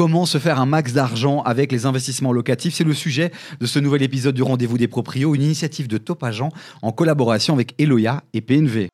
Comment 0.00 0.24
se 0.24 0.38
faire 0.38 0.58
un 0.58 0.64
max 0.64 0.94
d'argent 0.94 1.42
avec 1.42 1.70
les 1.70 1.84
investissements 1.84 2.32
locatifs 2.32 2.72
C'est 2.72 2.84
le 2.84 2.94
sujet 2.94 3.32
de 3.60 3.66
ce 3.66 3.78
nouvel 3.78 4.02
épisode 4.02 4.34
du 4.34 4.42
Rendez-vous 4.42 4.78
des 4.78 4.88
Proprios, 4.88 5.34
une 5.34 5.42
initiative 5.42 5.88
de 5.88 5.98
Top 5.98 6.24
Agent 6.24 6.48
en 6.80 6.90
collaboration 6.90 7.52
avec 7.52 7.74
Eloya 7.78 8.24
et 8.32 8.40
PNV. 8.40 8.88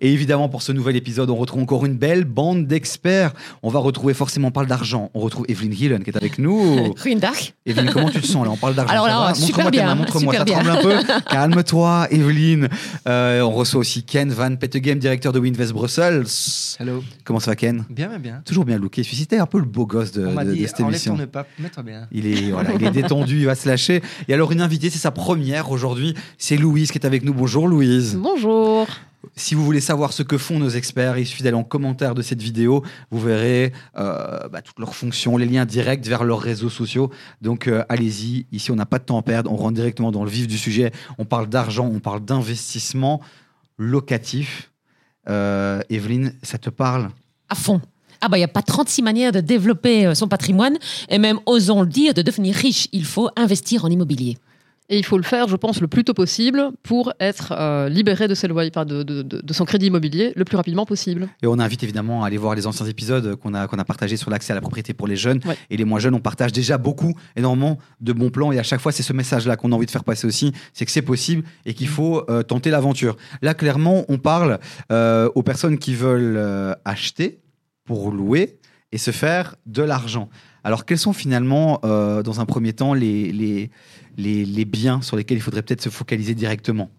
Et 0.00 0.12
évidemment, 0.12 0.48
pour 0.48 0.62
ce 0.62 0.72
nouvel 0.72 0.96
épisode, 0.96 1.30
on 1.30 1.36
retrouve 1.36 1.62
encore 1.62 1.86
une 1.86 1.96
belle 1.96 2.24
bande 2.24 2.66
d'experts. 2.66 3.32
On 3.62 3.68
va 3.68 3.78
retrouver 3.78 4.14
forcément, 4.14 4.48
on 4.48 4.52
parle 4.52 4.66
d'argent. 4.66 5.10
On 5.14 5.20
retrouve 5.20 5.44
Evelyne 5.48 5.72
Hillen 5.72 6.02
qui 6.02 6.10
est 6.10 6.16
avec 6.16 6.38
nous. 6.38 6.94
Dark. 7.20 7.54
Evelyne, 7.66 7.90
comment 7.92 8.08
tu 8.08 8.20
te 8.20 8.26
sens 8.26 8.44
là? 8.44 8.50
On 8.50 8.56
parle 8.56 8.74
d'argent. 8.74 8.92
Alors 8.92 9.06
là, 9.06 9.34
super 9.34 9.70
bien. 9.70 9.94
Montre-moi, 9.94 10.34
ça 10.34 10.44
tremble 10.44 10.70
un 10.70 10.76
peu. 10.76 10.94
Calme-toi, 11.30 12.06
Evelyne. 12.10 12.68
Euh, 13.08 13.42
on 13.42 13.50
reçoit 13.50 13.80
aussi 13.80 14.02
Ken 14.04 14.30
Van 14.30 14.54
Pettegem, 14.56 14.98
directeur 14.98 15.32
de 15.32 15.38
Winvest 15.38 15.72
Brussels. 15.72 16.26
Hello. 16.78 17.02
Comment 17.24 17.40
ça 17.40 17.50
va, 17.50 17.56
Ken? 17.56 17.84
Bien, 17.90 18.08
bien, 18.08 18.18
bien. 18.18 18.42
Toujours 18.44 18.64
bien 18.64 18.78
looké. 18.78 19.02
C'était 19.02 19.38
un 19.38 19.46
peu 19.46 19.58
le 19.58 19.64
beau 19.64 19.86
gosse 19.86 20.12
de, 20.12 20.26
On 20.26 20.44
de, 20.44 20.52
dit, 20.52 20.62
de 20.62 20.66
cette 20.66 20.80
émission. 20.80 21.18
Pas, 21.30 21.46
mets-toi 21.58 21.82
bien. 21.82 22.06
Il 22.12 22.26
est, 22.26 22.50
voilà, 22.52 22.70
il 22.74 22.84
est 22.84 22.90
détendu, 22.90 23.38
il 23.40 23.46
va 23.46 23.54
se 23.54 23.68
lâcher. 23.68 24.02
Et 24.28 24.34
alors, 24.34 24.52
une 24.52 24.62
invitée, 24.62 24.88
c'est 24.88 24.98
sa 24.98 25.10
première 25.10 25.70
aujourd'hui. 25.70 26.14
C'est 26.38 26.56
Louise 26.56 26.90
qui 26.90 26.98
est 26.98 27.06
avec 27.06 27.24
nous. 27.24 27.34
Bonjour, 27.34 27.68
Louise. 27.68 28.16
Bonjour. 28.18 28.86
Si 29.36 29.54
vous 29.54 29.64
voulez 29.64 29.80
savoir 29.80 30.12
ce 30.12 30.22
que 30.22 30.38
font 30.38 30.58
nos 30.58 30.70
experts, 30.70 31.18
il 31.18 31.26
suffit 31.26 31.42
d'aller 31.42 31.56
en 31.56 31.64
commentaire 31.64 32.14
de 32.14 32.22
cette 32.22 32.40
vidéo. 32.40 32.82
Vous 33.10 33.20
verrez 33.20 33.72
euh, 33.98 34.48
bah, 34.48 34.62
toutes 34.62 34.78
leurs 34.78 34.94
fonctions, 34.94 35.36
les 35.36 35.46
liens 35.46 35.66
directs 35.66 36.06
vers 36.06 36.24
leurs 36.24 36.40
réseaux 36.40 36.70
sociaux. 36.70 37.10
Donc 37.42 37.68
euh, 37.68 37.84
allez-y. 37.88 38.46
Ici, 38.50 38.70
on 38.70 38.76
n'a 38.76 38.86
pas 38.86 38.98
de 38.98 39.04
temps 39.04 39.18
à 39.18 39.22
perdre. 39.22 39.52
On 39.52 39.56
rentre 39.56 39.74
directement 39.74 40.10
dans 40.10 40.24
le 40.24 40.30
vif 40.30 40.46
du 40.46 40.56
sujet. 40.56 40.90
On 41.18 41.24
parle 41.24 41.48
d'argent, 41.48 41.86
on 41.86 42.00
parle 42.00 42.24
d'investissement 42.24 43.20
locatif. 43.78 44.70
Euh, 45.28 45.82
Evelyne, 45.90 46.34
ça 46.42 46.56
te 46.56 46.70
parle? 46.70 47.10
À 47.48 47.54
fond. 47.54 47.80
Ah 48.22 48.28
bah 48.28 48.36
il 48.36 48.40
n'y 48.40 48.44
a 48.44 48.48
pas 48.48 48.62
36 48.62 49.02
manières 49.02 49.32
de 49.32 49.40
développer 49.40 50.14
son 50.14 50.28
patrimoine 50.28 50.76
et 51.08 51.18
même, 51.18 51.40
osons 51.46 51.82
le 51.82 51.88
dire, 51.88 52.12
de 52.14 52.20
devenir 52.22 52.54
riche. 52.54 52.88
Il 52.92 53.04
faut 53.04 53.30
investir 53.36 53.84
en 53.84 53.88
immobilier. 53.88 54.36
Et 54.92 54.98
il 54.98 55.04
faut 55.04 55.16
le 55.16 55.22
faire, 55.22 55.46
je 55.46 55.54
pense, 55.54 55.80
le 55.80 55.86
plus 55.86 56.02
tôt 56.02 56.14
possible 56.14 56.72
pour 56.82 57.12
être 57.20 57.52
euh, 57.52 57.88
libéré 57.88 58.26
de, 58.26 58.34
ses 58.34 58.48
loyers, 58.48 58.70
de, 58.70 59.04
de, 59.04 59.22
de, 59.22 59.52
son 59.52 59.64
crédit 59.64 59.86
immobilier 59.86 60.32
le 60.34 60.44
plus 60.44 60.56
rapidement 60.56 60.84
possible. 60.84 61.28
Et 61.42 61.46
on 61.46 61.60
invite 61.60 61.84
évidemment 61.84 62.24
à 62.24 62.26
aller 62.26 62.36
voir 62.36 62.56
les 62.56 62.66
anciens 62.66 62.86
épisodes 62.86 63.36
qu'on 63.36 63.54
a, 63.54 63.68
qu'on 63.68 63.78
a 63.78 63.84
partagés 63.84 64.16
sur 64.16 64.30
l'accès 64.30 64.50
à 64.52 64.56
la 64.56 64.60
propriété 64.60 64.92
pour 64.92 65.06
les 65.06 65.14
jeunes. 65.14 65.40
Ouais. 65.46 65.56
Et 65.70 65.76
les 65.76 65.84
moins 65.84 66.00
jeunes, 66.00 66.16
on 66.16 66.20
partage 66.20 66.50
déjà 66.50 66.76
beaucoup, 66.76 67.14
énormément 67.36 67.78
de 68.00 68.12
bons 68.12 68.30
plans. 68.30 68.50
Et 68.50 68.58
à 68.58 68.64
chaque 68.64 68.80
fois, 68.80 68.90
c'est 68.90 69.04
ce 69.04 69.12
message-là 69.12 69.56
qu'on 69.56 69.70
a 69.70 69.76
envie 69.76 69.86
de 69.86 69.92
faire 69.92 70.04
passer 70.04 70.26
aussi 70.26 70.52
c'est 70.72 70.84
que 70.84 70.90
c'est 70.90 71.02
possible 71.02 71.44
et 71.66 71.74
qu'il 71.74 71.88
faut 71.88 72.24
euh, 72.28 72.42
tenter 72.42 72.70
l'aventure. 72.70 73.16
Là, 73.42 73.54
clairement, 73.54 74.04
on 74.08 74.18
parle 74.18 74.58
euh, 74.90 75.30
aux 75.36 75.44
personnes 75.44 75.78
qui 75.78 75.94
veulent 75.94 76.76
acheter 76.84 77.40
pour 77.84 78.10
louer 78.10 78.58
et 78.92 78.98
se 78.98 79.12
faire 79.12 79.54
de 79.66 79.82
l'argent. 79.82 80.28
Alors, 80.64 80.84
quels 80.84 80.98
sont 80.98 81.12
finalement, 81.12 81.80
euh, 81.84 82.22
dans 82.22 82.40
un 82.40 82.46
premier 82.46 82.72
temps, 82.72 82.92
les, 82.94 83.32
les, 83.32 83.70
les, 84.16 84.44
les, 84.44 84.64
biens 84.64 85.00
sur 85.02 85.16
lesquels 85.16 85.38
il 85.38 85.40
faudrait 85.40 85.62
peut-être 85.62 85.82
se 85.82 85.88
focaliser 85.88 86.34
directement 86.34 86.90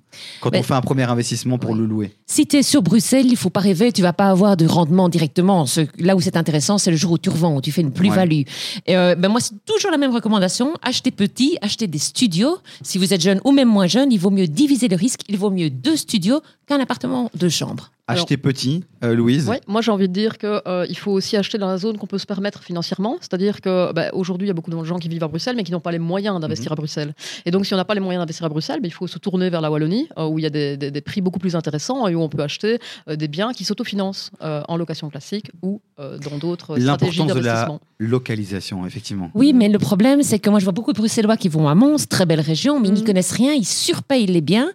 quand 0.42 0.53
on 0.56 0.64
fait 0.64 0.73
un 0.73 0.81
premier 0.81 1.03
investissement 1.03 1.58
pour 1.58 1.76
le 1.76 1.86
louer? 1.86 2.12
Si 2.26 2.48
tu 2.48 2.58
es 2.58 2.64
sur 2.64 2.81
Bruxelles, 2.81 3.28
il 3.28 3.38
faut 3.38 3.50
pas 3.50 3.59
rêver, 3.59 3.92
tu 3.92 4.02
vas 4.02 4.14
pas 4.14 4.30
avoir 4.30 4.58
de 4.58 4.66
rendement 4.66 5.09
directement. 5.09 5.66
Ce- 5.66 5.81
là 6.00 6.16
où 6.16 6.22
c'est 6.22 6.38
intéressant, 6.38 6.78
c'est 6.78 6.92
le 6.92 6.98
jour 6.98 7.12
où 7.12 7.18
tu 7.18 7.30
revends, 7.30 7.56
où 7.56 7.62
tu 7.62 7.72
fais 7.72 7.81
une 7.81 7.92
plus-value. 7.94 8.42
Euh, 8.90 9.16
ben 9.16 9.30
moi, 9.30 9.40
c'est 9.40 9.53
toujours 9.66 9.92
la 9.92 9.98
même 9.98 10.14
recommandation. 10.14 10.73
Achetez 10.81 11.12
petit, 11.12 11.58
achetez 11.62 11.88
des 11.88 12.00
studios. 12.00 12.58
Si 12.81 12.98
vous 12.98 13.14
êtes 13.14 13.22
jeune 13.22 13.40
ou 13.46 13.52
même 13.52 13.70
moins 13.70 13.88
jeune, 13.88 14.12
il 14.12 14.18
vaut 14.20 14.31
mieux 14.31 14.48
diviser 14.48 14.88
le 14.88 14.96
risque. 14.96 15.22
Il 15.30 15.38
vaut 15.38 15.52
mieux 15.52 15.70
deux 15.70 15.96
studios 15.98 16.42
qu'un 16.68 16.80
appartement 16.80 17.30
de 17.36 17.50
chambre. 17.50 17.92
Alors- 18.12 18.23
Acheter 18.23 18.38
petit, 18.38 18.84
euh, 19.03 19.13
Louise 19.16 19.47
Ouais, 19.50 19.59
moi 19.68 19.81
j'ai 19.81 19.91
envie 19.91 20.08
de 20.08 20.13
dire 20.13 20.38
qu'il 20.38 20.62
il 20.90 20.97
faut 20.97 21.12
aussi 21.12 21.36
acheter 21.38 21.58
dans 21.58 21.68
la 21.68 21.78
zone 21.78 21.97
qu'on 21.97 22.08
peut 22.08 22.18
se 22.18 22.25
permettre 22.25 22.63
financièrement. 22.63 23.18
C'est-à-dire 23.22 23.62
que 23.62 23.91
bah, 23.94 24.09
aujourd'hui, 24.13 24.46
il 24.47 24.50
y 24.50 24.52
a 24.52 24.53
beaucoup 24.53 24.69
de 24.72 24.84
gens 24.84 25.00
qui 25.00 25.09
vivent 25.09 25.24
à 25.24 25.28
Bruxelles, 25.28 25.56
mais 25.56 25.63
qui 25.63 25.72
n'ont 25.72 25.80
pas 25.80 25.91
les 25.91 26.00
moyens 26.00 26.40
d'investir 26.40 26.72
à 26.72 26.75
Bruxelles. 26.75 27.13
Et 27.46 27.52
donc, 27.52 27.66
si 27.66 27.74
on 27.74 27.78
n'a 27.78 27.86
pas 27.86 27.94
les 27.96 28.00
moyens 28.00 28.22
d'investir 28.22 28.46
à 28.46 28.50
Bruxelles, 28.50 28.80
bah, 28.81 28.88
il 28.88 28.94
faut 28.94 29.08
se 29.08 29.18
tourner 29.19 29.50
vers 29.50 29.62
la 29.62 29.72
Wallonie, 29.72 30.08
euh, 30.18 30.28
où 30.28 30.40
il 30.40 30.44
y 30.44 30.46
a 30.46 30.50
des, 30.50 30.78
des- 30.78 30.91
des 30.91 31.02
prix 31.02 31.22
beaucoup 31.22 31.40
plus 31.40 31.56
intéressants 31.56 32.08
et 32.08 32.16
où 32.16 32.22
on 32.22 32.30
peut 32.30 32.44
acheter 32.44 32.80
euh, 33.09 33.16
des 33.16 33.28
biens 33.28 33.53
qui 33.53 33.63
s'autofinancent 33.63 34.31
euh, 34.41 34.62
en 34.68 34.78
location 34.78 35.09
classique 35.09 35.52
ou 35.62 35.81
euh, 36.00 36.18
dans 36.19 36.38
d'autres 36.38 36.78
stratégies 36.80 36.86
L'importance 36.86 37.28
de 37.28 37.34
la 37.34 37.53
d'investissement. 37.53 37.80
localisation, 38.00 38.86
effectivement. 38.86 39.31
Oui, 39.34 39.53
mais 39.53 39.69
le 39.69 39.80
problème, 39.80 40.22
c'est 40.24 40.40
que 40.40 40.50
moi, 40.50 40.59
je 40.59 40.66
vois 40.66 40.74
beaucoup 40.74 40.94
de 40.94 40.97
Bruxellois 40.97 41.38
qui 41.38 41.50
vont 41.50 41.68
à 41.68 41.75
Mons, 41.75 42.07
très 42.07 42.25
belle 42.25 42.40
région, 42.41 42.80
mais 42.80 42.88
ils 42.90 42.94
n'y 42.94 43.02
Mhm. 43.02 43.07
connaissent 43.07 43.31
rien, 43.31 43.53
ils 43.53 43.66
surpayent 43.66 44.25
les 44.28 44.41
biens 44.41 44.69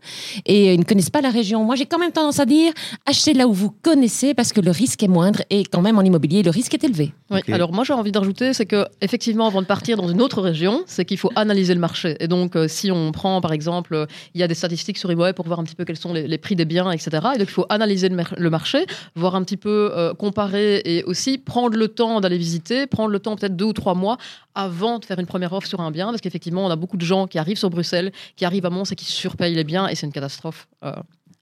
et 0.47 0.75
ils 0.75 0.79
ne 0.81 0.85
connaissent 0.85 1.11
pas 1.11 1.21
la 1.21 1.31
région. 1.31 1.65
Moi, 1.65 1.77
j'ai 1.77 1.87
quand 1.87 1.99
même 1.99 2.13
tendance 2.13 2.41
à 2.41 2.47
dire, 2.47 2.73
achetez 3.07 3.26
là 3.35 3.47
où 3.47 3.53
vous 3.53 3.71
connaissez 3.71 4.35
parce 4.35 4.53
que 4.53 4.61
le 4.61 4.71
risque 4.71 5.03
est 5.03 5.09
moindre 5.09 5.41
et 5.51 5.65
quand 5.65 5.81
même 5.81 5.99
en 5.99 6.03
immobilier, 6.03 6.43
le 6.43 6.51
risque 6.51 6.75
est 6.75 6.85
élevé. 6.85 7.13
Oui, 7.31 7.41
alors 7.53 7.73
moi 7.73 7.85
j'ai 7.85 7.93
envie 7.93 8.13
de 8.13 8.19
rajouter, 8.19 8.53
c'est 8.53 8.67
que 8.67 8.87
effectivement 9.01 9.47
avant 9.47 9.63
de 9.63 9.67
partir 9.67 9.97
dans 9.97 10.09
une 10.09 10.21
autre 10.21 10.41
région, 10.41 10.83
c'est 10.87 11.05
qu'il 11.05 11.19
faut 11.19 11.31
analyser 11.35 11.75
le 11.75 11.81
marché. 11.81 12.17
Et 12.21 12.29
donc 12.29 12.57
euh, 12.57 12.69
si 12.69 12.91
on 12.91 13.13
prend 13.13 13.41
par 13.41 13.53
exemple, 13.53 13.95
euh, 13.95 14.07
il 14.35 14.41
y 14.41 14.45
a 14.45 14.49
des 14.49 14.55
statistiques 14.55 14.99
sur 14.99 15.11
eBay 15.11 15.33
pour 15.33 15.47
voir 15.47 15.61
un 15.61 15.65
petit 15.65 15.75
peu 15.75 15.85
quels 15.85 15.97
sont 15.97 16.13
les, 16.13 16.27
les 16.27 16.39
prix 16.39 16.57
des 16.57 16.65
biens, 16.65 16.91
etc. 16.91 17.11
Et 17.35 17.39
donc 17.39 17.49
il 17.49 17.53
faut 17.53 17.67
analyser 17.69 18.09
le 18.09 18.51
marché, 18.51 18.87
voir 19.15 19.35
un 19.35 19.43
petit 19.43 19.57
peu 19.57 19.91
euh, 19.93 20.15
comparer 20.15 20.83
et 20.85 21.05
aussi 21.05 21.39
prendre 21.39 21.77
le 21.77 21.89
temps 21.89 22.21
d'aller 22.21 22.39
visiter, 22.39 22.87
prendre 22.87 23.11
le 23.11 23.19
temps 23.19 23.37
peut-être 23.37 23.57
deux 23.57 23.67
ou 23.67 23.73
trois 23.73 23.95
mois 23.95 24.19
avant 24.55 24.99
de 24.99 25.05
faire 25.05 25.19
une 25.19 25.27
première 25.27 25.53
offre 25.53 25.67
sur 25.67 25.81
un 25.81 25.91
bien, 25.91 26.07
parce 26.07 26.21
qu'effectivement 26.21 26.65
on 26.65 26.71
a 26.71 26.77
beaucoup 26.77 26.97
de 26.97 27.05
gens 27.05 27.27
qui 27.27 27.39
arrivent 27.39 27.59
sur 27.59 27.71
Bruxelles, 27.71 28.13
qui 28.37 28.45
arrivent 28.45 28.67
à 28.67 28.71
Mons 28.71 28.91
et 28.91 28.97
qui 28.97 29.05
surpayent 29.05 29.55
les 29.55 29.65
biens, 29.65 29.89
et 29.89 29.95
c'est 29.95 30.07
une 30.07 30.13
catastrophe. 30.13 30.67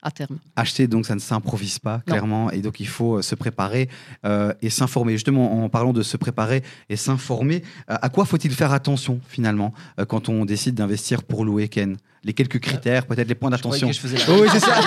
À 0.04 0.10
terme. 0.10 0.36
Acheter, 0.54 0.86
donc, 0.86 1.06
ça 1.06 1.14
ne 1.14 1.20
s'improvise 1.20 1.78
pas, 1.80 1.96
Non. 1.96 2.02
clairement. 2.06 2.50
Et 2.52 2.58
donc, 2.58 2.78
il 2.78 2.86
faut 2.86 3.16
euh, 3.18 3.22
se 3.22 3.34
préparer 3.34 3.88
euh, 4.24 4.52
et 4.62 4.70
s'informer. 4.70 5.12
Justement, 5.14 5.64
en 5.64 5.68
parlant 5.68 5.92
de 5.92 6.02
se 6.02 6.16
préparer 6.16 6.62
et 6.88 6.96
s'informer, 6.96 7.62
euh, 7.90 7.96
à 8.00 8.08
quoi 8.10 8.24
faut-il 8.24 8.52
faire 8.52 8.72
attention, 8.72 9.18
finalement, 9.28 9.72
euh, 9.98 10.04
quand 10.04 10.28
on 10.28 10.44
décide 10.44 10.74
d'investir 10.76 11.22
pour 11.22 11.44
louer, 11.44 11.68
Ken? 11.68 11.96
Les 12.22 12.32
quelques 12.32 12.58
critères, 12.60 13.06
peut-être 13.06 13.28
les 13.28 13.34
points 13.34 13.50
Je 13.50 13.56
d'attention. 13.56 13.88
que 13.88 13.92
je 13.92 14.00
faisais 14.00 14.16
la- 14.18 14.24
Oh 14.30 14.38
oui, 14.40 14.48
c'est 14.52 14.60
ça. 14.60 14.80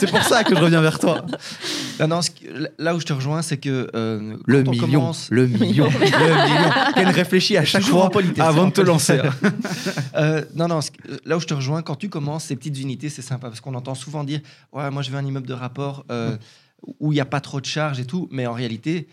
C'est 0.00 0.10
pour 0.10 0.22
ça. 0.22 0.42
pour 0.42 0.44
que 0.44 0.56
je 0.56 0.60
reviens 0.62 0.80
vers 0.80 0.98
toi. 0.98 1.24
Non, 2.00 2.08
non, 2.08 2.20
là 2.78 2.94
où 2.94 3.00
je 3.00 3.06
te 3.06 3.12
rejoins, 3.12 3.42
c'est 3.42 3.56
que 3.56 3.90
euh, 3.94 4.36
Le 4.46 4.62
million, 4.62 5.00
commence- 5.00 5.28
le 5.30 5.46
million, 5.46 5.86
le 5.86 5.98
million. 5.98 6.70
Ken 6.94 7.08
réfléchit 7.08 7.56
à 7.56 7.64
chaque 7.64 7.82
fois 7.82 8.10
avant 8.38 8.62
en 8.64 8.66
de 8.68 8.72
te 8.72 8.80
lancer. 8.80 9.20
Euh, 10.16 10.44
non, 10.54 10.66
non, 10.68 10.80
là 11.26 11.36
où 11.36 11.40
je 11.40 11.46
te 11.46 11.52
rejoins, 11.52 11.82
quand 11.82 11.96
tu 11.96 12.08
commences 12.08 12.44
ces 12.44 12.56
petites 12.56 12.78
unités, 12.80 13.10
c'est 13.10 13.20
sympa 13.22 13.48
parce 13.48 13.60
qu'on 13.60 13.74
entend 13.74 13.94
souvent 13.94 14.24
dire 14.24 14.40
Ouais, 14.72 14.90
moi 14.90 15.02
je 15.02 15.10
veux 15.10 15.18
un 15.18 15.24
immeuble 15.24 15.46
de 15.46 15.52
rapport 15.52 16.06
euh, 16.10 16.36
où 17.00 17.12
il 17.12 17.16
n'y 17.16 17.20
a 17.20 17.26
pas 17.26 17.40
trop 17.40 17.60
de 17.60 17.66
charges 17.66 18.00
et 18.00 18.06
tout. 18.06 18.26
Mais 18.30 18.46
en 18.46 18.54
réalité, 18.54 19.08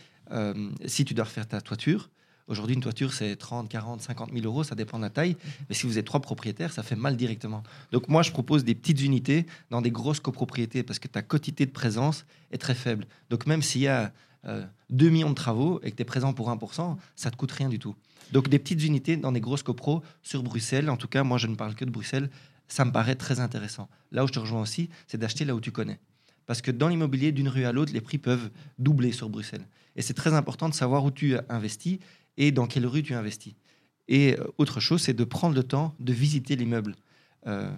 si 0.86 1.04
tu 1.06 1.14
dois 1.14 1.26
refaire 1.26 1.48
ta 1.48 1.60
toiture, 1.62 2.10
aujourd'hui 2.54 2.76
une 2.76 2.82
toiture 2.82 3.14
c'est 3.14 3.36
30, 3.36 3.68
40, 3.68 4.02
50 4.02 4.32
000 4.32 4.46
euros, 4.46 4.64
ça 4.64 4.76
dépend 4.76 4.98
de 4.98 5.04
la 5.04 5.10
taille. 5.10 5.36
Mais 5.68 5.76
si 5.76 5.86
vous 5.86 5.98
êtes 5.98 6.06
trois 6.06 6.22
propriétaires, 6.22 6.72
ça 6.72 6.84
fait 6.84 6.96
mal 6.96 7.18
directement. 7.18 7.64
Donc 7.92 8.08
moi 8.08 8.24
je 8.24 8.32
propose 8.32 8.64
des 8.64 8.76
petites 8.76 9.02
unités 9.02 9.46
dans 9.70 9.82
des 9.82 9.92
grosses 9.92 10.20
copropriétés 10.20 10.84
parce 10.84 11.00
que 11.00 11.08
ta 11.08 11.22
quotité 11.22 11.66
de 11.66 11.72
présence 11.72 12.26
est 12.52 12.58
très 12.58 12.76
faible. 12.76 13.06
Donc 13.30 13.46
même 13.46 13.62
s'il 13.62 13.82
y 13.82 13.88
a 13.88 14.14
euh, 14.46 14.66
2 14.90 15.10
millions 15.10 15.30
de 15.30 15.36
travaux 15.36 15.80
et 15.84 15.92
que 15.92 15.96
tu 15.96 16.02
es 16.02 16.06
présent 16.06 16.34
pour 16.34 16.50
1%, 16.50 16.98
ça 17.16 17.32
te 17.32 17.36
coûte 17.36 17.52
rien 17.52 17.70
du 17.70 17.80
tout. 17.80 17.96
Donc 18.32 18.48
des 18.48 18.60
petites 18.60 18.84
unités 18.84 19.18
dans 19.18 19.32
des 19.32 19.42
grosses 19.42 19.64
copros 19.64 20.02
sur 20.22 20.44
Bruxelles, 20.44 20.90
en 20.90 20.98
tout 20.98 21.08
cas 21.08 21.24
moi 21.24 21.38
je 21.38 21.48
ne 21.48 21.56
parle 21.56 21.76
que 21.76 21.86
de 21.86 21.92
Bruxelles, 21.92 22.30
ça 22.68 22.86
me 22.86 22.92
paraît 22.92 23.16
très 23.16 23.40
intéressant. 23.40 23.90
Là 24.12 24.24
où 24.24 24.28
je 24.28 24.34
te 24.34 24.40
rejoins 24.40 24.62
aussi, 24.62 24.90
c'est 25.08 25.18
d'acheter 25.18 25.46
là 25.46 25.56
où 25.56 25.62
tu 25.62 25.72
connais. 25.72 26.00
Parce 26.46 26.62
que 26.62 26.72
dans 26.72 26.88
l'immobilier, 26.88 27.32
d'une 27.32 27.48
rue 27.48 27.66
à 27.66 27.72
l'autre, 27.72 27.94
les 27.94 28.02
prix 28.02 28.18
peuvent 28.18 28.50
doubler 28.80 29.12
sur 29.12 29.30
Bruxelles. 29.30 29.66
Et 29.96 30.02
c'est 30.02 30.14
très 30.14 30.34
important 30.34 30.70
de 30.70 30.74
savoir 30.74 31.06
où 31.06 31.12
tu 31.12 31.36
investis 31.50 32.00
et 32.38 32.52
dans 32.52 32.68
quelle 32.68 32.86
rue 32.86 33.04
tu 33.04 33.14
investis. 33.14 33.54
Et 34.08 34.38
euh, 34.38 34.44
autre 34.58 34.80
chose, 34.80 35.02
c'est 35.02 35.14
de 35.14 35.24
prendre 35.24 35.56
le 35.56 35.64
temps 35.64 35.96
de 36.00 36.14
visiter 36.14 36.56
l'immeuble. 36.56 36.96
Euh, 37.48 37.70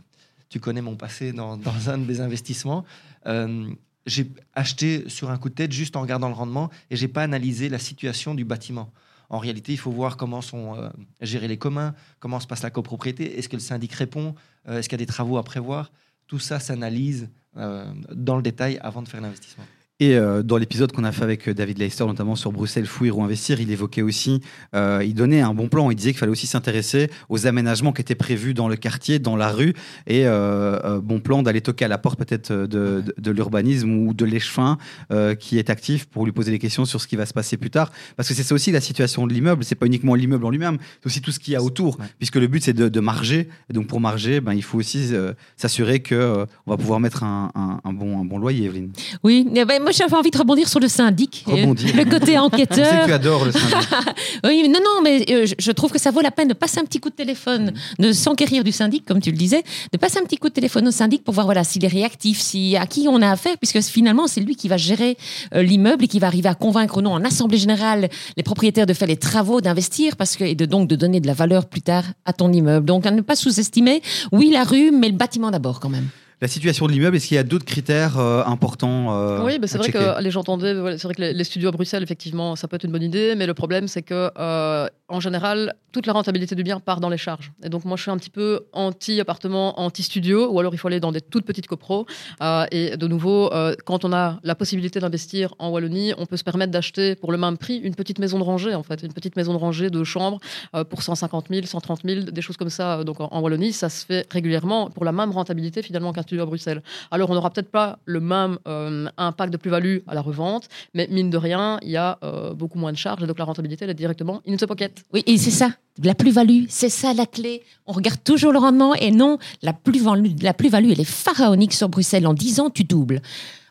tu 0.49 0.59
connais 0.59 0.81
mon 0.81 0.95
passé 0.95 1.33
dans, 1.33 1.59
un 1.87 1.97
de 1.97 2.05
mes 2.05 2.19
investissements. 2.19 2.85
Euh, 3.27 3.69
j'ai 4.05 4.31
acheté 4.53 5.09
sur 5.09 5.31
un 5.31 5.37
coup 5.37 5.49
de 5.49 5.55
tête 5.55 5.71
juste 5.71 5.95
en 5.95 6.01
regardant 6.01 6.27
le 6.27 6.35
rendement 6.35 6.69
et 6.91 6.95
j'ai 6.95 7.07
pas 7.07 7.23
analysé 7.23 7.69
la 7.69 7.79
situation 7.79 8.35
du 8.35 8.45
bâtiment. 8.45 8.91
En 9.29 9.39
réalité, 9.39 9.71
il 9.71 9.77
faut 9.77 9.89
voir 9.89 10.17
comment 10.17 10.41
sont 10.41 10.91
gérés 11.19 11.47
les 11.47 11.57
communs, 11.57 11.95
comment 12.19 12.39
se 12.39 12.45
passe 12.45 12.61
la 12.61 12.69
copropriété, 12.69 13.39
est-ce 13.39 13.49
que 13.49 13.55
le 13.55 13.61
syndic 13.61 13.91
répond, 13.93 14.35
est-ce 14.67 14.87
qu'il 14.87 14.99
y 14.99 15.01
a 15.01 15.03
des 15.03 15.07
travaux 15.07 15.37
à 15.37 15.43
prévoir. 15.43 15.91
Tout 16.27 16.37
ça 16.37 16.59
s'analyse 16.59 17.31
dans 17.55 18.35
le 18.35 18.43
détail 18.43 18.77
avant 18.83 19.01
de 19.01 19.07
faire 19.07 19.21
l'investissement. 19.21 19.65
Et 20.01 20.17
euh, 20.17 20.43
dans 20.43 20.57
l'épisode 20.57 20.91
qu'on 20.91 21.05
a 21.05 21.13
fait 21.13 21.23
avec 21.23 21.47
euh, 21.47 21.53
David 21.53 21.77
Leister, 21.79 22.05
notamment 22.05 22.35
sur 22.35 22.51
Bruxelles, 22.51 22.85
Fouir 22.85 23.17
ou 23.17 23.23
Investir, 23.23 23.61
il 23.61 23.71
évoquait 23.71 24.01
aussi, 24.01 24.41
euh, 24.75 25.01
il 25.05 25.13
donnait 25.13 25.39
un 25.39 25.53
bon 25.53 25.69
plan. 25.69 25.89
Il 25.89 25.95
disait 25.95 26.09
qu'il 26.11 26.19
fallait 26.19 26.33
aussi 26.33 26.47
s'intéresser 26.47 27.09
aux 27.29 27.47
aménagements 27.47 27.93
qui 27.93 28.01
étaient 28.01 28.13
prévus 28.13 28.53
dans 28.53 28.67
le 28.67 28.75
quartier, 28.75 29.19
dans 29.19 29.37
la 29.37 29.49
rue, 29.49 29.73
et 30.05 30.27
euh, 30.27 30.77
euh, 30.83 30.99
bon 30.99 31.21
plan 31.21 31.43
d'aller 31.43 31.61
toquer 31.61 31.85
à 31.85 31.87
la 31.87 31.97
porte 31.97 32.19
peut-être 32.19 32.51
de, 32.51 32.65
de, 32.67 33.15
de 33.17 33.31
l'urbanisme 33.31 33.89
ou 33.89 34.13
de 34.13 34.25
l'échevin 34.25 34.77
euh, 35.13 35.33
qui 35.33 35.59
est 35.59 35.69
actif 35.69 36.07
pour 36.07 36.25
lui 36.25 36.33
poser 36.33 36.51
des 36.51 36.59
questions 36.59 36.83
sur 36.83 36.99
ce 36.99 37.07
qui 37.07 37.15
va 37.15 37.25
se 37.25 37.33
passer 37.33 37.55
plus 37.55 37.69
tard. 37.69 37.89
Parce 38.17 38.27
que 38.27 38.35
c'est 38.35 38.43
ça 38.43 38.53
aussi 38.53 38.73
la 38.73 38.81
situation 38.81 39.25
de 39.25 39.33
l'immeuble. 39.33 39.63
C'est 39.63 39.75
pas 39.75 39.85
uniquement 39.85 40.15
l'immeuble 40.15 40.43
en 40.45 40.49
lui-même, 40.49 40.77
c'est 40.99 41.05
aussi 41.05 41.21
tout 41.21 41.31
ce 41.31 41.39
qu'il 41.39 41.53
y 41.53 41.55
a 41.55 41.63
autour. 41.63 41.97
Ouais. 42.01 42.07
Puisque 42.17 42.35
le 42.35 42.47
but 42.47 42.61
c'est 42.61 42.73
de, 42.73 42.89
de 42.89 42.99
marger. 42.99 43.47
Et 43.69 43.73
donc 43.73 43.87
pour 43.87 44.01
marger, 44.01 44.41
ben, 44.41 44.51
il 44.51 44.63
faut 44.63 44.77
aussi 44.77 45.07
euh, 45.13 45.31
s'assurer 45.55 46.01
que 46.01 46.15
euh, 46.15 46.45
on 46.67 46.71
va 46.71 46.75
pouvoir 46.77 46.99
mettre 46.99 47.23
un, 47.23 47.49
un, 47.55 47.79
un 47.81 47.93
bon, 47.93 48.19
un 48.19 48.25
bon 48.25 48.39
loyer, 48.39 48.65
Evelyne. 48.65 48.91
Oui, 49.23 49.47
eh 49.55 49.63
ben, 49.63 49.84
moi 49.85 49.91
j'avais 49.93 50.15
envie 50.15 50.31
de 50.31 50.37
rebondir 50.37 50.67
sur 50.67 50.79
le 50.79 50.87
syndic. 50.87 51.43
Rebondir. 51.45 51.93
Euh, 51.95 51.97
Le 52.03 52.05
côté 52.09 52.25
Je 52.25 52.25
sais 52.31 52.33
que 52.33 52.39
enquêteur. 52.39 53.05
tu 53.05 53.11
adores 53.13 53.45
le 53.45 53.51
syndic. 53.51 53.77
Oui, 54.43 54.67
non, 54.69 54.79
non, 54.83 55.01
mais 55.03 55.25
euh, 55.29 55.45
je- 55.57 55.71
trouve 55.71 55.91
que 55.91 55.99
ça 55.99 56.11
vaut 56.11 56.21
la 56.21 56.31
peine 56.31 56.47
de 56.47 56.53
passer 56.53 56.79
un 56.79 56.85
petit 56.85 56.99
coup 56.99 57.09
de 57.09 57.15
téléphone, 57.15 57.73
de 57.99 58.11
s'enquérir 58.11 58.63
du 58.63 58.71
syndic, 58.71 59.05
comme 59.05 59.21
tu 59.21 59.31
le 59.31 59.37
disais, 59.37 59.63
de 59.93 59.97
passer 59.97 60.17
un 60.19 60.23
petit 60.23 60.37
coup 60.37 60.49
de 60.49 60.53
téléphone 60.53 60.87
au 60.87 60.91
syndic 60.91 61.23
pour 61.23 61.33
voir 61.33 61.45
voilà 61.47 61.63
s'il 61.63 61.83
est 61.85 61.89
réactif, 61.89 62.39
si 62.41 62.75
à 62.75 62.85
qui 62.87 63.07
on 63.09 63.21
a 63.21 63.29
affaire, 63.31 63.57
puisque 63.57 63.79
finalement 63.81 64.27
c'est 64.27 64.41
lui 64.41 64.55
qui 64.55 64.67
va 64.67 64.77
gérer 64.77 65.17
euh, 65.53 65.61
l'immeuble 65.63 66.03
et 66.05 66.07
qui 66.07 66.19
va 66.19 66.27
arriver 66.27 66.49
à 66.49 66.55
convaincre 66.55 66.97
ou 66.97 67.01
non 67.01 67.11
en 67.13 67.23
assemblée 67.23 67.57
générale 67.57 68.09
les 68.37 68.43
propriétaires 68.43 68.85
de 68.85 68.93
faire 68.93 69.07
les 69.07 69.17
travaux, 69.17 69.61
d'investir, 69.61 70.15
parce 70.15 70.35
que 70.35 70.43
et 70.43 70.55
de 70.55 70.65
donc 70.65 70.87
de 70.89 70.95
donner 70.95 71.19
de 71.19 71.27
la 71.27 71.33
valeur 71.33 71.65
plus 71.67 71.81
tard 71.81 72.03
à 72.25 72.33
ton 72.33 72.51
immeuble. 72.51 72.85
Donc 72.85 73.05
à 73.05 73.11
ne 73.11 73.21
pas 73.21 73.35
sous-estimer, 73.35 74.01
oui 74.31 74.49
la 74.51 74.63
rue, 74.63 74.91
mais 74.91 75.07
le 75.09 75.15
bâtiment 75.15 75.51
d'abord 75.51 75.79
quand 75.79 75.89
même. 75.89 76.07
La 76.41 76.47
situation 76.47 76.85
de 76.87 76.91
l'immeuble, 76.91 77.15
est-ce 77.15 77.27
qu'il 77.27 77.35
y 77.35 77.39
a 77.39 77.43
d'autres 77.43 77.65
critères 77.65 78.17
euh, 78.17 78.43
importants 78.45 79.15
euh, 79.15 79.43
Oui, 79.43 79.57
mais 79.59 79.67
c'est 79.67 79.77
vrai 79.77 79.87
checker? 79.87 80.13
que 80.17 80.21
les 80.21 80.31
gens 80.31 80.41
entendaient, 80.41 80.73
voilà, 80.73 80.97
c'est 80.97 81.07
vrai 81.07 81.15
que 81.15 81.21
les, 81.21 81.33
les 81.33 81.43
studios 81.43 81.69
à 81.69 81.71
Bruxelles, 81.71 82.03
effectivement, 82.03 82.55
ça 82.55 82.67
peut 82.67 82.75
être 82.75 82.83
une 82.83 82.91
bonne 82.91 83.03
idée, 83.03 83.35
mais 83.37 83.47
le 83.47 83.53
problème, 83.53 83.87
c'est 83.87 84.01
que 84.01 84.31
euh, 84.37 84.87
en 85.07 85.19
général, 85.19 85.75
toute 85.91 86.07
la 86.07 86.13
rentabilité 86.13 86.55
du 86.55 86.63
bien 86.63 86.79
part 86.79 86.99
dans 86.99 87.09
les 87.09 87.17
charges. 87.17 87.51
Et 87.63 87.69
donc, 87.69 87.85
moi, 87.85 87.95
je 87.95 88.03
suis 88.03 88.11
un 88.11 88.17
petit 88.17 88.29
peu 88.29 88.65
anti-appartement, 88.73 89.79
anti-studio, 89.79 90.51
ou 90.51 90.59
alors 90.59 90.73
il 90.73 90.77
faut 90.77 90.87
aller 90.87 90.99
dans 90.99 91.11
des 91.11 91.21
toutes 91.21 91.45
petites 91.45 91.67
copros. 91.67 92.05
Euh, 92.41 92.65
et 92.71 92.97
de 92.97 93.07
nouveau, 93.07 93.51
euh, 93.53 93.75
quand 93.85 94.03
on 94.03 94.13
a 94.13 94.39
la 94.43 94.55
possibilité 94.55 94.99
d'investir 94.99 95.53
en 95.59 95.69
Wallonie, 95.69 96.13
on 96.17 96.25
peut 96.25 96.37
se 96.37 96.43
permettre 96.43 96.71
d'acheter 96.71 97.15
pour 97.15 97.31
le 97.31 97.37
même 97.37 97.57
prix 97.57 97.77
une 97.77 97.95
petite 97.95 98.19
maison 98.19 98.39
de 98.39 98.43
rangée, 98.43 98.73
en 98.73 98.83
fait, 98.83 99.03
une 99.03 99.13
petite 99.13 99.35
maison 99.35 99.53
de 99.53 99.59
rangée 99.59 99.89
de 99.89 100.03
chambre 100.03 100.39
euh, 100.75 100.83
pour 100.83 101.03
150 101.03 101.47
000, 101.49 101.65
130 101.65 102.01
000, 102.03 102.21
des 102.21 102.41
choses 102.41 102.57
comme 102.57 102.69
ça. 102.69 103.03
Donc, 103.03 103.19
en, 103.21 103.27
en 103.31 103.41
Wallonie, 103.41 103.73
ça 103.73 103.89
se 103.89 104.05
fait 104.05 104.27
régulièrement 104.31 104.89
pour 104.89 105.05
la 105.05 105.11
même 105.11 105.31
rentabilité 105.31 105.81
finalement 105.81 106.13
qu'un 106.13 106.23
studio 106.23 106.43
à 106.43 106.45
Bruxelles. 106.45 106.81
Alors, 107.11 107.29
on 107.29 107.35
n'aura 107.35 107.49
peut-être 107.51 107.71
pas 107.71 107.99
le 108.05 108.19
même 108.19 108.57
euh, 108.67 109.07
impact 109.17 109.51
de 109.51 109.57
plus-value 109.57 109.99
à 110.07 110.15
la 110.15 110.21
revente, 110.21 110.67
mais 110.93 111.07
mine 111.09 111.29
de 111.29 111.37
rien, 111.37 111.79
il 111.81 111.91
y 111.91 111.97
a 111.97 112.17
euh, 112.23 112.53
beaucoup 112.53 112.79
moins 112.79 112.91
de 112.91 112.97
charges 112.97 113.23
et 113.23 113.27
donc 113.27 113.39
la 113.39 113.45
rentabilité, 113.45 113.85
elle 113.85 113.91
est 113.91 113.95
directement 113.95 114.41
in 114.47 114.55
the 114.55 114.65
pocket. 114.65 114.94
Oui, 115.13 115.23
et 115.25 115.37
c'est 115.37 115.51
ça, 115.51 115.69
la 116.03 116.13
plus-value, 116.15 116.65
c'est 116.69 116.89
ça 116.89 117.13
la 117.13 117.25
clé. 117.25 117.61
On 117.87 117.93
regarde 117.93 118.19
toujours 118.23 118.51
le 118.51 118.59
rendement 118.59 118.93
et 118.95 119.11
non, 119.11 119.37
la 119.61 119.73
plus-value, 119.73 120.31
la 120.41 120.53
plus-value, 120.53 120.89
elle 120.91 121.01
est 121.01 121.03
pharaonique 121.03 121.73
sur 121.73 121.89
Bruxelles. 121.89 122.27
En 122.27 122.33
10 122.33 122.59
ans, 122.59 122.69
tu 122.69 122.83
doubles. 122.83 123.21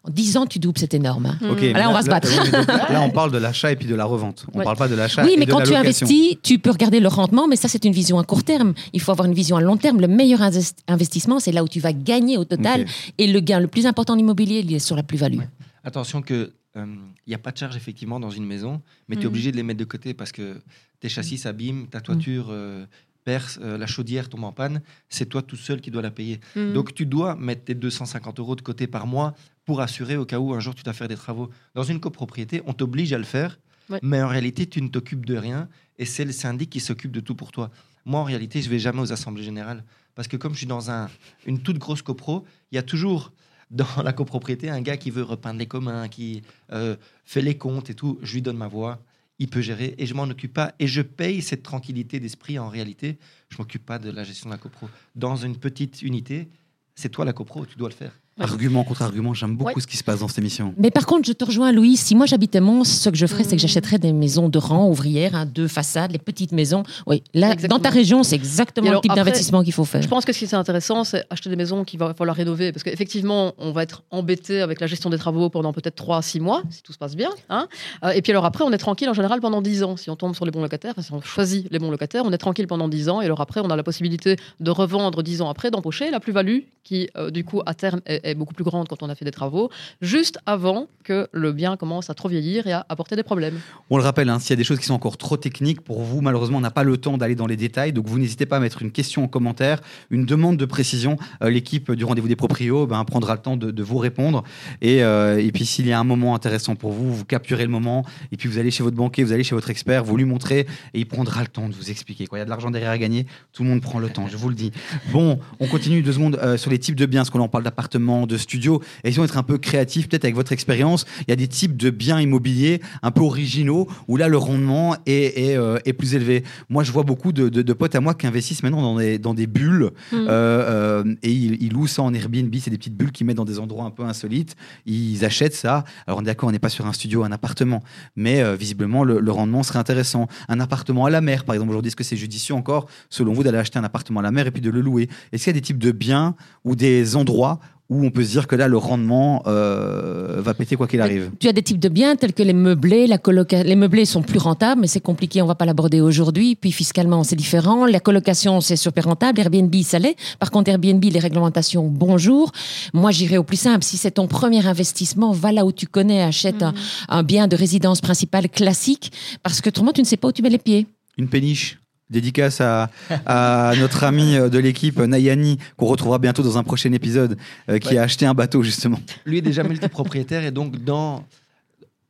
En 0.07 0.11
10 0.11 0.37
ans, 0.37 0.45
tu 0.47 0.59
doubles, 0.59 0.79
c'est 0.79 0.93
énorme. 0.93 1.25
hein. 1.27 1.39
Ok, 1.51 1.63
Là, 1.63 1.89
on 1.89 1.93
va 1.95 2.03
se 2.03 2.09
battre. 2.09 2.29
donc, 2.29 2.67
là, 2.91 3.01
on 3.01 3.09
parle 3.09 3.33
de 3.33 3.39
l'achat 3.39 3.73
et 3.73 3.77
puis 3.77 3.87
de 3.89 3.95
la 3.95 4.05
revente. 4.05 4.45
On 4.53 4.59
Ouais. 4.59 4.65
parle 4.65 4.77
pas 4.77 4.87
de 4.89 4.95
l'achat 4.95 5.25
Oui, 5.25 5.33
et 5.33 5.37
mais 5.39 5.47
de 5.47 5.51
quand 5.51 5.63
tu 5.63 5.75
investis, 5.75 6.37
tu 6.43 6.59
peux 6.59 6.69
regarder 6.71 7.01
le 7.01 7.09
rendement, 7.09 7.49
mais 7.49 7.57
ça, 7.57 7.69
c'est 7.69 7.87
une 7.87 7.93
vision 7.95 8.19
à 8.19 8.25
court 8.25 8.45
terme. 8.45 8.75
Il 8.93 9.01
faut 9.01 9.13
avoir 9.13 9.27
une 9.27 9.33
vision 9.35 9.57
à 9.57 9.63
long 9.63 9.79
terme. 9.79 10.01
Le 10.03 10.09
meilleur 10.09 10.41
invest- 10.43 10.77
investissement, 10.89 11.41
c'est 11.41 11.53
là 11.53 11.65
où 11.65 11.69
tu 11.69 11.81
vas 11.81 11.95
gagner 11.95 12.37
au 12.37 12.45
total. 12.45 12.85
Et 13.17 13.27
le 13.33 13.41
gain 13.41 13.61
le 13.61 13.67
plus 13.67 13.87
important 13.87 14.13
en 14.13 14.19
immobilier, 14.19 14.61
il 14.63 14.75
est 14.75 14.79
sur 14.79 14.95
la 14.95 15.03
plus-value. 15.03 15.39
Ouais. 15.39 15.49
Attention 15.85 16.21
que 16.21 16.53
il 16.77 16.89
n'y 17.29 17.35
a 17.35 17.39
pas 17.39 17.53
de 17.53 17.59
charge 17.59 17.77
effectivement 17.77 18.19
dans 18.21 18.31
une 18.31 18.45
maison, 18.47 18.83
mais 19.09 19.17
tu 19.17 19.23
es 19.23 19.25
Mhm. 19.25 19.29
obligé 19.31 19.51
de 19.53 19.57
les 19.57 19.63
mettre 19.63 19.79
de 19.81 19.85
côté 19.85 20.15
parce 20.15 20.33
que 20.33 20.61
tes 21.01 21.09
châssis 21.09 21.39
s'abîment, 21.39 21.87
ta 21.87 22.01
toiture 22.01 22.47
euh, 22.51 22.85
perce, 23.25 23.59
euh, 23.63 23.79
la 23.79 23.87
chaudière 23.87 24.29
tombe 24.29 24.45
en 24.45 24.53
panne, 24.53 24.83
c'est 25.09 25.27
toi 25.27 25.41
tout 25.43 25.57
seul 25.57 25.81
qui 25.81 25.91
dois 25.91 26.03
la 26.03 26.11
payer. 26.11 26.41
Mm. 26.57 26.73
Donc 26.73 26.93
tu 26.95 27.07
dois 27.07 27.37
mettre 27.37 27.65
tes 27.65 27.75
250 27.75 28.39
euros 28.41 28.57
de 28.57 28.61
côté 28.63 28.87
par 28.87 29.07
mois 29.07 29.35
pour 29.65 29.81
assurer 29.81 30.17
au 30.17 30.27
cas 30.27 30.39
où 30.41 30.53
un 30.53 30.61
jour 30.61 30.75
tu 30.75 30.83
dois 30.83 30.93
faire 30.93 31.09
des 31.09 31.17
travaux. 31.17 31.49
Dans 31.75 31.85
une 31.85 32.01
copropriété, 32.01 32.61
on 32.67 32.73
t'oblige 32.75 33.13
à 33.13 33.19
le 33.19 33.25
faire, 33.25 33.59
Ouais. 33.91 33.99
mais 34.03 34.23
en 34.23 34.29
réalité 34.29 34.67
tu 34.67 34.81
ne 34.83 34.89
t'occupes 34.89 35.27
de 35.27 35.37
rien 35.37 35.69
et 35.99 36.07
c'est 36.07 36.25
le 36.25 36.33
syndic 36.33 36.71
qui 36.71 36.81
s'occupe 36.81 37.13
de 37.13 37.21
tout 37.21 37.35
pour 37.35 37.53
toi. 37.53 37.71
Moi 38.07 38.19
en 38.21 38.25
réalité 38.25 38.61
je 38.63 38.69
vais 38.71 38.79
jamais 38.79 39.01
aux 39.01 39.13
assemblées 39.13 39.43
générales 39.45 39.85
parce 40.15 40.27
que 40.29 40.37
comme 40.37 40.53
je 40.55 40.59
suis 40.59 40.67
dans 40.67 40.91
un, 40.91 41.09
une 41.47 41.61
toute 41.61 41.79
grosse 41.79 42.01
copro, 42.03 42.45
il 42.73 42.77
y 42.77 42.79
a 42.79 42.83
toujours 42.83 43.33
dans 43.71 44.03
la 44.03 44.13
copropriété 44.13 44.69
un 44.69 44.81
gars 44.81 44.97
qui 44.97 45.11
veut 45.11 45.23
repeindre 45.23 45.59
les 45.59 45.67
communs, 45.67 46.09
qui 46.09 46.43
euh, 46.73 46.97
fait 47.25 47.43
les 47.43 47.57
comptes 47.57 47.91
et 47.91 47.95
tout. 47.95 48.19
Je 48.23 48.35
lui 48.35 48.43
donne 48.43 48.57
ma 48.57 48.69
voix, 48.69 49.03
il 49.39 49.49
peut 49.49 49.61
gérer 49.61 49.95
et 49.99 50.07
je 50.07 50.15
m'en 50.15 50.25
occupe 50.25 50.53
pas 50.53 50.75
et 50.79 50.87
je 50.87 51.03
paye 51.03 51.43
cette 51.43 51.63
tranquillité 51.63 52.21
d'esprit 52.21 52.59
en 52.59 52.69
réalité. 52.69 53.19
Je 53.49 53.59
m'occupe 53.59 53.85
pas 53.85 53.99
de 53.99 54.11
la 54.11 54.25
gestion 54.25 54.49
de 54.49 54.55
la 54.55 54.59
copro. 54.59 54.89
Dans 55.15 55.37
une 55.37 55.57
petite 55.57 56.03
unité, 56.03 56.49
c'est 56.95 57.09
toi 57.09 57.25
la 57.25 57.33
copro, 57.33 57.67
tu 57.67 57.77
dois 57.77 57.89
le 57.89 57.95
faire. 57.95 58.19
Argument 58.41 58.83
contre 58.83 59.03
argument, 59.03 59.33
j'aime 59.33 59.57
beaucoup 59.57 59.75
Ouais. 59.77 59.81
ce 59.81 59.87
qui 59.87 59.97
se 59.97 60.03
passe 60.03 60.19
dans 60.19 60.27
cette 60.29 60.39
émission. 60.39 60.75
Mais 60.77 60.91
par 60.91 61.07
contre, 61.07 61.25
je 61.27 61.33
te 61.33 61.45
rejoins, 61.45 61.71
Louise. 61.71 62.01
Si 62.01 62.17
moi 62.17 62.27
j'habitais 62.27 62.59
Mons, 62.61 62.83
ce 62.83 63.09
que 63.09 63.17
je 63.17 63.27
ferais, 63.27 63.45
c'est 63.45 63.51
que 63.51 63.55
Mhm. 63.55 63.59
j'achèterais 63.61 63.99
des 63.99 64.13
maisons 64.13 64.49
de 64.49 64.59
rang 64.59 64.89
ouvrières, 64.89 65.37
hein, 65.37 65.47
deux 65.47 65.69
façades, 65.69 66.11
les 66.11 66.19
petites 66.19 66.51
maisons. 66.51 66.83
Oui, 67.07 67.23
là, 67.33 67.53
Exactement. 67.53 67.77
dans 67.77 67.83
ta 67.83 67.91
région, 67.91 68.25
c'est 68.25 68.35
exactement 68.35 68.89
alors, 68.89 69.03
le 69.05 69.09
type 69.09 69.15
d'investissement 69.15 69.63
qu'il 69.63 69.73
faut 69.73 69.85
faire. 69.85 70.03
Je 70.03 70.09
pense 70.09 70.25
que 70.25 70.33
ce 70.33 70.39
qui 70.41 70.45
est 70.47 70.55
intéressant, 70.55 71.05
c'est 71.05 71.25
acheter 71.31 71.49
des 71.49 71.55
maisons 71.55 71.85
qu'il 71.85 72.01
va 72.01 72.13
falloir 72.13 72.37
rénover. 72.37 72.73
Parce 72.73 72.83
qu'effectivement, 72.83 73.53
on 73.59 73.71
va 73.71 73.85
être 73.85 74.03
embêté 74.11 74.63
avec 74.63 74.81
la 74.81 74.89
gestion 74.89 75.11
des 75.11 75.19
travaux 75.19 75.49
pendant 75.49 75.73
peut-être 75.73 75.95
3 75.95 76.17
à 76.19 76.23
6 76.23 76.41
mois, 76.41 76.63
si 76.71 76.83
tout 76.83 76.93
se 76.93 76.99
passe 76.99 77.15
bien. 77.15 77.31
hein. 77.51 77.69
Euh, 78.05 78.11
et 78.11 78.21
puis 78.23 78.33
alors 78.33 78.45
après, 78.47 78.65
on 78.65 78.73
est 78.73 78.79
tranquille 78.79 79.09
en 79.09 79.15
général 79.15 79.41
pendant 79.41 79.63
10 79.63 79.85
ans. 79.85 79.97
Si 79.97 80.11
on 80.11 80.17
tombe 80.17 80.35
sur 80.35 80.45
les 80.45 80.51
bons 80.51 80.63
locataires, 80.63 80.95
enfin, 80.97 81.03
si 81.03 81.13
on 81.13 81.21
choisit 81.21 81.69
les 81.71 81.79
bons 81.79 81.91
locataires, 81.93 82.25
on 82.25 82.33
est 82.33 82.39
tranquille 82.39 82.67
pendant 82.67 82.89
10 82.89 83.09
ans. 83.09 83.21
Et 83.21 83.27
alors 83.27 83.41
après, 83.41 83.61
on 83.63 83.71
a 83.71 83.77
la 83.77 83.85
possibilité 83.85 84.37
de 84.59 84.71
revendre 84.73 85.23
10 85.23 85.41
ans 85.41 85.49
après, 85.51 85.71
d'empocher 85.71 86.11
la 86.11 86.19
plus-value 86.19 86.61
qui, 86.83 87.09
euh, 87.17 87.31
du 87.31 87.45
coup, 87.45 87.63
à 87.65 87.75
terme, 87.75 88.01
est, 88.07 88.24
est 88.25 88.35
beaucoup 88.35 88.55
plus 88.55 88.65
grande 88.65 88.89
quand 88.89 89.03
on 89.03 89.09
a 89.09 89.15
fait 89.15 89.25
des 89.25 89.31
travaux, 89.31 89.71
juste 90.01 90.39
avant 90.47 90.89
que 91.05 91.29
le 91.33 91.53
bien 91.53 91.77
commence 91.77 92.11
à 92.11 92.15
trop 92.15 92.29
vieillir 92.29 92.67
et 92.67 92.73
à 92.73 92.87
apporter 92.89 93.17
des 93.17 93.23
problèmes. 93.23 93.59
On 93.91 93.97
le 93.97 94.03
rappelle, 94.03 94.29
hein, 94.29 94.39
s'il 94.39 94.51
y 94.51 94.53
a 94.55 94.57
des 94.57 94.65
choses 94.65 94.79
qui 94.79 94.87
sont 94.87 94.95
encore 94.95 95.17
trop 95.17 95.37
techniques 95.37 95.81
pour 95.81 96.03
vous, 96.03 96.21
malheureusement, 96.21 96.59
on 96.59 96.63
n'a 96.63 96.71
pas 96.71 96.85
le 96.85 96.97
temps 96.97 97.19
d'aller 97.19 97.35
dans 97.35 97.47
les 97.47 97.57
détails. 97.57 97.93
Donc, 97.93 98.07
vous 98.07 98.19
n'hésitez 98.19 98.47
pas 98.47 98.57
à 98.57 98.61
mettre 98.61 98.83
une 98.83 98.91
question 98.91 99.25
en 99.25 99.29
commentaire, 99.29 99.81
une 100.11 100.25
demande 100.25 100.57
de 100.57 100.65
précision. 100.65 101.17
Euh, 101.43 101.51
L'équipe 101.51 101.93
du 101.93 102.05
rendez-vous 102.05 102.29
des 102.29 102.37
proprios 102.37 102.87
ben, 102.87 103.05
prendra 103.05 103.35
le 103.35 103.41
temps 103.41 103.57
de, 103.57 103.83
vous 103.83 103.99
répondre. 103.99 104.45
Et, 104.81 105.05
euh, 105.05 105.39
et 105.39 105.53
puis, 105.53 105.67
s'il 105.67 105.87
y 105.87 105.93
a 105.93 106.01
un 106.01 106.05
moment 106.05 106.35
intéressant 106.35 106.75
pour 106.75 106.93
vous, 106.93 107.15
vous 107.15 107.25
capturez 107.25 107.65
le 107.65 107.71
moment. 107.71 108.05
Et 108.33 108.37
puis, 108.37 108.49
vous 108.49 108.59
allez 108.59 108.71
chez 108.71 108.83
votre 108.83 108.97
banquier, 108.97 109.25
vous 109.25 109.33
allez 109.33 109.45
chez 109.45 109.55
votre 109.55 109.71
expert, 109.71 110.05
vous 110.05 110.17
lui 110.17 110.25
montrez 110.25 110.61
et 110.61 111.01
il 111.01 111.07
prendra 111.07 111.43
le 111.43 111.49
temps 111.49 111.69
de 111.69 111.75
vous 111.75 111.91
expliquer. 111.91 112.27
Quoi. 112.27 112.39
Il 112.39 112.41
y 112.41 112.43
a 112.43 112.45
de 112.45 112.51
l'argent 112.51 112.71
derrière 112.71 112.91
à 112.91 112.99
gagner. 112.99 113.27
Tout 113.53 113.63
le 113.63 113.69
monde 113.69 113.81
prend 113.81 113.99
le 113.99 114.09
temps, 114.09 114.27
je 114.29 114.37
vous 114.37 114.49
le 114.49 114.55
dis. 114.55 114.73
Bon, 115.13 115.39
on 115.61 115.67
continue 115.67 116.03
deux 116.03 116.13
secondes 116.13 116.39
euh, 116.43 116.57
sur 116.57 116.71
les 116.71 116.79
types 116.79 116.97
de 116.97 117.07
biens, 117.07 117.21
parce 117.21 117.31
qu'on 117.31 117.41
en 117.41 117.49
parle 117.49 117.65
d'appartements, 117.65 118.14
de 118.27 118.37
studios. 118.37 118.81
Essayons 119.05 119.23
d'être 119.25 119.37
un 119.39 119.43
peu 119.43 119.59
créatifs, 119.59 120.09
peut-être 120.09 120.25
avec 120.25 120.35
votre 120.35 120.53
expérience. 120.53 121.05
Il 121.21 121.31
y 121.31 121.33
a 121.33 121.37
des 121.37 121.49
types 121.49 121.77
de 121.77 121.91
biens 121.91 122.21
immobiliers 122.21 122.81
un 123.03 123.11
peu 123.11 123.21
originaux 123.23 123.89
où 124.09 124.17
là, 124.17 124.29
le 124.29 124.39
rendement 124.39 124.97
est, 125.07 125.39
est, 125.51 125.57
euh, 125.57 125.79
est 125.85 125.93
plus 125.93 126.15
élevé. 126.15 126.45
Moi, 126.69 126.85
je 126.85 126.93
vois 126.93 127.03
beaucoup 127.03 127.33
de, 127.33 127.49
de- 127.49 127.63
de 127.63 127.73
potes 127.73 127.95
à 127.95 128.01
moi 128.01 128.15
qui 128.15 128.27
investissent 128.27 128.63
maintenant 128.63 128.83
dans 128.83 128.97
des, 128.99 129.19
dans 129.19 129.35
des 129.35 129.47
bulles 129.47 129.91
Mhm. 130.13 130.27
euh, 130.29 131.03
euh, 131.05 131.15
et 131.23 131.31
ils, 131.33 131.63
ils 131.63 131.73
louent 131.73 131.87
ça 131.87 132.03
en 132.03 132.13
Airbnb. 132.15 132.55
C'est 132.61 132.71
des 132.71 132.79
petites 132.79 132.97
bulles 132.97 133.13
qu'ils 133.13 133.27
mettent 133.27 133.37
dans 133.37 133.45
des 133.45 133.59
endroits 133.59 133.85
un 133.85 133.91
peu 133.91 134.05
insolites. 134.05 134.57
Ils 134.87 135.25
achètent 135.25 135.55
ça. 135.55 135.85
Alors, 136.07 136.19
on 136.19 136.23
est 136.23 136.27
d'accord, 136.27 136.49
on 136.49 136.53
n'est 136.53 136.59
pas 136.59 136.69
sur 136.69 136.87
un 136.87 136.93
studio, 136.93 137.25
un 137.25 137.33
appartement, 137.33 137.83
mais 138.17 138.43
euh, 138.43 138.55
visiblement, 138.57 139.05
le, 139.05 139.21
le 139.21 139.33
rendement 139.33 139.63
serait 139.63 139.79
intéressant. 139.79 140.29
Un 140.49 140.61
appartement 140.61 141.07
à 141.07 141.11
la 141.11 141.21
mer, 141.21 141.45
par 141.45 141.55
exemple, 141.55 141.71
aujourd'hui, 141.71 141.89
est-ce 141.89 141.97
que 141.97 142.05
c'est 142.05 142.17
judicieux 142.17 142.55
encore, 142.55 142.87
selon 143.11 143.33
vous, 143.33 143.43
d'aller 143.43 143.59
acheter 143.59 143.79
un 143.79 143.85
appartement 143.85 144.21
à 144.21 144.23
la 144.23 144.31
mer 144.31 144.47
et 144.47 144.51
puis 144.51 144.61
de 144.63 144.71
le 144.71 144.81
louer? 144.81 145.09
Est-ce 145.33 145.45
qu'il 145.45 145.51
y 145.53 145.57
a 145.57 145.61
des 145.61 145.65
types 145.65 145.79
de 145.79 145.91
biens 145.93 146.35
ou 146.65 146.77
des 146.77 147.17
endroits 147.17 147.61
où 147.91 148.03
on 148.05 148.11
peut 148.11 148.25
se 148.25 148.31
dire 148.31 148.47
que 148.47 148.57
là, 148.57 148.67
le 148.67 148.79
rendement 148.79 149.43
euh, 149.47 150.41
va 150.41 150.55
péter 150.55 150.75
quoi 150.75 150.89
qu'il 150.89 151.01
arrive 151.03 151.31
Tu 151.39 151.49
as 151.49 151.53
des 151.53 151.63
types 151.63 151.79
de 151.79 151.91
biens 151.91 152.17
tels 152.17 152.33
que 152.33 152.43
les 152.43 152.55
meublés. 152.55 153.07
La 153.07 153.19
coloca- 153.19 153.63
Les 153.63 153.77
meublés 153.77 154.07
sont 154.07 154.23
plus 154.23 154.39
rentables, 154.39 154.81
mais 154.81 154.87
c'est 154.87 155.01
compliqué, 155.01 155.43
on 155.43 155.47
va 155.47 155.55
pas 155.55 155.67
l'aborder 155.67 156.01
aujourd'hui. 156.01 156.57
Puis 156.57 156.73
fiscalement, 156.73 157.23
c'est 157.25 157.37
différent. 157.37 157.85
La 157.85 158.01
colocation, 158.01 158.61
c'est 158.63 158.77
super 158.77 159.05
rentable. 159.05 159.39
Airbnb, 159.39 159.75
ça 159.83 159.99
l'est. 159.99 160.17
Par 160.39 160.51
contre, 160.51 160.71
Airbnb, 160.71 161.05
les 161.05 161.19
réglementations, 161.19 161.87
bonjour. 161.89 162.53
Moi, 162.95 163.11
j'irai 163.11 163.37
au 163.37 163.45
plus 163.45 163.59
simple. 163.61 163.85
Si 163.85 163.99
c'est 163.99 164.13
ton 164.13 164.29
premier 164.29 164.67
investissement, 164.67 165.33
va 165.33 165.53
là 165.53 165.67
où 165.67 165.73
tu 165.73 165.87
connais, 165.87 166.23
achète 166.23 166.63
un, 166.63 166.73
un 167.11 167.23
bien 167.23 167.49
de 167.49 167.57
résidence 167.57 168.01
principale 168.01 168.49
classique, 168.49 169.13
parce 169.43 169.61
que 169.61 169.69
autrement, 169.69 169.93
tu 169.93 170.01
ne 170.01 170.07
sais 170.07 170.17
pas 170.17 170.29
où 170.29 170.33
tu 170.33 170.41
mets 170.43 170.49
les 170.49 170.59
pieds. 170.59 170.87
Une 171.19 171.29
péniche 171.29 171.79
Dédicace 172.15 172.61
à, 172.61 172.91
à 173.27 173.73
notre 173.79 174.05
ami 174.05 174.37
euh, 174.37 174.49
de 174.49 174.59
l'équipe 174.59 174.99
Nayani, 174.99 175.59
qu'on 175.77 175.87
retrouvera 175.87 176.19
bientôt 176.21 176.43
dans 176.45 176.57
un 176.59 176.63
prochain 176.63 176.93
épisode, 176.93 177.37
euh, 177.69 177.79
qui 177.79 177.89
Ouais. 177.89 177.99
a 177.99 178.03
acheté 178.05 178.25
un 178.25 178.35
bateau 178.35 178.63
justement. 178.63 179.01
Lui 179.27 179.39
est 179.39 179.43
déjà 179.43 179.63
multipropriétaire 179.75 180.45
et 180.45 180.53
donc 180.53 180.83
dans, 180.85 181.25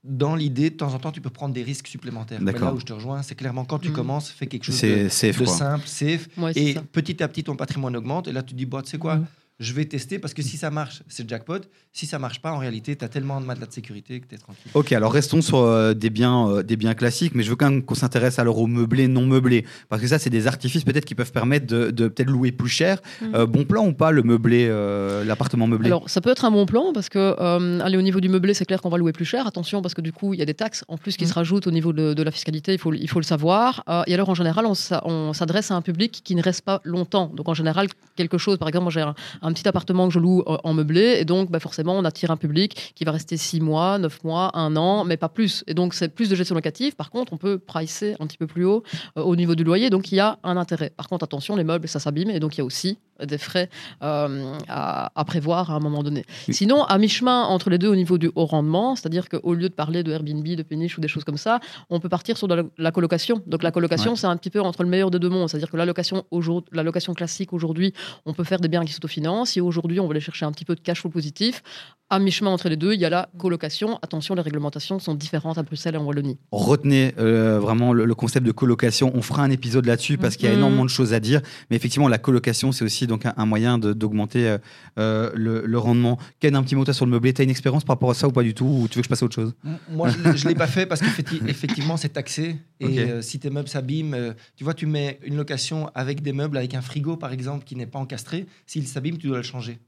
dans 0.05 0.35
l'idée, 0.37 0.69
de 0.71 0.77
temps 0.77 0.93
en 0.93 0.99
temps, 0.99 1.11
tu 1.11 1.23
peux 1.23 1.31
prendre 1.31 1.55
des 1.55 1.63
risques 1.63 1.87
supplémentaires. 1.89 2.39
Mais 2.43 2.53
D'accord. 2.53 2.69
là 2.69 2.75
où 2.75 2.81
je 2.81 2.85
te 2.85 2.93
rejoins, 2.93 3.23
c'est 3.23 3.35
clairement 3.35 3.65
quand 3.65 3.79
tu 3.79 3.89
Mhm. 3.89 3.95
commences, 3.95 4.29
fais 4.31 4.47
quelque 4.47 4.65
chose 4.65 4.81
de, 4.83 5.09
safe 5.09 5.39
de 5.41 5.47
simple, 5.47 5.87
safe. 5.89 6.29
Ouais, 6.37 6.53
c'est 6.53 6.61
Et 6.63 6.75
ça. 6.75 6.83
petit 6.93 7.23
à 7.23 7.29
petit, 7.29 7.43
ton 7.45 7.57
patrimoine 7.57 7.97
augmente. 7.97 8.29
Et 8.29 8.33
là, 8.33 8.43
tu 8.43 8.53
te 8.53 8.59
dis, 8.59 8.67
bah, 8.67 8.83
tu 8.85 8.91
sais 8.91 8.99
quoi, 8.99 9.17
Mhm. 9.17 9.27
Je 9.61 9.73
vais 9.73 9.85
tester 9.85 10.19
parce 10.19 10.35
que 10.35 10.43
si 10.43 10.57
ça 10.57 10.71
marche, 10.71 11.03
c'est 11.09 11.29
jackpot. 11.29 11.61
Si 11.93 12.07
ça 12.07 12.19
marche 12.19 12.43
pas, 12.43 12.53
en 12.53 12.59
réalité, 12.59 12.97
tu 12.97 13.05
as 13.05 13.09
tellement 13.09 13.41
de 13.41 13.47
matelas 13.47 13.67
de 13.67 13.73
sécurité 13.73 14.19
que 14.21 14.27
tu 14.27 14.35
es 14.35 14.39
tranquille. 14.39 14.71
Ok, 14.75 14.93
alors 14.93 15.13
restons 15.13 15.43
sur 15.43 15.59
euh, 15.59 15.95
des, 15.95 16.11
biens, 16.11 16.49
euh, 16.49 16.63
des 16.65 16.77
biens 16.77 16.95
classiques, 16.95 17.35
mais 17.37 17.45
je 17.45 17.51
veux 17.51 17.57
quand 17.57 17.71
même 17.71 17.85
qu'on 17.85 17.95
s'intéresse 17.95 18.41
alors 18.41 18.59
aux 18.59 18.67
meublés 18.67 19.07
non 19.07 19.27
meublés. 19.27 19.65
Parce 19.89 20.03
que 20.03 20.09
ça, 20.09 20.19
c'est 20.19 20.31
des 20.31 20.49
artifices 20.49 20.83
peut-être 20.85 21.05
qui 21.05 21.15
peuvent 21.15 21.31
permettre 21.31 21.67
de, 21.67 21.93
de 21.93 22.09
peut-être 22.09 22.31
louer 22.31 22.51
plus 22.51 22.69
cher. 22.69 22.99
Mhm. 23.23 23.35
Euh, 23.35 23.47
bon 23.47 23.65
plan 23.65 23.87
ou 23.87 23.93
pas, 23.93 24.11
le 24.11 24.23
meublé, 24.25 24.67
euh, 24.69 25.25
l'appartement 25.25 25.69
meublé? 25.69 25.87
Alors, 25.87 26.11
ça 26.11 26.21
peut 26.21 26.31
être 26.31 26.45
un 26.45 26.51
bon 26.51 26.67
plan 26.67 26.93
parce 26.93 27.09
que, 27.09 27.37
euh, 27.39 27.81
aller 27.81 27.97
au 27.97 28.03
niveau 28.03 28.21
du 28.21 28.29
meublé, 28.29 28.55
c'est 28.55 28.65
clair 28.65 28.81
qu'on 28.83 28.89
va 28.91 28.99
louer 28.99 29.13
plus 29.13 29.25
cher. 29.25 29.47
Attention, 29.47 29.83
parce 29.83 29.95
que 29.95 30.01
du 30.01 30.13
coup, 30.13 30.35
il 30.35 30.41
y 30.41 30.43
a 30.43 30.47
des 30.47 30.55
taxes 30.55 30.85
en 30.89 30.99
plus 30.99 31.17
qui 31.17 31.25
Mm. 31.25 31.29
se 31.29 31.35
rajoutent 31.35 31.67
au 31.69 31.71
niveau 31.71 31.93
de, 31.93 32.13
de 32.13 32.23
la 32.25 32.31
fiscalité, 32.33 32.73
il 32.73 32.79
faut, 32.79 32.93
il 32.93 33.09
faut 33.09 33.21
le 33.21 33.25
savoir. 33.25 33.85
Euh, 33.89 34.03
et 34.09 34.15
alors, 34.15 34.29
en 34.29 34.35
général, 34.35 34.67
on 34.67 35.33
s'adresse 35.33 35.71
à 35.71 35.75
un 35.77 35.83
public 35.83 36.23
qui 36.25 36.35
ne 36.35 36.43
reste 36.43 36.63
pas 36.63 36.81
longtemps. 36.83 37.31
Donc, 37.35 37.49
en 37.49 37.55
général, 37.55 37.87
quelque 38.17 38.37
chose, 38.39 38.59
par 38.59 38.69
exemple, 38.69 38.85
moi 38.85 38.91
j'ai 38.93 39.01
un, 39.43 39.44
un 39.45 39.53
petit 39.53 39.69
appartement 39.69 40.09
que 40.09 40.15
je 40.15 40.19
loue 40.19 40.41
euh, 40.47 40.57
en 40.65 40.75
meublé, 40.75 41.19
et 41.21 41.25
donc, 41.25 41.51
bah, 41.51 41.61
forcément, 41.61 41.93
on 41.97 42.05
attire 42.05 42.31
un 42.33 42.37
public 42.37 42.93
qui 42.97 43.05
va 43.05 43.13
rester 43.13 43.37
6 43.37 43.61
mois, 43.61 43.99
9 43.99 44.25
mois, 44.25 44.51
1 44.55 44.75
an, 44.77 45.05
mais 45.05 45.17
pas 45.17 45.29
plus. 45.29 45.63
Et 45.69 45.75
donc, 45.75 45.95
c'est 45.95 46.09
plus 46.09 46.29
de 46.29 46.35
gestion 46.35 46.55
locative. 46.57 46.97
Par 46.97 47.11
contre, 47.11 47.33
on 47.33 47.37
peut 47.37 47.59
pricer 47.59 48.17
un 48.21 48.27
petit 48.27 48.39
peu 48.39 48.47
plus 48.49 48.65
haut 48.65 48.83
euh, 49.17 49.23
au 49.23 49.37
niveau 49.37 49.55
du 49.55 49.63
loyer, 49.63 49.91
donc 49.91 50.11
il 50.11 50.17
y 50.17 50.21
a 50.21 50.39
un 50.43 50.57
intérêt. 50.57 50.91
Par 50.97 51.09
contre, 51.09 51.23
attention, 51.25 51.55
les 51.57 51.65
meubles, 51.65 51.87
ça 51.89 52.01
s'abîme, 52.01 52.31
et 52.31 52.41
donc 52.41 52.57
il 52.57 52.59
y 52.59 52.63
a 52.63 52.65
aussi 52.65 52.99
des 53.25 53.39
frais 53.39 53.69
euh, 54.03 54.55
à, 54.69 55.13
à 55.15 55.25
prévoir 55.25 55.71
à 55.71 55.75
un 55.75 55.79
moment 55.79 56.03
donné. 56.03 56.25
Oui. 56.49 56.55
Sinon, 56.55 56.83
à 56.83 56.99
mi-chemin 56.99 57.45
entre 57.45 57.71
les 57.71 57.79
deux 57.79 57.87
au 57.89 57.95
niveau 57.95 58.19
du 58.19 58.29
haut 58.35 58.47
rendement, 58.47 58.97
c'est-à-dire 58.97 59.29
qu'au 59.29 59.55
lieu 59.55 59.69
de 59.69 59.75
parler 59.75 60.03
de 60.03 60.11
Airbnb, 60.11 60.45
de 60.45 60.63
péniche 60.65 60.99
ou 60.99 61.01
des 61.01 61.07
choses 61.07 61.23
comme 61.23 61.37
ça, 61.37 61.61
on 61.91 62.01
peut 62.01 62.09
partir 62.09 62.37
sur 62.37 62.49
de 62.49 62.55
la, 62.57 62.63
la 62.77 62.91
colocation. 62.91 63.41
Donc 63.47 63.63
la 63.63 63.71
colocation, 63.71 64.13
Ouais. 64.13 64.17
c'est 64.17 64.27
un 64.27 64.37
petit 64.37 64.51
peu 64.51 64.61
entre 64.61 64.83
le 64.83 64.89
meilleur 64.89 65.13
des 65.13 65.21
deux 65.21 65.29
mondes. 65.29 65.49
C'est-à-dire 65.49 65.71
que 65.71 65.77
la 65.77 65.87
location, 65.87 66.25
la 66.73 66.83
location 66.83 67.15
classique, 67.15 67.53
aujourd'hui, 67.53 67.93
on 68.27 68.33
peut 68.33 68.43
faire 68.43 68.59
des 68.59 68.69
biens 68.69 68.85
qui 68.85 68.93
s'autofinancent. 68.93 69.34
Si 69.45 69.61
aujourd'hui, 69.61 69.99
on 69.99 70.05
veut 70.05 70.13
aller 70.13 70.21
chercher 70.21 70.45
un 70.45 70.53
petit 70.53 70.65
peu 70.65 70.77
de 70.77 70.81
cash 70.81 71.01
flow 71.01 71.11
positif, 71.11 71.63
à 72.11 72.19
mi-chemin 72.19 72.51
entre 72.51 72.69
les 72.69 72.77
deux, 72.77 72.93
il 72.93 73.01
y 73.01 73.05
a 73.07 73.11
la 73.11 73.29
colocation. 73.39 73.99
Attention, 74.03 74.35
les 74.35 74.43
réglementations 74.43 74.99
sont 74.99 75.15
différentes 75.15 75.57
à 75.59 75.63
Bruxelles 75.63 75.95
et 75.95 75.99
en 75.99 76.05
Wallonie. 76.05 76.39
Retenez 76.53 77.15
euh, 77.19 77.59
vraiment 77.59 77.93
le, 77.93 78.05
le 78.05 78.15
concept 78.15 78.47
de 78.47 78.53
colocation. 78.53 79.11
On 79.15 79.23
fera 79.23 79.43
un 79.43 79.51
épisode 79.51 79.87
là-dessus 79.87 80.19
parce 80.19 80.37
qu'il 80.37 80.45
y 80.45 80.49
a 80.49 80.53
Mhm. 80.53 80.59
énormément 80.59 80.85
de 80.85 80.91
choses 80.91 81.15
à 81.15 81.19
dire. 81.21 81.41
Mais 81.71 81.77
effectivement, 81.77 82.07
la 82.09 82.19
colocation, 82.19 82.73
c'est 82.73 82.85
aussi 82.85 83.07
donc 83.07 83.25
un, 83.27 83.33
un 83.37 83.47
moyen 83.47 83.79
d'augmenter 83.79 84.47
euh, 84.49 84.59
euh, 84.99 85.31
le, 85.35 85.65
le 85.67 85.79
rendement. 85.79 86.19
Ken, 86.41 86.55
un 86.55 86.63
petit 86.63 86.77
mot 86.77 86.85
toi, 86.85 86.93
sur 86.95 87.07
le 87.07 87.11
meublé. 87.11 87.33
Tu 87.33 87.41
as 87.41 87.45
une 87.45 87.51
expérience 87.51 87.85
par 87.85 87.97
rapport 87.97 88.11
à 88.11 88.15
ça 88.15 88.29
ou 88.29 88.33
pas 88.33 88.43
du 88.43 88.55
tout? 88.55 88.67
Ou 88.67 88.87
tu 88.87 88.97
veux 88.99 89.01
que 89.01 89.07
je 89.07 89.09
passe 89.09 89.23
à 89.23 89.27
autre 89.27 89.35
chose? 89.35 89.55
Moi, 89.91 90.11
je 90.11 90.19
ne 90.45 90.49
l'ai 90.51 90.55
pas 90.55 90.67
fait 90.67 90.85
parce 90.87 91.01
qu'effectivement, 91.01 91.97
c'est 91.97 92.11
taxé. 92.11 92.57
Et 92.81 93.01
euh, 93.01 93.23
si 93.23 93.39
tes 93.41 93.49
meubles 93.51 93.69
s'abîment, 93.69 94.15
euh, 94.15 94.33
tu 94.57 94.63
vois, 94.65 94.75
tu 94.75 94.87
mets 94.87 95.19
une 95.25 95.37
location 95.37 95.91
avec 95.95 96.23
des 96.23 96.33
meubles, 96.35 96.59
avec 96.59 96.75
un 96.75 96.83
frigo, 96.83 97.17
par 97.17 97.33
exemple, 97.33 97.65
qui 97.65 97.77
n'est 97.77 97.87
pas 97.87 97.99
encastré. 97.99 98.47
S'il 98.67 98.87
s'abîme, 98.87 99.17
tu 99.17 99.27
dois 99.29 99.39
le 99.39 99.43
changer. 99.43 99.79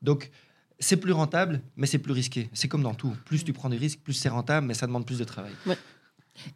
Donc, 0.00 0.30
c'est 0.80 0.96
plus 0.96 1.12
rentable, 1.12 1.60
mais 1.76 1.86
c'est 1.86 1.98
plus 1.98 2.12
risqué. 2.12 2.48
C'est 2.52 2.68
comme 2.68 2.82
dans 2.82 2.94
tout. 2.94 3.12
Plus 3.26 3.44
tu 3.44 3.52
prends 3.52 3.68
des 3.68 3.76
risques, 3.76 4.00
plus 4.02 4.14
c'est 4.14 4.28
rentable, 4.28 4.66
mais 4.66 4.74
ça 4.74 4.86
demande 4.86 5.06
plus 5.06 5.18
de 5.18 5.24
travail. 5.24 5.52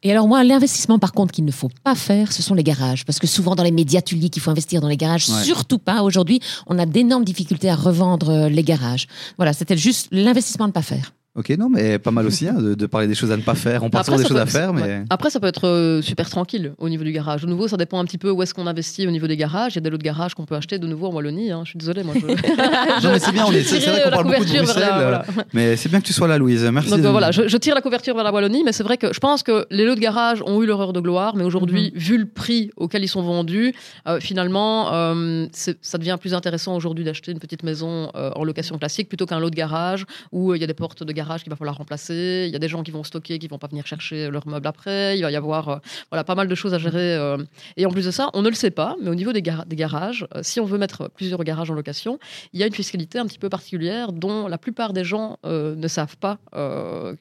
Et 0.02 0.10
alors 0.10 0.26
moi, 0.26 0.42
l'investissement 0.44 0.98
par 0.98 1.12
contre 1.12 1.32
qu'il 1.32 1.44
ne 1.44 1.52
faut 1.52 1.70
pas 1.82 1.94
faire, 1.94 2.32
ce 2.32 2.42
sont 2.42 2.54
les 2.54 2.64
garages. 2.64 3.04
Parce 3.04 3.18
que 3.18 3.26
souvent 3.26 3.54
dans 3.54 3.62
les 3.62 3.70
médias, 3.70 4.00
tu 4.00 4.14
lis 4.14 4.30
qu'il 4.30 4.42
faut 4.42 4.50
investir 4.50 4.80
dans 4.80 4.88
les 4.88 4.96
garages. 4.96 5.28
Ouais. 5.28 5.44
Surtout 5.44 5.78
pas. 5.78 6.02
Aujourd'hui, 6.02 6.40
on 6.66 6.78
a 6.78 6.86
d'énormes 6.86 7.24
difficultés 7.24 7.68
à 7.68 7.76
revendre 7.76 8.30
euh, 8.30 8.48
les 8.48 8.62
garages. 8.62 9.06
Voilà, 9.36 9.52
c'était 9.52 9.76
juste 9.76 10.08
l'investissement 10.10 10.64
à 10.64 10.68
ne 10.68 10.72
pas 10.72 10.82
faire. 10.82 11.12
Ok, 11.36 11.50
non, 11.58 11.68
mais 11.68 11.98
pas 11.98 12.12
mal 12.12 12.26
aussi 12.26 12.46
hein, 12.46 12.54
de, 12.54 12.74
de 12.74 12.86
parler 12.86 13.08
des 13.08 13.16
choses 13.16 13.32
à 13.32 13.36
ne 13.36 13.42
pas 13.42 13.56
faire. 13.56 13.82
On 13.82 13.90
parle 13.90 14.04
toujours 14.04 14.20
des 14.20 14.24
choses 14.26 14.36
à 14.36 14.46
faire, 14.46 14.72
mais. 14.72 15.02
Après, 15.10 15.30
ça 15.30 15.40
peut 15.40 15.48
être 15.48 15.66
euh, 15.66 16.00
super 16.00 16.30
tranquille 16.30 16.72
au 16.78 16.88
niveau 16.88 17.02
du 17.02 17.10
garage. 17.10 17.42
De 17.42 17.48
nouveau, 17.48 17.66
ça 17.66 17.76
dépend 17.76 17.98
un 17.98 18.04
petit 18.04 18.18
peu 18.18 18.30
où 18.30 18.40
est-ce 18.44 18.54
qu'on 18.54 18.68
investit 18.68 19.04
au 19.08 19.10
niveau 19.10 19.26
des 19.26 19.36
garages. 19.36 19.72
Il 19.72 19.76
y 19.76 19.78
a 19.78 19.80
des 19.80 19.90
lots 19.90 19.98
de 19.98 20.02
garages 20.04 20.34
qu'on 20.34 20.44
peut 20.44 20.54
acheter 20.54 20.78
de 20.78 20.86
nouveau 20.86 21.08
en 21.08 21.12
Wallonie. 21.12 21.50
hein. 21.50 21.62
Je 21.64 21.70
suis 21.70 21.78
désolée, 21.78 22.04
moi. 22.04 22.14
Je... 22.14 22.20
Non, 23.04 23.10
mais 23.12 23.18
c'est 23.18 23.32
bien, 23.32 23.46
c'est 23.64 23.78
vrai 23.80 23.98
qu'on 24.04 24.10
la 24.10 24.10
parle 24.12 24.24
beaucoup 24.26 24.44
de 24.44 24.48
couverture 24.48 24.54
vers 24.54 24.64
Bruxelles. 24.64 24.82
la- 24.88 24.98
euh, 25.00 25.22
voilà. 25.34 25.44
Mais 25.52 25.74
c'est 25.76 25.88
bien 25.88 26.00
que 26.00 26.06
tu 26.06 26.12
sois 26.12 26.28
là, 26.28 26.38
Louise. 26.38 26.62
Merci. 26.72 26.90
Donc 26.90 27.00
de- 27.00 27.06
euh, 27.06 27.10
voilà, 27.10 27.32
je, 27.32 27.48
je 27.48 27.56
tire 27.56 27.74
la 27.74 27.80
couverture 27.80 28.14
vers 28.14 28.22
la 28.24 28.30
Wallonie, 28.32 28.62
mais 28.64 28.72
c'est 28.72 28.84
vrai 28.84 28.96
que 28.96 29.12
je 29.12 29.18
pense 29.18 29.42
que 29.42 29.66
les 29.72 29.84
lots 29.84 29.96
de 29.96 30.00
garage 30.00 30.40
ont 30.46 30.62
eu 30.62 30.66
leur 30.66 30.80
heure 30.80 30.92
de 30.92 31.00
gloire, 31.00 31.34
mais 31.34 31.42
aujourd'hui, 31.42 31.90
Mhm. 31.94 31.98
vu 32.00 32.18
le 32.18 32.26
prix 32.26 32.70
auquel 32.76 33.02
ils 33.02 33.08
sont 33.08 33.22
vendus, 33.22 33.74
euh, 34.06 34.20
finalement, 34.20 34.92
euh, 34.94 35.46
ça 35.52 35.98
devient 35.98 36.16
plus 36.20 36.32
intéressant 36.32 36.76
aujourd'hui 36.76 37.04
d'acheter 37.04 37.32
une 37.32 37.40
petite 37.40 37.64
maison 37.64 38.10
en 38.14 38.44
location 38.44 38.78
classique 38.78 39.08
plutôt 39.08 39.26
qu'un 39.26 39.40
lot 39.40 39.50
de 39.50 39.56
garage 39.56 40.04
où 40.30 40.54
il 40.54 40.60
y 40.60 40.64
a 40.64 40.68
des 40.68 40.74
portes 40.74 41.02
de 41.02 41.12
garage 41.12 41.23
qu'il 41.42 41.50
va 41.50 41.56
falloir 41.56 41.76
remplacer, 41.76 42.44
il 42.46 42.52
y 42.52 42.56
a 42.56 42.58
des 42.58 42.68
gens 42.68 42.82
qui 42.82 42.90
vont 42.90 43.02
stocker, 43.04 43.38
qui 43.38 43.48
vont 43.48 43.58
pas 43.58 43.66
venir 43.68 43.86
chercher 43.86 44.30
leurs 44.30 44.46
meubles 44.46 44.66
après, 44.66 45.18
il 45.18 45.22
va 45.22 45.30
y 45.30 45.36
avoir 45.36 45.68
euh, 45.68 45.76
voilà, 46.10 46.24
pas 46.24 46.34
mal 46.34 46.46
de 46.48 46.54
choses 46.54 46.74
à 46.74 46.78
gérer. 46.78 47.14
euh. 47.16 47.38
Et 47.76 47.86
en 47.86 47.90
plus 47.90 48.04
de 48.06 48.10
ça, 48.10 48.30
on 48.34 48.42
ne 48.42 48.48
le 48.48 48.54
sait 48.54 48.70
pas, 48.70 48.96
mais 49.02 49.10
au 49.10 49.14
niveau 49.14 49.32
des, 49.32 49.42
gar- 49.42 49.66
des 49.66 49.76
garages, 49.76 50.26
euh, 50.34 50.40
si 50.42 50.60
on 50.60 50.64
veut 50.64 50.78
mettre 50.78 51.08
plusieurs 51.14 51.42
garages 51.44 51.70
en 51.70 51.74
location, 51.74 52.18
il 52.52 52.60
y 52.60 52.62
a 52.62 52.66
une 52.66 52.74
fiscalité 52.74 53.18
un 53.18 53.26
petit 53.26 53.38
peu 53.38 53.48
particulière 53.48 54.12
dont 54.12 54.46
la 54.48 54.58
plupart 54.58 54.92
des 54.92 55.04
gens 55.04 55.38
ne 55.44 55.88
savent 55.88 56.16
pas 56.18 56.38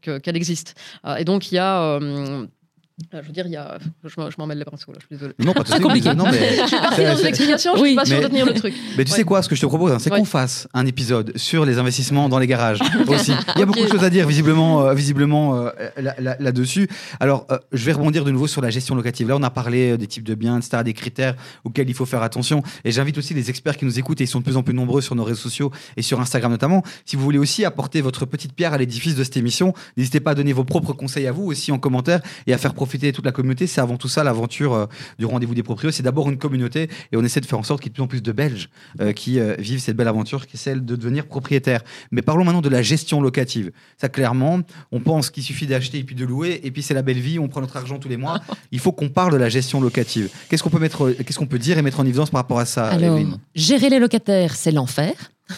que- 0.01 0.17
qu'elle 0.19 0.36
existe. 0.36 0.75
Et 1.17 1.24
donc, 1.25 1.51
il 1.51 1.55
y 1.55 1.60
a. 1.60 2.00
je 3.12 3.17
veux 3.17 3.33
dire, 3.33 3.45
il 3.47 3.51
y 3.53 3.55
a. 3.57 3.77
Je 4.03 4.45
mêle 4.45 4.57
les 4.59 4.65
pinceaux 4.65 4.91
là, 4.91 5.00
je 5.01 5.05
suis 5.07 5.15
désolée. 5.15 5.33
Non, 5.39 5.53
pas 5.53 5.63
de 5.63 5.81
compliqué. 5.83 6.13
Non, 6.13 6.25
mais. 6.31 6.57
Je 6.62 6.67
suis 6.67 6.77
partie 6.77 7.03
dans 7.03 7.17
une 7.17 7.25
explication, 7.25 7.75
je 7.75 7.83
suis 7.85 7.95
pas 7.95 8.05
sûre 8.05 8.21
de 8.21 8.27
tenir 8.27 8.45
le 8.45 8.53
truc. 8.53 8.73
Mais 8.97 9.03
tu 9.05 9.12
Ouais. 9.12 9.17
sais 9.17 9.23
quoi, 9.23 9.41
ce 9.41 9.50
que 9.50 9.55
je 9.55 9.62
te 9.62 9.65
propose, 9.65 9.91
hein, 9.91 9.97
c'est 10.00 10.12
Ouais. 10.12 10.19
qu'on 10.19 10.25
fasse 10.25 10.67
un 10.73 10.85
épisode 10.85 11.35
sur 11.35 11.65
les 11.65 11.77
investissements 11.79 12.29
dans 12.29 12.38
les 12.39 12.45
garages 12.47 12.79
aussi. 13.07 13.31
Il 13.55 13.59
y 13.59 13.63
a 13.63 13.65
beaucoup 13.65 13.83
de 13.83 13.88
choses 13.88 14.03
à 14.03 14.09
dire 14.09 14.27
visiblement, 14.27 14.85
euh, 14.85 14.93
visiblement 14.93 15.55
euh, 15.57 15.69
là- 15.97 16.15
là- 16.19 16.35
là-dessus. 16.39 16.88
Alors, 17.19 17.47
euh, 17.51 17.57
je 17.71 17.83
vais 17.85 17.93
rebondir 17.93 18.23
de 18.25 18.31
nouveau 18.31 18.47
sur 18.47 18.62
la 18.62 18.69
gestion 18.69 18.93
locative. 18.95 19.27
Là, 19.27 19.38
on 19.38 19.43
a 19.43 19.50
parlé 19.50 19.97
des 19.97 20.07
types 20.07 20.23
de 20.23 20.35
biens, 20.35 20.57
etc., 20.59 20.83
des 20.83 20.93
critères 20.93 21.35
auxquels 21.63 21.89
il 21.89 21.95
faut 21.95 22.05
faire 22.05 22.21
attention. 22.21 22.62
Et 22.85 22.91
j'invite 22.91 23.17
aussi 23.17 23.33
les 23.33 23.50
experts 23.50 23.77
qui 23.77 23.85
nous 23.85 23.97
écoutent, 23.97 24.21
et 24.21 24.25
ils 24.25 24.27
sont 24.27 24.39
de 24.39 24.43
plus 24.43 24.57
en 24.57 24.62
plus 24.63 24.73
nombreux 24.75 25.01
sur 25.01 25.15
nos 25.15 25.23
réseaux 25.23 25.39
sociaux 25.41 25.71
et 25.97 26.01
sur 26.03 26.19
Instagram 26.21 26.51
notamment. 26.51 26.83
Si 27.05 27.15
vous 27.15 27.23
voulez 27.23 27.39
aussi 27.39 27.65
apporter 27.65 28.01
votre 28.01 28.25
petite 28.25 28.53
pierre 28.53 28.73
à 28.73 28.77
l'édifice 28.77 29.15
de 29.15 29.23
cette 29.23 29.38
émission, 29.38 29.73
n'hésitez 29.97 30.19
pas 30.19 30.31
à 30.31 30.35
donner 30.35 30.53
vos 30.53 30.63
propres 30.63 30.93
conseils 30.93 31.25
à 31.27 31.31
vous 31.31 31.43
aussi 31.45 31.71
en 31.71 31.79
commentaire 31.79 32.21
et 32.47 32.53
à 32.53 32.57
faire 32.57 32.73
profiter 32.83 33.13
toute 33.13 33.23
la 33.23 33.31
communauté. 33.31 33.65
C'est 33.65 33.79
avant 33.79 33.95
tout 33.95 34.09
ça 34.09 34.25
l'aventure 34.25 34.73
euh, 34.73 34.85
du 35.17 35.25
rendez-vous 35.25 35.55
des 35.55 35.63
proprios. 35.63 35.89
C'est 35.91 36.03
d'abord 36.03 36.29
une 36.29 36.37
communauté 36.37 36.89
et 37.11 37.17
on 37.17 37.23
essaie 37.23 37.39
de 37.39 37.45
faire 37.45 37.59
en 37.59 37.63
sorte 37.63 37.81
qu'il 37.81 37.89
y 37.89 37.91
ait 37.91 37.93
de 37.93 37.95
plus 37.95 38.03
en 38.03 38.07
plus 38.07 38.21
de 38.21 38.31
Belges 38.33 38.69
euh, 38.99 39.13
qui 39.13 39.39
euh, 39.39 39.55
vivent 39.57 39.79
cette 39.79 39.95
belle 39.95 40.09
aventure 40.09 40.47
qui 40.47 40.57
est 40.57 40.59
celle 40.59 40.83
de 40.83 40.95
devenir 40.97 41.25
propriétaire. 41.27 41.81
Mais 42.11 42.21
parlons 42.21 42.43
maintenant 42.43 42.61
de 42.61 42.67
la 42.67 42.81
gestion 42.81 43.21
locative. 43.21 43.71
Ça, 43.97 44.09
clairement, 44.09 44.59
on 44.91 44.99
pense 44.99 45.29
qu'il 45.29 45.43
suffit 45.43 45.65
d'acheter 45.65 45.99
et 45.99 46.03
puis 46.03 46.15
de 46.15 46.25
louer 46.25 46.59
et 46.63 46.71
puis 46.71 46.83
c'est 46.83 46.93
la 46.93 47.03
belle 47.03 47.19
vie, 47.19 47.39
on 47.39 47.47
prend 47.47 47.61
notre 47.61 47.77
argent 47.77 47.99
tous 47.99 48.09
les 48.09 48.17
mois. 48.17 48.41
Il 48.73 48.79
faut 48.79 48.91
qu'on 48.91 49.09
parle 49.09 49.31
de 49.31 49.37
la 49.37 49.47
gestion 49.47 49.79
locative. 49.79 50.29
Qu'est-ce 50.49 50.61
qu'on 50.61 50.69
peut 50.69 50.79
mettre, 50.79 51.11
qu'est-ce 51.11 51.39
qu'on 51.39 51.45
peut 51.47 51.59
dire 51.59 51.77
et 51.77 51.81
mettre 51.81 52.01
en 52.01 52.05
évidence 52.05 52.31
par 52.31 52.41
rapport 52.41 52.59
à 52.59 52.65
ça, 52.65 52.87
Alors, 52.87 53.17
Evelyne? 53.17 53.37
gérer 53.55 53.89
les 53.89 53.99
locataires, 53.99 54.55
c'est 54.55 54.71
l'enfer. 54.71 55.13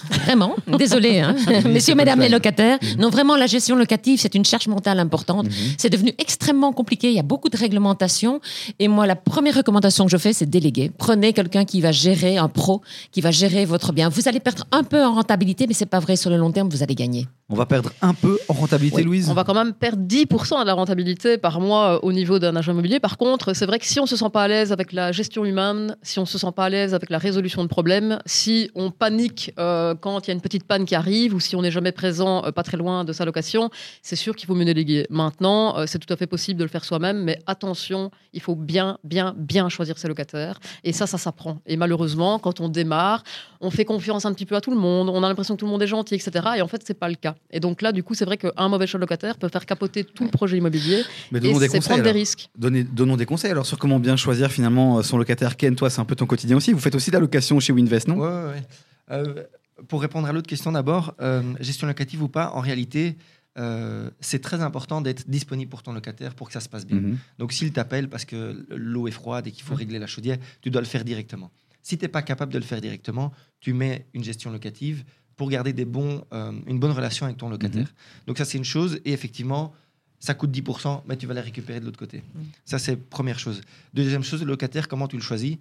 Vraiment, 0.10 0.56
désolé, 0.80 1.20
hein. 1.20 1.36
messieurs, 1.66 1.94
mesdames 1.96 2.20
les 2.20 2.30
locataires. 2.30 2.80
Non, 2.98 3.10
vraiment, 3.10 3.36
la 3.36 3.46
gestion 3.46 3.76
locative, 3.76 4.20
c'est 4.20 4.34
une 4.34 4.44
charge 4.44 4.68
mentale 4.68 5.00
importante. 5.00 5.46
Mhm. 5.46 5.54
C'est 5.78 5.90
devenu 5.90 6.12
extrêmement 6.18 6.74
compliqué. 6.74 7.10
Il 7.10 7.16
y 7.16 7.20
a 7.20 7.24
beaucoup 7.24 7.50
de 7.50 7.58
réglementations. 7.58 8.42
Et 8.80 8.88
moi, 8.88 9.06
la 9.06 9.16
première 9.16 9.56
recommandation 9.56 10.06
que 10.06 10.12
je 10.12 10.18
fais, 10.18 10.34
c'est 10.34 10.50
déléguer. 10.50 10.92
Prenez 10.98 11.34
quelqu'un 11.34 11.66
qui 11.66 11.82
va 11.82 11.92
gérer, 11.92 12.38
un 12.38 12.48
pro, 12.48 12.82
qui 13.12 13.22
va 13.22 13.32
gérer 13.32 13.66
votre 13.66 13.94
bien. 13.94 14.10
Vous 14.10 14.28
allez 14.28 14.40
perdre 14.40 14.66
un 14.72 14.84
peu 14.84 15.04
en 15.04 15.14
rentabilité, 15.14 15.68
mais 15.68 15.74
c'est 15.74 15.86
pas 15.86 16.00
vrai. 16.00 16.16
Sur 16.16 16.32
le 16.32 16.38
long 16.38 16.52
terme, 16.52 16.70
vous 16.70 16.82
allez 16.82 16.96
gagner. 16.96 17.28
On 17.50 17.56
va 17.56 17.68
perdre 17.68 17.92
un 18.02 18.16
peu 18.16 18.40
en 18.50 18.54
rentabilité, 18.54 18.98
Oui, 18.98 19.04
Louise 19.04 19.30
On 19.30 19.36
va 19.36 19.44
quand 19.44 19.54
même 19.54 19.74
perdre 19.74 20.02
10% 20.02 20.62
de 20.62 20.66
la 20.66 20.74
rentabilité 20.74 21.38
par 21.38 21.62
mois 21.62 21.96
euh, 21.96 22.00
au 22.02 22.12
niveau 22.12 22.40
d'un 22.40 22.56
agent 22.56 22.72
immobilier. 22.72 23.00
Par 23.00 23.18
contre, 23.18 23.54
c'est 23.54 23.68
vrai 23.68 23.78
que 23.78 23.86
si 23.86 24.00
on 24.00 24.08
se 24.08 24.16
sent 24.16 24.30
pas 24.34 24.44
à 24.44 24.48
l'aise 24.48 24.72
avec 24.72 24.92
la 24.94 25.12
gestion 25.12 25.46
humaine, 25.46 25.96
si 26.02 26.18
on 26.18 26.26
se 26.26 26.40
sent 26.40 26.52
pas 26.56 26.66
à 26.66 26.70
l'aise 26.70 26.96
avec 26.96 27.12
la 27.12 27.20
résolution 27.20 27.62
de 27.62 27.68
problèmes, 27.68 28.18
si 28.26 28.72
on 28.74 28.90
panique 28.90 29.54
euh, 29.60 29.75
quand 30.00 30.20
il 30.26 30.28
y 30.30 30.32
a 30.32 30.34
une 30.34 30.42
petite 30.42 30.64
panne 30.66 30.86
qui 30.86 30.96
arrive 30.96 31.34
ou 31.34 31.40
si 31.40 31.56
on 31.56 31.62
n'est 31.62 31.72
jamais 31.72 31.92
présent 31.92 32.44
euh, 32.46 32.52
pas 32.52 32.64
très 32.64 32.78
loin 32.78 33.04
de 33.04 33.14
sa 33.14 33.26
location, 33.26 33.70
c'est 34.02 34.16
sûr 34.16 34.36
qu'il 34.36 34.48
vaut 34.48 34.56
mieux 34.56 34.66
déléguer. 34.66 35.06
Maintenant, 35.10 35.78
euh, 35.78 35.86
c'est 35.88 36.00
tout 36.00 36.12
à 36.14 36.18
fait 36.18 36.28
possible 36.28 36.60
de 36.60 36.64
le 36.64 36.70
faire 36.70 36.84
soi-même, 36.86 37.24
mais 37.24 37.40
attention, 37.48 38.12
il 38.34 38.42
faut 38.42 38.56
bien, 38.56 38.98
bien, 39.04 39.34
bien 39.38 39.70
choisir 39.70 39.98
ses 39.98 40.08
locataires. 40.08 40.60
Et 40.84 40.94
ça, 40.94 41.08
ça 41.08 41.18
s'apprend. 41.18 41.60
Et 41.66 41.78
malheureusement, 41.78 42.40
quand 42.40 42.60
on 42.60 42.70
démarre, 42.70 43.24
on 43.62 43.70
fait 43.72 43.86
confiance 43.86 44.26
un 44.26 44.34
petit 44.34 44.46
peu 44.46 44.56
à 44.56 44.62
tout 44.62 44.72
le 44.72 44.78
monde, 44.78 45.10
on 45.10 45.24
a 45.24 45.28
l'impression 45.30 45.56
que 45.56 45.60
tout 45.60 45.66
le 45.66 45.72
monde 45.72 45.82
est 45.84 45.88
gentil, 45.88 46.16
etc. 46.16 46.32
Et 46.58 46.62
en 46.62 46.68
fait, 46.68 46.82
c'est 46.86 46.94
pas 47.00 47.10
le 47.10 47.16
cas. 47.16 47.36
Et 47.52 47.60
donc 47.60 47.82
là, 47.82 47.92
du 47.92 48.04
coup, 48.04 48.14
c'est 48.14 48.26
vrai 48.26 48.38
qu'un 48.38 48.68
mauvais 48.70 48.88
choix 48.88 48.98
de 49.00 49.04
locataire 49.04 49.38
peut 49.38 49.50
faire 49.50 49.66
capoter 49.66 50.04
tout 50.04 50.24
le 50.24 50.30
projet 50.30 50.58
immobilier 50.58 51.04
Mais 51.32 51.40
et 51.40 51.42
donnons 51.42 51.60
des 51.60 51.68
c'est 51.68 51.78
conseils. 51.78 51.90
prendre 51.90 52.04
des 52.04 52.12
risques. 52.12 52.50
Donnez- 52.58 52.84
donnons 52.84 53.16
des 53.18 53.26
conseils 53.26 53.52
alors 53.52 53.66
sur 53.66 53.78
comment 53.78 54.00
bien 54.00 54.16
choisir 54.16 54.52
finalement 54.52 54.98
euh, 55.00 55.02
son 55.04 55.18
locataire. 55.18 55.58
Ken, 55.58 55.76
toi, 55.76 55.90
c'est 55.90 56.00
un 56.02 56.06
peu 56.06 56.16
ton 56.16 56.26
quotidien 56.26 56.58
aussi. 56.58 56.74
Vous 56.74 56.80
faites 56.80 56.96
aussi 56.96 57.10
de 57.12 57.16
la 57.16 57.20
location 57.22 57.60
chez 57.60 57.74
Winvest, 57.74 58.08
non? 58.08 58.18
Ouais, 58.18 58.28
ouais, 58.28 58.52
ouais. 58.52 58.64
Euh, 59.12 59.44
pour 59.88 60.02
répondre 60.02 60.28
à 60.28 60.32
l'autre 60.32 60.48
question 60.48 60.72
d'abord, 60.72 61.16
euh, 61.22 61.42
gestion 61.60 61.88
locative 61.88 62.24
ou 62.24 62.30
pas, 62.30 62.52
en 62.52 62.60
réalité, 62.60 63.18
euh, 63.58 64.10
c'est 64.20 64.40
très 64.40 64.62
important 64.62 65.02
d'être 65.02 65.30
disponible 65.30 65.70
pour 65.70 65.82
ton 65.84 65.94
locataire 65.94 66.36
pour 66.36 66.48
que 66.48 66.54
ça 66.54 66.60
se 66.60 66.70
passe 66.70 66.86
bien. 66.86 67.00
Mhm. 67.00 67.18
Donc 67.40 67.54
s'il 67.54 67.72
t'appelle 67.72 68.10
parce 68.10 68.26
que 68.26 68.66
l'eau 68.70 69.08
est 69.08 69.12
froide 69.12 69.48
et 69.48 69.52
qu'il 69.52 69.64
faut 69.64 69.76
régler 69.76 70.00
la 70.00 70.08
chaudière, 70.08 70.38
tu 70.62 70.70
dois 70.70 70.82
le 70.82 70.88
faire 70.88 71.06
directement. 71.06 71.52
Si 71.82 71.98
tu 71.98 72.04
n'es 72.04 72.10
pas 72.10 72.22
capable 72.22 72.52
de 72.52 72.58
le 72.58 72.64
faire 72.66 72.82
directement, 72.82 73.32
tu 73.60 73.74
mets 73.74 74.08
une 74.14 74.24
gestion 74.24 74.52
locative 74.52 75.06
pour 75.38 75.50
garder 75.50 75.74
des 75.74 75.86
bons, 75.86 76.24
euh, 76.34 76.52
une 76.68 76.80
bonne 76.80 76.92
relation 76.92 77.26
avec 77.26 77.38
ton 77.38 77.50
locataire. 77.50 77.94
Donc 78.28 78.38
ça 78.38 78.46
c'est 78.46 78.58
une 78.58 78.66
chose 78.66 79.00
et 79.06 79.14
effectivement 79.14 79.74
ça 80.20 80.34
coûte 80.34 80.52
10%, 80.52 81.04
mais 81.08 81.18
tu 81.18 81.28
vas 81.28 81.34
les 81.34 81.42
récupérer 81.42 81.80
de 81.80 81.86
l'autre 81.86 82.00
côté. 82.00 82.24
Ça 82.66 82.80
c'est 82.80 82.98
première 82.98 83.40
chose. 83.40 83.62
Deuxième 83.94 84.24
chose, 84.24 84.42
le 84.42 84.48
locataire, 84.48 84.88
comment 84.88 85.08
tu 85.08 85.18
le 85.18 85.22
choisis? 85.22 85.58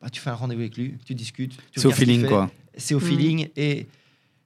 Bah, 0.00 0.08
tu 0.10 0.20
fais 0.20 0.30
un 0.30 0.34
rendez-vous 0.34 0.60
avec 0.60 0.76
lui, 0.76 0.94
tu 1.04 1.14
discutes. 1.14 1.56
tu 1.72 1.80
C'est 1.80 1.88
au 1.88 1.92
feeling, 1.92 2.26
quoi. 2.26 2.50
C'est 2.76 2.94
au 2.94 2.98
Mm. 2.98 3.02
feeling 3.02 3.48
et 3.56 3.86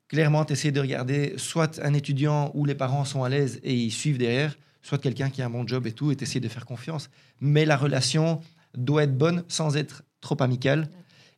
clairement, 0.08 0.44
tu 0.44 0.52
essaies 0.54 0.72
de 0.72 0.80
regarder 0.80 1.34
soit 1.36 1.78
un 1.82 1.94
étudiant 1.94 2.50
où 2.54 2.64
les 2.64 2.74
parents 2.74 3.04
sont 3.04 3.24
à 3.24 3.28
l'aise 3.28 3.60
et 3.62 3.74
ils 3.74 3.90
suivent 3.90 4.18
derrière, 4.18 4.56
soit 4.82 4.98
quelqu'un 4.98 5.30
qui 5.30 5.42
a 5.42 5.46
un 5.46 5.50
bon 5.50 5.66
job 5.66 5.86
et 5.86 5.92
tout, 5.92 6.10
et 6.10 6.16
tu 6.16 6.24
essaies 6.24 6.40
de 6.40 6.48
faire 6.48 6.66
confiance. 6.66 7.10
Mais 7.40 7.64
la 7.64 7.76
relation 7.76 8.40
doit 8.76 9.04
être 9.04 9.16
bonne 9.16 9.44
sans 9.48 9.76
être 9.76 10.02
trop 10.20 10.36
amicale. 10.42 10.88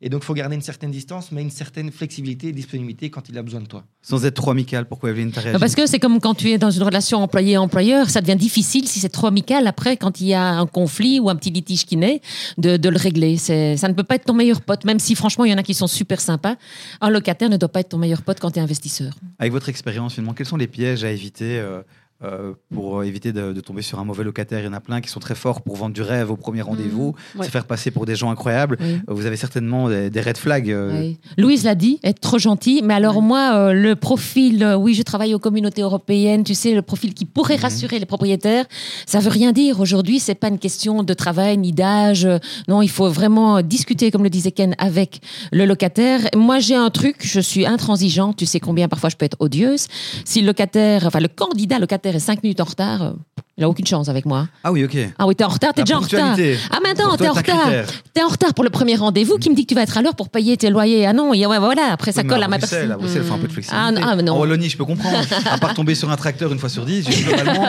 Et 0.07 0.11
donc, 0.11 0.21
il 0.23 0.27
faut 0.27 0.35
garder 0.35 0.55
une 0.55 0.61
certaine 0.61 0.91
distance, 0.91 1.33
mais 1.33 1.41
une 1.41 1.51
certaine 1.51 1.91
flexibilité 1.91 2.49
et 2.49 2.53
disponibilité 2.53 3.09
quand 3.09 3.31
il 3.31 3.39
a 3.39 3.43
besoin 3.43 3.63
de 3.63 3.67
toi. 3.67 3.85
Sans 4.03 4.23
être 4.27 4.35
trop 4.35 4.51
amical, 4.51 4.87
pourquoi 4.87 5.09
Evelyne 5.09 5.33
t'a 5.33 5.41
réagi 5.41 5.59
Parce 5.59 5.75
que 5.75 5.87
c'est 5.87 5.99
comme 5.99 6.21
quand 6.21 6.35
tu 6.35 6.51
es 6.51 6.59
dans 6.59 6.71
une 6.71 6.83
relation 6.83 7.23
employé-employeur, 7.23 8.11
ça 8.11 8.21
devient 8.21 8.37
difficile 8.37 8.87
si 8.87 8.99
c'est 9.01 9.09
trop 9.09 9.29
amical 9.29 9.67
après, 9.67 9.97
quand 9.97 10.21
il 10.21 10.27
y 10.27 10.35
a 10.35 10.43
un 10.59 10.67
conflit 10.67 11.21
ou 11.21 11.31
un 11.31 11.37
petit 11.37 11.51
litige 11.51 11.87
qui 11.87 11.97
naît, 11.97 12.21
de, 12.59 12.77
de 12.77 12.89
le 12.91 12.99
régler. 12.99 13.39
C'est- 13.39 13.79
Ça 13.79 13.89
ne 13.89 13.95
peut 13.95 14.05
pas 14.05 14.17
être 14.17 14.27
ton 14.27 14.35
meilleur 14.35 14.61
pote, 14.61 14.85
même 14.85 14.99
si 14.99 15.15
franchement 15.15 15.47
il 15.47 15.53
y 15.53 15.55
en 15.55 15.59
a 15.59 15.63
qui 15.63 15.73
sont 15.73 15.87
super 15.87 16.21
sympas. 16.21 16.57
Un 17.01 17.09
locataire 17.09 17.49
ne 17.49 17.57
doit 17.57 17.71
pas 17.71 17.81
être 17.81 17.89
ton 17.89 17.99
meilleur 17.99 18.21
pote 18.21 18.41
quand 18.41 18.51
tu 18.51 18.59
es 18.59 18.63
investisseur. 18.63 19.15
Avec 19.39 19.53
votre 19.53 19.71
expérience, 19.71 20.13
finalement, 20.15 20.35
quels 20.35 20.45
sont 20.47 20.59
les 20.59 20.67
pièges 20.67 21.03
à 21.03 21.11
éviter 21.11 21.59
euh, 21.59 21.81
euh, 22.25 22.53
pour 22.73 23.05
éviter 23.05 23.33
de, 23.33 23.53
de 23.53 23.61
tomber 23.61 23.83
sur 23.83 23.99
un 23.99 24.05
mauvais 24.05 24.25
locataire 24.25 24.61
Il 24.61 24.65
y 24.67 24.69
en 24.69 24.73
a 24.73 24.81
plein 24.81 25.01
qui 25.01 25.09
sont 25.11 25.21
très 25.21 25.35
forts 25.35 25.61
pour 25.63 25.77
vendre 25.77 25.95
du 25.95 26.03
rêve 26.03 26.31
au 26.31 26.37
premier 26.37 26.63
rendez-vous, 26.63 27.15
ouais. 27.37 27.45
se 27.47 27.51
faire 27.51 27.65
passer 27.67 27.91
pour 27.91 28.07
des 28.07 28.17
gens 28.17 28.31
incroyables. 28.31 28.77
Oui. 28.81 28.95
Euh, 29.09 29.15
Vous 29.15 29.27
avez 29.27 29.37
certainement 29.37 29.89
des, 29.89 30.11
des 30.11 30.21
red 30.21 30.37
flags. 30.37 30.71
euh, 30.71 30.99
Oui. 31.01 31.19
Louise 31.39 31.65
l'a 31.65 31.75
dit, 31.75 31.99
être 32.03 32.21
trop 32.21 32.39
gentil. 32.39 32.81
Mais 32.85 32.95
alors 32.95 33.21
moi, 33.23 33.55
euh, 33.55 33.73
le 33.73 33.97
profil, 33.97 34.65
oui, 34.79 34.95
je 34.95 35.03
travaille 35.03 35.35
aux 35.35 35.39
communautés 35.39 35.83
européennes, 35.83 36.45
tu 36.45 36.55
sais, 36.55 36.73
le 36.75 36.83
profil 36.83 37.15
qui 37.15 37.25
pourrait 37.25 37.57
rassurer 37.57 37.99
les 37.99 38.07
propriétaires, 38.07 38.65
ça 39.07 39.19
veut 39.21 39.31
rien 39.31 39.53
dire. 39.53 39.81
Aujourd'hui, 39.81 40.19
c'est 40.21 40.35
pas 40.35 40.49
une 40.49 40.59
question 40.59 41.03
de 41.03 41.15
travail 41.15 41.59
ni 41.59 41.73
d'âge. 41.73 42.29
Non, 42.69 42.83
il 42.83 42.89
faut 42.91 43.09
vraiment 43.11 43.61
discuter, 43.63 44.11
comme 44.11 44.23
le 44.23 44.31
disait 44.31 44.53
Ken, 44.53 44.75
avec 44.79 45.21
le 45.53 45.65
locataire. 45.67 46.21
Moi, 46.37 46.59
j'ai 46.59 46.75
un 46.77 46.91
truc, 46.91 47.17
je 47.21 47.41
suis 47.41 47.67
intransigeante. 47.67 48.37
Tu 48.37 48.47
sais 48.47 48.61
combien 48.61 48.89
parfois 48.89 49.11
je 49.11 49.17
peux 49.17 49.25
être 49.25 49.37
odieuse. 49.41 49.87
Si 50.25 50.41
le 50.41 50.47
locataire, 50.47 51.05
enfin 51.07 51.21
le 51.21 51.29
candidat 51.29 51.79
locataire 51.79 52.14
cinq 52.19 52.43
minutes 52.43 52.61
en 52.61 52.65
retard, 52.65 53.03
euh, 53.03 53.13
il 53.57 53.63
a 53.65 53.69
aucune 53.69 53.87
chance 53.87 54.09
avec 54.09 54.27
moi. 54.27 54.49
Ah 54.65 54.73
oui, 54.73 54.85
ok. 54.85 54.97
Ah 55.19 55.27
oui, 55.27 55.37
t'es 55.37 55.45
en 55.45 55.49
retard, 55.49 55.73
t'es 55.75 55.83
déjà 55.83 55.97
en 55.99 56.01
retard. 56.01 56.37
Ah 56.71 56.79
maintenant, 56.83 57.17
t'es 57.17 57.29
en 57.29 57.33
retard. 57.33 57.69
T'es 58.13 58.23
en 58.23 58.29
retard 58.29 58.53
pour 58.55 58.65
le 58.65 58.71
premier 58.71 58.97
rendez-vous. 58.97 59.39
Qui 59.39 59.51
me 59.51 59.55
dit 59.55 59.63
que 59.65 59.69
tu 59.69 59.75
vas 59.75 59.83
être 59.83 59.97
à 59.97 60.03
l'heure 60.03 60.15
pour 60.17 60.29
payer 60.29 60.57
tes 60.57 60.71
loyers 60.71 61.07
Ah 61.07 61.13
non, 61.13 61.33
et 61.35 61.47
ouais, 61.47 61.59
voilà. 61.59 61.93
Après, 61.93 62.11
ça 62.13 62.23
Oui, 62.23 62.29
colle 62.29 62.43
à 62.43 62.49
ma 62.49 62.59
Bruxelles, 62.59 62.79
personne. 62.89 62.93
À 62.93 62.97
Bruxelles, 62.97 63.23
il 63.25 63.29
faut 63.29 63.35
un 63.35 63.39
peu 63.39 63.47
de 63.47 63.53
Ah, 63.53 63.55
flexibilité. 63.55 64.01
non, 64.01 64.07
ah, 64.11 64.17
mais 64.17 64.23
non. 64.23 64.35
En 64.35 64.39
Wallonie, 64.41 64.69
je 64.69 64.77
peux 64.77 64.85
comprendre. 64.85 65.19
à 65.51 65.59
part 65.59 65.75
tomber 65.75 65.95
sur 65.95 66.11
un 66.11 66.17
tracteur 66.17 66.53
une 66.53 66.59
fois 66.59 66.69
sur 66.69 66.85
dix, 66.85 67.05
globalement, 67.09 67.67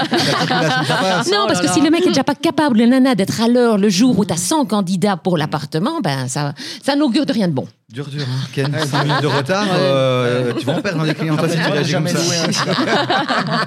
la. 0.49 1.23
Non, 1.31 1.41
Oh 1.43 1.47
parce 1.47 1.61
que 1.61 1.67
si 1.67 1.79
là. 1.79 1.85
le 1.85 1.91
mec 1.91 2.03
est 2.05 2.09
déjà 2.09 2.23
pas 2.23 2.35
capable, 2.35 2.77
le 2.79 2.85
nana, 2.87 3.13
d'être 3.15 3.41
à 3.41 3.47
l'heure 3.47 3.77
le 3.77 3.89
jour 3.89 4.17
où 4.17 4.25
tu 4.25 4.33
as 4.33 4.37
100 4.37 4.65
candidats 4.65 5.17
pour 5.17 5.37
l'appartement, 5.37 6.01
ben 6.01 6.27
ça, 6.27 6.53
ça 6.83 6.95
n'augure 6.95 7.25
de 7.25 7.33
rien 7.33 7.47
de 7.47 7.53
bon. 7.53 7.67
Dur, 7.93 8.07
dur. 8.07 8.23
hein. 8.23 8.47
Ken, 8.53 8.75
5 8.91 9.03
minutes 9.03 9.21
de 9.21 9.27
retard, 9.27 9.67
euh, 9.71 10.53
tu 10.57 10.65
vas 10.65 10.73
en 10.77 10.81
perdre 10.81 10.99
dans 10.99 11.05
des 11.05 11.13
clients. 11.13 11.37
Toi, 11.37 11.47
si 11.47 11.55
tu 11.55 11.61
Rappelle-toi, 11.61 11.75
réagis 11.83 11.93
comme 11.93 12.07
jamais 12.07 12.19
ça. 12.19 12.65
loué 12.65 12.75
un- 12.79 13.65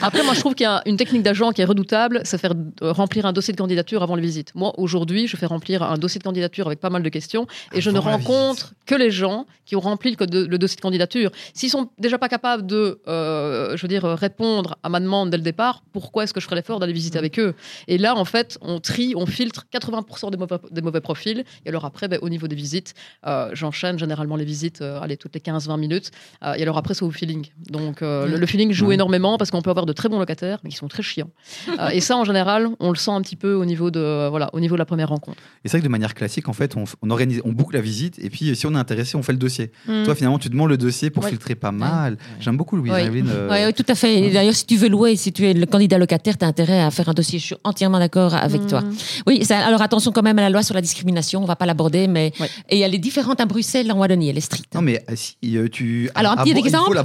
Après, 0.02 0.22
moi, 0.24 0.32
je 0.34 0.40
trouve 0.40 0.54
qu'il 0.54 0.64
y 0.64 0.68
a 0.68 0.80
une 0.86 0.96
technique 0.96 1.22
d'agent 1.22 1.52
qui 1.58 1.62
est 1.62 1.64
redoutable, 1.64 2.20
c'est 2.22 2.38
faire 2.38 2.52
euh, 2.82 2.92
remplir 2.92 3.26
un 3.26 3.32
dossier 3.32 3.52
de 3.52 3.58
candidature 3.58 4.04
avant 4.04 4.14
les 4.14 4.22
visites. 4.22 4.54
Moi, 4.54 4.72
aujourd'hui, 4.78 5.26
je 5.26 5.36
fais 5.36 5.46
remplir 5.46 5.82
un 5.82 5.98
dossier 5.98 6.20
de 6.20 6.22
candidature 6.22 6.68
avec 6.68 6.78
pas 6.78 6.88
mal 6.88 7.02
de 7.02 7.08
questions 7.08 7.48
et 7.72 7.80
je 7.80 7.90
ne 7.90 7.98
Avant 7.98 8.12
rencontre 8.12 8.74
que 8.86 8.94
les 8.94 9.10
gens 9.10 9.44
qui 9.66 9.74
ont 9.74 9.80
rempli 9.80 10.10
le, 10.10 10.16
code 10.16 10.30
de- 10.30 10.46
le 10.46 10.56
dossier 10.56 10.76
de 10.76 10.80
candidature. 10.82 11.32
S'ils 11.54 11.68
sont 11.68 11.90
déjà 11.98 12.16
pas 12.16 12.28
capables 12.28 12.64
de, 12.64 13.00
euh, 13.08 13.76
je 13.76 13.82
veux 13.82 13.88
dire, 13.88 14.04
répondre 14.04 14.78
à 14.84 14.88
ma 14.88 15.00
demande 15.00 15.30
dès 15.30 15.36
le 15.36 15.42
départ, 15.42 15.82
pourquoi 15.92 16.22
est-ce 16.22 16.32
que 16.32 16.38
je 16.40 16.44
ferais 16.44 16.54
l'effort 16.56 16.78
d'aller 16.78 16.92
visiter 16.92 17.18
avec 17.18 17.40
eux? 17.40 17.54
Et 17.88 17.98
là, 17.98 18.14
en 18.14 18.24
fait, 18.24 18.56
on 18.62 18.78
trie, 18.78 19.14
on 19.16 19.26
filtre 19.26 19.64
80% 19.72 20.30
des 20.30 20.36
mauvais, 20.36 20.58
des 20.70 20.80
mauvais 20.80 21.00
profils. 21.00 21.44
Et 21.66 21.68
alors 21.70 21.84
après, 21.84 22.06
ben, 22.06 22.20
au 22.22 22.28
niveau 22.28 22.46
des 22.46 22.54
visites, 22.56 22.94
euh, 23.26 23.50
j'enchaîne 23.52 23.98
généralement 23.98 24.36
les 24.36 24.44
visites, 24.44 24.80
euh, 24.80 25.00
allez, 25.00 25.16
toutes 25.16 25.34
les 25.34 25.40
15-20 25.40 25.76
minutes. 25.76 26.12
Et 26.56 26.62
alors 26.62 26.78
après, 26.78 26.94
c'est 26.94 27.04
au 27.04 27.10
feeling. 27.10 27.46
Donc 27.68 28.00
euh, 28.02 28.26
le, 28.28 28.36
le 28.36 28.46
feeling 28.46 28.70
joue 28.72 28.86
Ouais. 28.88 28.94
énormément 28.94 29.36
parce 29.38 29.50
qu'on 29.50 29.60
peut 29.60 29.70
avoir 29.70 29.86
de 29.86 29.92
très 29.92 30.08
bons 30.08 30.20
locataires, 30.20 30.60
mais 30.62 30.70
qui 30.70 30.76
sont 30.76 30.88
très 30.88 31.02
chiants. 31.02 31.30
Euh, 31.78 31.88
et 31.90 32.00
ça, 32.00 32.16
en 32.16 32.24
général, 32.24 32.68
on 32.80 32.90
le 32.90 32.96
sent 32.96 33.10
un 33.10 33.20
petit 33.22 33.36
peu 33.36 33.54
au 33.54 33.64
niveau 33.64 33.90
de, 33.90 34.00
euh, 34.00 34.28
voilà, 34.30 34.50
au 34.52 34.60
niveau 34.60 34.74
de 34.74 34.78
la 34.78 34.84
première 34.84 35.08
rencontre. 35.08 35.38
Et 35.64 35.68
c'est 35.68 35.76
vrai 35.76 35.80
que 35.80 35.86
de 35.86 35.90
manière 35.90 36.14
classique, 36.14 36.48
en 36.48 36.52
fait, 36.52 36.76
on, 36.76 36.84
on 37.02 37.10
organise, 37.10 37.40
on 37.44 37.52
boucle 37.52 37.74
la 37.74 37.80
visite 37.80 38.18
et 38.18 38.30
puis 38.30 38.54
si 38.56 38.66
on 38.66 38.74
est 38.74 38.78
intéressé, 38.78 39.16
on 39.16 39.22
fait 39.22 39.32
le 39.32 39.38
dossier. 39.38 39.70
Mm. 39.86 40.04
Toi, 40.04 40.14
finalement, 40.14 40.38
tu 40.38 40.48
demandes 40.48 40.70
le 40.70 40.76
dossier 40.76 41.10
pour 41.10 41.24
Ouais. 41.24 41.30
filtrer 41.30 41.54
pas 41.54 41.72
mal. 41.72 42.16
J'aime 42.40 42.56
beaucoup 42.56 42.76
Louise 42.76 42.92
Oui. 42.94 43.00
Evelyne. 43.02 43.28
euh, 43.30 43.48
Ouais, 43.50 43.64
ouais, 43.66 43.72
tout 43.72 43.84
à 43.88 43.94
fait. 43.94 44.30
D'ailleurs, 44.30 44.54
si 44.54 44.66
tu 44.66 44.76
veux 44.76 44.88
louer, 44.88 45.16
si 45.16 45.32
tu 45.32 45.46
es 45.46 45.52
le 45.54 45.66
candidat 45.66 45.98
locataire, 45.98 46.36
tu 46.38 46.44
as 46.44 46.48
intérêt 46.48 46.80
à 46.82 46.90
faire 46.90 47.08
un 47.08 47.14
dossier. 47.14 47.38
Je 47.38 47.44
suis 47.46 47.56
entièrement 47.64 47.98
d'accord 47.98 48.34
avec 48.34 48.66
toi. 48.66 48.80
Mm. 48.82 48.92
Oui, 49.26 49.44
ça- 49.44 49.58
alors 49.66 49.82
attention 49.82 50.12
quand 50.12 50.22
même 50.22 50.38
à 50.38 50.42
la 50.42 50.50
loi 50.50 50.62
sur 50.62 50.74
la 50.74 50.80
discrimination, 50.80 51.42
on 51.42 51.46
va 51.46 51.56
pas 51.56 51.66
l'aborder, 51.66 52.06
mais 52.08 52.32
Ouais. 52.40 52.48
et 52.68 52.80
elle 52.80 52.94
est 52.94 52.98
différente 52.98 53.40
à 53.40 53.46
Bruxelles, 53.46 53.90
en 53.92 53.98
Wallonie, 53.98 54.28
elle 54.28 54.38
est 54.38 54.40
stricte. 54.42 54.74
Non, 54.74 54.82
mais 54.82 55.02
euh, 55.10 55.14
si 55.16 55.36
euh, 55.56 55.68
tu. 55.68 56.10
Alors, 56.14 56.32
un 56.32 56.36
petit. 56.36 56.50
Allez, 56.52 56.60
un 56.60 56.64
exemple. 56.64 56.96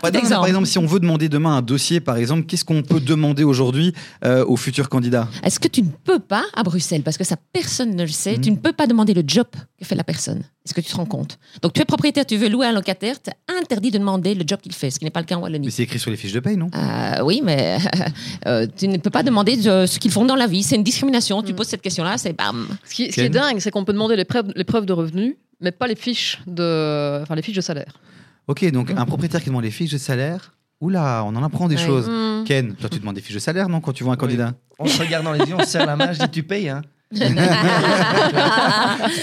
Par 0.00 0.46
exemple, 0.46 0.66
si 0.66 0.78
on 0.78 0.86
veut 0.86 1.00
demander 1.00 1.28
demain 1.28 1.56
un 1.56 1.62
dossier, 1.62 2.00
par 2.00 2.16
exemple, 2.16 2.44
qu'est-ce 2.46 2.64
qu'on 2.64 2.82
peut 2.82 3.00
demander 3.00 3.42
aujourd'hui 3.44 3.81
euh, 4.24 4.44
aux 4.46 4.56
futurs 4.56 4.88
candidats 4.88 5.28
Est-ce 5.42 5.58
que 5.60 5.68
tu 5.68 5.82
ne 5.82 5.88
peux 6.04 6.18
pas 6.18 6.44
à 6.54 6.62
Bruxelles, 6.62 7.02
parce 7.02 7.16
que 7.18 7.24
ça 7.24 7.36
personne 7.52 7.94
ne 7.96 8.02
le 8.02 8.08
sait, 8.08 8.38
tu 8.38 8.50
ne 8.50 8.56
peux 8.56 8.72
pas 8.72 8.86
demander 8.86 9.14
le 9.14 9.22
job 9.26 9.46
que 9.78 9.84
fait 9.84 9.94
la 9.94 10.04
personne? 10.04 10.42
Est-ce 10.64 10.74
que 10.74 10.80
tu 10.80 10.90
te 10.92 10.96
rends 10.96 11.06
compte? 11.06 11.38
Donc 11.62 11.72
tu 11.72 11.80
es 11.80 11.84
propriétaire, 11.84 12.24
tu 12.24 12.36
veux 12.36 12.48
louer 12.48 12.66
un 12.66 12.72
locataire, 12.72 13.16
tu 13.20 13.30
es 13.30 13.34
interdit 13.60 13.90
de 13.90 13.98
demander 13.98 14.34
le 14.34 14.44
job 14.46 14.60
qu'il 14.60 14.72
fait, 14.74 14.90
ce 14.90 14.98
qui 14.98 15.04
n'est 15.04 15.10
pas 15.10 15.20
le 15.20 15.26
cas 15.26 15.34
en 15.34 15.38
Mais 15.38 15.44
Wallonie. 15.44 15.70
c'est 15.70 15.82
écrit 15.82 15.98
sur 15.98 16.10
les 16.10 16.16
fiches 16.16 16.32
de 16.32 16.40
paye, 16.40 16.56
non? 16.56 16.70
Euh, 16.76 17.22
oui, 17.24 17.40
mais 17.44 17.78
euh, 18.46 18.66
tu 18.76 18.86
ne 18.88 18.96
peux 18.98 19.10
pas 19.10 19.22
demander 19.22 19.56
de 19.56 19.86
ce 19.86 19.98
qu'ils 19.98 20.10
font 20.12 20.24
dans 20.24 20.36
la 20.36 20.46
vie. 20.46 20.62
C'est 20.62 20.76
une 20.76 20.84
discrimination. 20.84 21.42
Tu 21.42 21.52
Mm. 21.52 21.56
poses 21.56 21.68
cette 21.68 21.82
question-là, 21.82 22.16
c'est 22.18 22.32
bam. 22.32 22.68
Ce 22.84 22.94
qui, 22.94 23.10
ce 23.10 23.14
qui 23.14 23.20
est 23.22 23.28
dingue, 23.28 23.58
c'est 23.58 23.70
qu'on 23.70 23.84
peut 23.84 23.92
demander 23.92 24.14
les 24.16 24.24
preuves, 24.24 24.52
les 24.54 24.64
preuves 24.64 24.86
de 24.86 24.92
revenus, 24.92 25.34
mais 25.60 25.72
pas 25.72 25.86
les 25.88 25.96
fiches 25.96 26.40
de, 26.46 27.20
enfin 27.22 27.34
les 27.34 27.42
fiches 27.42 27.56
de 27.56 27.60
salaire. 27.60 27.92
Ok, 28.48 28.68
donc 28.72 28.90
un 28.90 29.04
propriétaire 29.04 29.40
qui 29.40 29.46
demande 29.48 29.64
les 29.64 29.70
fiches 29.70 29.92
de 29.92 29.98
salaire. 29.98 30.52
Oula, 30.82 31.22
on 31.24 31.34
en 31.36 31.42
apprend 31.44 31.68
des 31.68 31.76
Ouais. 31.76 31.86
choses. 31.86 32.08
Mm. 32.10 32.44
Ken, 32.44 32.74
toi, 32.74 32.90
tu 32.90 32.98
demandes 32.98 33.14
des 33.14 33.20
fiches 33.22 33.34
de 33.34 33.38
salaire, 33.40 33.68
non, 33.68 33.80
quand 33.80 33.92
tu 33.92 34.02
vois 34.04 34.12
un 34.14 34.16
Oui. 34.16 34.20
candidat 34.20 34.52
On 34.80 34.86
se 34.86 35.00
regarde 35.00 35.24
dans 35.24 35.32
les 35.32 35.38
yeux, 35.38 35.54
on 35.56 35.60
se 35.62 35.66
serre 35.70 35.86
la 35.86 35.94
main, 35.96 36.12
je 36.12 36.18
dis 36.18 36.28
tu 36.28 36.42
payes. 36.42 36.68
Hein. 36.68 36.82
C'est 37.12 37.28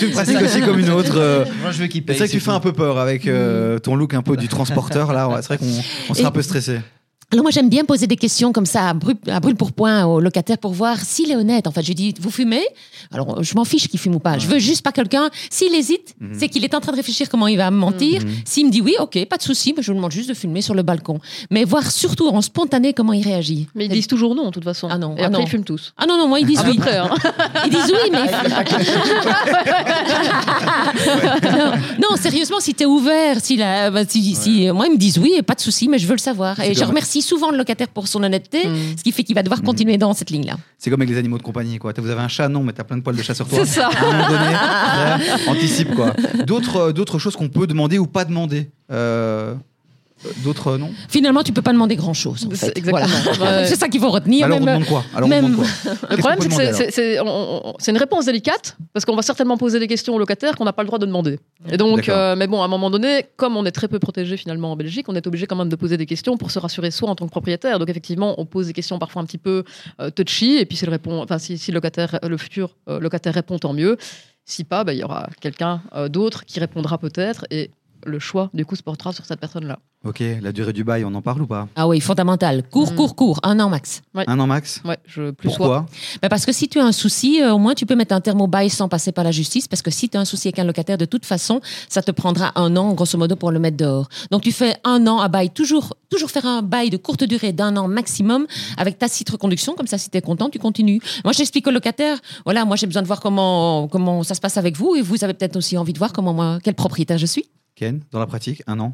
une 0.06 0.12
pratique 0.12 0.42
aussi 0.42 0.62
comme 0.62 0.80
une 0.80 0.90
autre. 0.90 1.18
euh, 1.18 1.44
Moi, 1.62 1.72
je 1.72 1.80
veux 1.82 1.88
qu'il 1.88 2.02
C'est 2.02 2.06
paye. 2.06 2.18
vrai 2.18 2.28
que 2.28 2.32
tu 2.32 2.40
fais 2.40 2.52
un 2.52 2.60
peu 2.60 2.72
peur 2.72 2.98
avec 3.00 3.28
euh, 3.28 3.80
ton 3.80 3.96
look 3.96 4.14
un 4.14 4.22
peu 4.22 4.38
du 4.38 4.48
transporteur 4.48 5.12
là. 5.12 5.28
ouais, 5.28 5.42
C'est 5.42 5.48
vrai 5.48 5.58
qu'on 5.58 5.66
on 5.66 6.14
serait 6.14 6.24
Et- 6.24 6.28
un 6.28 6.32
peu 6.32 6.42
stressé. 6.42 6.80
Alors 7.32 7.44
moi 7.44 7.52
j'aime 7.52 7.70
bien 7.70 7.86
poser 7.86 8.08
des 8.08 8.16
questions 8.16 8.52
comme 8.52 8.66
ça 8.66 8.90
à 8.90 8.94
brûle, 8.96 9.16
à 9.28 9.40
brûle 9.40 9.56
pour 9.56 9.72
point 9.72 10.04
au 10.06 10.20
locataire 10.20 10.58
pour 10.58 10.72
voir 10.74 10.98
s'il 11.00 11.30
est 11.30 11.36
honnête. 11.36 11.68
En 11.68 11.72
fait, 11.72 11.84
je 11.84 11.94
dis 11.94 12.12
vous 12.20 12.32
fumez? 12.32 12.64
Alors 13.12 13.44
je 13.44 13.54
m'en 13.54 13.66
fiche 13.66 13.88
qu'il 13.88 14.00
fume 14.00 14.16
ou 14.16 14.20
pas. 14.20 14.40
Je 14.40 14.48
veux 14.48 14.58
juste 14.58 14.82
pas 14.82 14.92
quelqu'un. 14.92 15.30
S'il 15.52 15.76
hésite, 15.76 16.16
Mhm. 16.20 16.34
c'est 16.40 16.50
qu'il 16.50 16.64
est 16.66 16.74
en 16.74 16.80
train 16.80 16.92
de 16.92 16.98
réfléchir 16.98 17.30
comment 17.30 17.46
il 17.46 17.58
va 17.58 17.70
me 17.70 17.78
mentir. 17.78 18.24
Mhm. 18.24 18.32
S'il 18.46 18.66
me 18.66 18.72
dit 18.72 18.82
oui, 18.82 18.96
ok, 19.00 19.24
pas 19.26 19.38
de 19.38 19.44
souci, 19.44 19.76
mais 19.78 19.84
je 19.84 19.92
vous 19.92 19.96
demande 19.98 20.12
juste 20.12 20.28
de 20.28 20.34
fumer 20.34 20.64
sur 20.64 20.74
le 20.74 20.82
balcon. 20.82 21.20
Mais 21.52 21.66
voir 21.66 21.92
surtout 21.92 22.28
en 22.30 22.42
spontané 22.42 22.94
comment 22.94 23.14
il 23.14 23.24
réagit. 23.24 23.68
Mais 23.76 23.86
ils 23.86 23.92
disent 23.92 24.08
toujours 24.08 24.34
non, 24.34 24.46
de 24.48 24.52
toute 24.52 24.64
façon. 24.64 24.88
Ah 24.90 24.98
non, 24.98 25.16
Et 25.16 25.22
ah 25.22 25.26
après, 25.28 25.38
non. 25.38 25.46
ils 25.46 25.50
fument 25.50 25.64
tous. 25.64 25.94
Ah 25.98 26.08
non 26.08 26.18
non, 26.18 26.28
moi 26.28 26.40
ils 26.40 26.48
disent 26.48 26.64
oui. 26.68 26.78
près, 26.80 26.98
hein. 26.98 27.12
Ils 27.66 27.70
disent 27.72 27.92
oui, 27.94 28.10
mais 28.12 28.26
non, 31.52 31.72
non, 32.10 32.16
sérieusement, 32.20 32.60
si 32.60 32.74
tu 32.74 32.84
es 32.84 32.88
ouvert, 32.88 33.38
si, 33.40 33.56
la- 33.56 33.92
bah, 33.92 34.02
si, 34.08 34.34
si- 34.34 34.72
moi 34.72 34.88
ils 34.88 34.94
me 34.94 34.98
disent 34.98 35.20
oui, 35.20 35.36
et 35.38 35.44
pas 35.44 35.54
de 35.54 35.62
souci, 35.62 35.88
mais 35.88 36.00
je 36.00 36.08
veux 36.08 36.14
le 36.14 36.18
savoir. 36.20 36.60
Et 36.60 36.74
je 36.74 36.80
comme- 36.80 36.90
remercie 37.20 37.28
souvent 37.28 37.52
le 37.52 37.58
locataire 37.58 37.88
pour 37.90 38.08
son 38.08 38.24
honnêteté, 38.24 38.68
Mm. 38.68 38.98
ce 38.98 39.04
qui 39.04 39.12
fait 39.12 39.24
qu'il 39.24 39.36
va 39.36 39.44
devoir 39.44 39.62
continuer 39.62 39.98
dans 39.98 40.14
cette 40.14 40.30
ligne-là. 40.30 40.58
C'est 40.78 40.90
comme 40.90 41.02
avec 41.02 41.10
les 41.14 41.18
animaux 41.20 41.38
de 41.38 41.44
compagnie 41.44 41.78
quoi. 41.78 41.94
Vous 41.98 42.10
avez 42.10 42.22
un 42.22 42.28
chat 42.28 42.48
non, 42.50 42.64
mais 42.64 42.74
t'as 42.74 42.84
plein 42.84 42.98
de 42.98 43.02
poils 43.02 43.16
de 43.16 43.22
chat 43.24 43.34
sur 43.36 43.48
toi. 43.48 43.60
C'est 43.60 43.80
ça. 43.80 43.88
À 43.90 44.06
un 44.06 44.12
moment 44.12 44.28
donné, 44.30 45.30
anticipe 45.48 45.94
quoi. 45.96 46.14
D'autres 46.46 46.78
euh, 46.78 46.92
d'autres 46.94 47.20
choses 47.20 47.36
qu'on 47.36 47.50
peut 47.50 47.68
demander 47.68 47.98
ou 47.98 48.08
pas 48.08 48.26
demander. 48.26 48.70
Euh, 48.92 49.54
D'autres 50.44 50.68
euh, 50.72 50.78
non. 50.78 50.92
Finalement, 51.08 51.44
tu 51.44 51.54
peux 51.54 51.62
pas 51.62 51.72
demander 51.74 51.96
grand-chose. 51.96 52.46
en 52.46 52.50
C'est 52.52 52.68
fait. 52.68 52.78
exactement. 52.78 53.08
Voilà. 53.38 53.60
Ouais. 53.62 53.66
C'est 53.68 53.76
ça 53.76 53.88
qu'il 53.88 54.02
faut 54.02 54.10
retenir. 54.10 54.46
Alors 54.46 54.58
on 54.60 54.64
même- 54.64 54.76
demande 54.84 54.88
quoi 54.90 55.04
Alors 55.16 55.28
on 55.28 55.30
même- 55.30 55.46
demande 55.52 55.66
quoi 55.66 55.68
Le 56.10 56.18
problème, 56.18 56.40
c'est 56.52 56.88
que 56.88 56.92
c'est- 56.92 57.20
on- 57.22 57.70
on- 57.70 57.74
une 57.88 57.98
réponse 57.98 58.26
délicate 58.26 58.78
parce 58.94 59.06
qu'on 59.06 59.16
va 59.16 59.22
certainement 59.22 59.58
poser 59.58 59.80
des 59.80 59.88
questions 59.88 60.14
aux 60.16 60.20
locataires 60.20 60.56
qu'on 60.56 60.66
n'a 60.66 60.74
pas 60.74 60.84
le 60.84 60.88
droit 60.88 61.00
de 61.00 61.06
demander. 61.06 61.40
Et 61.72 61.78
donc, 61.78 62.08
euh, 62.10 62.36
mais 62.36 62.48
bon, 62.48 62.62
à 62.62 62.66
un 62.66 62.68
moment 62.68 62.90
donné, 62.90 63.26
comme 63.38 63.58
on 63.58 63.66
est 63.66 63.72
très 63.72 63.88
peu 63.88 64.00
protégé 64.00 64.38
finalement 64.38 64.72
en 64.72 64.76
Belgique, 64.76 65.08
on 65.10 65.16
est 65.16 65.26
obligé 65.26 65.48
quand 65.48 65.56
même 65.56 65.70
de 65.70 65.76
poser 65.76 65.98
des 65.98 66.06
questions 66.06 66.38
pour 66.38 66.52
se 66.52 66.60
rassurer 66.60 66.92
soi 66.92 67.10
en 67.10 67.16
tant 67.16 67.26
que 67.26 67.32
propriétaire. 67.32 67.80
Donc 67.80 67.90
effectivement, 67.90 68.36
on 68.40 68.46
pose 68.46 68.68
des 68.68 68.74
questions 68.74 69.00
parfois 69.00 69.22
un 69.22 69.26
petit 69.26 69.38
peu 69.38 69.64
euh, 70.02 70.10
touchy 70.10 70.58
et 70.58 70.66
puis 70.66 70.78
si 70.78 70.86
le 70.86 70.92
répond, 70.92 71.22
enfin 71.22 71.38
si, 71.40 71.58
si 71.58 71.72
le 71.72 71.76
locataire, 71.76 72.20
le 72.22 72.38
futur 72.38 72.76
euh, 72.90 73.00
locataire 73.00 73.34
répond, 73.34 73.58
tant 73.58 73.74
mieux. 73.74 73.98
Si 74.46 74.64
pas, 74.64 74.84
ben, 74.84 74.94
il 74.94 75.00
y 75.00 75.04
aura 75.04 75.28
quelqu'un 75.42 75.82
euh, 75.96 76.10
d'autre 76.10 76.44
qui 76.46 76.60
répondra 76.60 76.98
peut-être 76.98 77.46
et 77.52 77.70
le 78.06 78.20
choix 78.20 78.50
du 78.54 78.66
coup 78.66 78.76
se 78.76 78.84
portera 78.84 79.12
sur 79.14 79.26
cette 79.26 79.40
personne-là. 79.40 79.80
Ok, 80.06 80.24
la 80.42 80.54
durée 80.54 80.72
du 80.72 80.86
bail, 80.86 81.04
on 81.04 81.14
en 81.14 81.22
parle 81.22 81.42
ou 81.42 81.48
pas? 81.48 81.68
Ah 81.76 81.86
oui, 81.86 82.00
fondamental. 82.00 82.64
Court, 82.70 82.94
Mm. 82.94 82.96
court, 82.96 83.16
court. 83.18 83.40
Un 83.44 83.60
an 83.60 83.68
max. 83.68 84.02
Un 84.16 84.40
an 84.40 84.48
max? 84.48 84.82
Ouais, 84.86 84.98
je 85.06 85.32
plus. 85.32 85.50
Pourquoi? 85.50 85.88
Ben 86.22 86.30
parce 86.30 86.46
que 86.46 86.54
si 86.54 86.70
tu 86.70 86.80
as 86.80 86.86
un 86.86 86.94
souci, 86.94 87.42
euh, 87.42 87.52
au 87.54 87.58
moins 87.58 87.74
tu 87.76 87.86
peux 87.86 87.96
mettre 87.98 88.16
un 88.16 88.22
terme 88.22 88.40
au 88.40 88.48
bail 88.48 88.70
sans 88.70 88.88
passer 88.88 89.12
par 89.12 89.26
la 89.26 89.32
justice. 89.32 89.68
Parce 89.68 89.82
que 89.82 89.92
si 89.92 90.08
tu 90.08 90.16
as 90.16 90.22
un 90.22 90.26
souci 90.26 90.48
avec 90.48 90.60
un 90.60 90.64
locataire, 90.64 90.98
de 90.98 91.04
toute 91.04 91.26
façon, 91.26 91.60
ça 91.90 92.02
te 92.02 92.12
prendra 92.12 92.54
un 92.56 92.78
an, 92.78 92.94
grosso 92.94 93.18
modo, 93.18 93.36
pour 93.36 93.52
le 93.52 93.60
mettre 93.60 93.76
dehors. 93.76 94.08
Donc 94.32 94.44
tu 94.44 94.54
fais 94.54 94.78
un 94.86 95.06
an 95.06 95.20
à 95.20 95.28
bail, 95.28 95.50
toujours, 95.50 95.94
toujours 96.10 96.32
faire 96.32 96.46
un 96.46 96.62
bail 96.62 96.90
de 96.90 96.98
courte 96.98 97.26
durée 97.26 97.52
d'un 97.52 97.76
an 97.76 97.90
maximum, 97.90 98.48
avec 98.78 98.98
tacite 99.00 99.30
reconduction. 99.30 99.74
Comme 99.76 99.88
ça, 99.88 99.98
si 99.98 100.10
tu 100.10 100.18
es 100.18 100.22
content, 100.22 100.50
tu 100.50 100.60
continues. 100.60 101.02
Moi, 101.26 101.34
j'explique 101.34 101.68
au 101.68 101.72
locataire, 101.72 102.18
voilà, 102.46 102.64
moi 102.64 102.78
j'ai 102.78 102.88
besoin 102.88 103.02
de 103.02 103.08
voir 103.08 103.20
comment, 103.20 103.90
comment 103.90 104.24
ça 104.24 104.34
se 104.34 104.40
passe 104.40 104.56
avec 104.56 104.78
vous. 104.78 104.96
Et 104.96 105.02
vous 105.02 105.22
avez 105.26 105.34
peut-être 105.34 105.58
aussi 105.58 105.78
envie 105.78 105.92
de 105.92 105.98
voir 106.00 106.14
comment 106.14 106.34
moi, 106.34 106.60
quel 106.64 106.74
propriétaire 106.76 107.18
je 107.18 107.26
suis. 107.26 107.44
Ken, 107.80 108.04
dans 108.12 108.20
la 108.20 108.28
pratique, 108.28 108.62
un 108.68 108.78
an? 108.82 108.94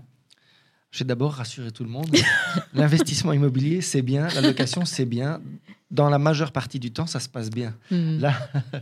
Je 0.91 0.99
vais 0.99 1.05
d'abord 1.05 1.33
rassurer 1.33 1.71
tout 1.71 1.83
le 1.83 1.89
monde. 1.89 2.15
L'investissement 2.75 3.33
immobilier, 3.33 3.81
c'est 3.81 4.03
bien. 4.03 4.27
La 4.35 4.41
location, 4.41 4.85
c'est 4.85 5.05
bien. 5.05 5.41
Dans 5.89 6.07
la 6.07 6.19
majeure 6.19 6.51
partie 6.51 6.79
du 6.79 6.91
temps, 6.91 7.07
ça 7.07 7.19
se 7.19 7.27
passe 7.27 7.49
bien. 7.49 7.73
Hmm. 7.89 8.19
Là, 8.19 8.33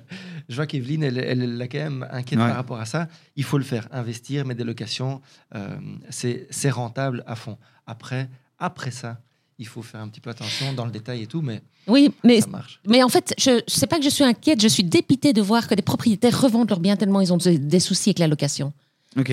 je 0.49 0.55
vois 0.57 0.67
qu'Evelyne, 0.67 1.03
elle, 1.03 1.17
elle, 1.19 1.41
elle 1.41 1.61
est 1.61 1.67
quand 1.69 1.77
même 1.77 2.05
inquiète 2.11 2.37
Ouais. 2.39 2.47
par 2.47 2.55
rapport 2.57 2.79
à 2.81 2.85
ça. 2.85 3.07
Il 3.37 3.45
faut 3.45 3.57
le 3.57 3.63
faire. 3.63 3.87
Investir, 3.91 4.45
mais 4.45 4.55
des 4.55 4.65
locations, 4.65 5.21
euh, 5.55 5.77
c'est 6.09 6.47
c'est 6.49 6.69
rentable 6.69 7.23
à 7.25 7.35
fond. 7.37 7.57
Après, 7.87 8.29
après 8.59 8.91
ça, 8.91 9.21
il 9.57 9.67
faut 9.67 9.81
faire 9.83 10.01
un 10.01 10.09
petit 10.09 10.19
peu 10.19 10.29
attention 10.31 10.73
dans 10.73 10.85
le 10.85 10.91
détail 10.91 11.21
et 11.21 11.27
tout, 11.27 11.41
mais 11.41 11.61
Oui, 11.87 12.13
mais 12.25 12.41
ça 12.41 12.47
marche. 12.47 12.81
Mais 12.85 13.01
en 13.03 13.09
fait, 13.09 13.33
je 13.37 13.61
sais 13.67 13.87
pas 13.87 13.97
que 13.99 14.03
je 14.03 14.09
suis 14.09 14.23
inquiète, 14.25 14.61
je 14.61 14.67
suis 14.67 14.83
dépitée 14.83 15.31
de 15.31 15.41
voir 15.41 15.67
que 15.67 15.75
des 15.75 15.81
propriétaires 15.81 16.41
revendent 16.41 16.69
leurs 16.69 16.81
biens 16.81 16.97
tellement 16.97 17.21
ils 17.21 17.31
ont 17.31 17.37
des 17.37 17.57
des 17.57 17.79
soucis 17.79 18.09
avec 18.09 18.19
la 18.19 18.27
location. 18.27 18.73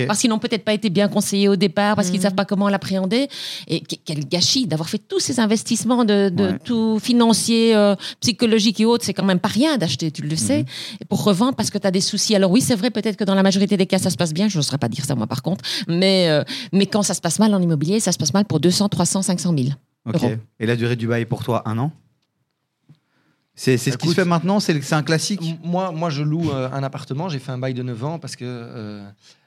Parce 0.07 0.19
qu'ils 0.19 0.29
n'ont 0.29 0.39
peut-être 0.39 0.63
pas 0.63 0.73
été 0.73 0.89
bien 0.89 1.07
conseillés 1.07 1.47
au 1.49 1.55
départ, 1.55 1.95
parce 1.95 2.09
qu'ils 2.09 2.17
Mhm. 2.19 2.23
savent 2.23 2.35
pas 2.35 2.45
comment 2.45 2.69
l'appréhender. 2.69 3.27
Et 3.67 3.81
que- 3.81 3.95
quel 4.03 4.25
gâchis 4.27 4.67
d'avoir 4.67 4.89
fait 4.89 4.97
tous 4.99 5.19
ces 5.19 5.39
investissements 5.39 6.03
de, 6.05 6.29
de 6.29 6.43
Ouais. 6.43 6.59
tout 6.63 6.99
financier, 6.99 7.75
euh, 7.75 7.95
psychologique 8.19 8.79
et 8.79 8.85
autres. 8.85 9.03
C'est 9.05 9.13
quand 9.13 9.25
même 9.25 9.39
pas 9.39 9.49
rien 9.49 9.77
d'acheter, 9.77 10.11
tu 10.11 10.21
le 10.21 10.35
sais. 10.35 10.65
Et 10.99 11.05
pour 11.05 11.23
revendre 11.23 11.55
parce 11.55 11.69
que 11.69 11.77
tu 11.77 11.87
as 11.87 11.91
des 11.91 12.01
soucis. 12.01 12.35
Alors 12.35 12.51
oui, 12.51 12.61
c'est 12.61 12.75
vrai, 12.75 12.89
peut-être 12.91 13.17
que 13.17 13.23
dans 13.23 13.35
la 13.35 13.43
majorité 13.43 13.77
des 13.77 13.85
cas, 13.87 13.97
ça 13.99 14.09
se 14.09 14.17
passe 14.17 14.33
bien. 14.33 14.47
Je 14.47 14.57
n'oserais 14.57 14.77
pas 14.77 14.89
dire 14.89 15.05
ça, 15.05 15.15
moi, 15.15 15.27
par 15.27 15.41
contre. 15.41 15.63
Mais, 15.87 16.27
euh, 16.29 16.43
mais 16.73 16.85
quand 16.85 17.03
ça 17.03 17.13
se 17.13 17.21
passe 17.21 17.39
mal 17.39 17.53
en 17.53 17.61
immobilier, 17.61 17.99
ça 17.99 18.11
se 18.11 18.17
passe 18.17 18.33
mal 18.33 18.45
pour 18.45 18.59
200, 18.59 18.89
300, 18.89 19.21
500 19.21 19.53
000. 19.57 19.69
Ok. 20.05 20.15
euros. 20.15 20.31
Et 20.59 20.65
la 20.65 20.75
durée 20.75 20.95
du 20.95 21.07
bail 21.07 21.25
pour 21.25 21.43
toi, 21.43 21.61
un 21.65 21.77
an 21.77 21.91
C'est 23.53 23.77
ce 23.77 23.95
qui 23.97 24.07
se 24.09 24.13
fait 24.13 24.25
maintenant 24.25 24.59
C'est 24.59 24.93
un 24.93 25.03
classique 25.03 25.41
Moi, 25.63 25.91
moi, 25.91 26.09
je 26.09 26.23
loue 26.23 26.49
euh, 26.51 26.69
un 26.71 26.81
appartement. 26.83 27.29
J'ai 27.29 27.39
fait 27.39 27.51
un 27.51 27.57
bail 27.57 27.73
de 27.73 27.83
9 27.83 28.03
ans 28.03 28.17
parce 28.17 28.35
que 28.35 28.45
euh, 28.45 29.03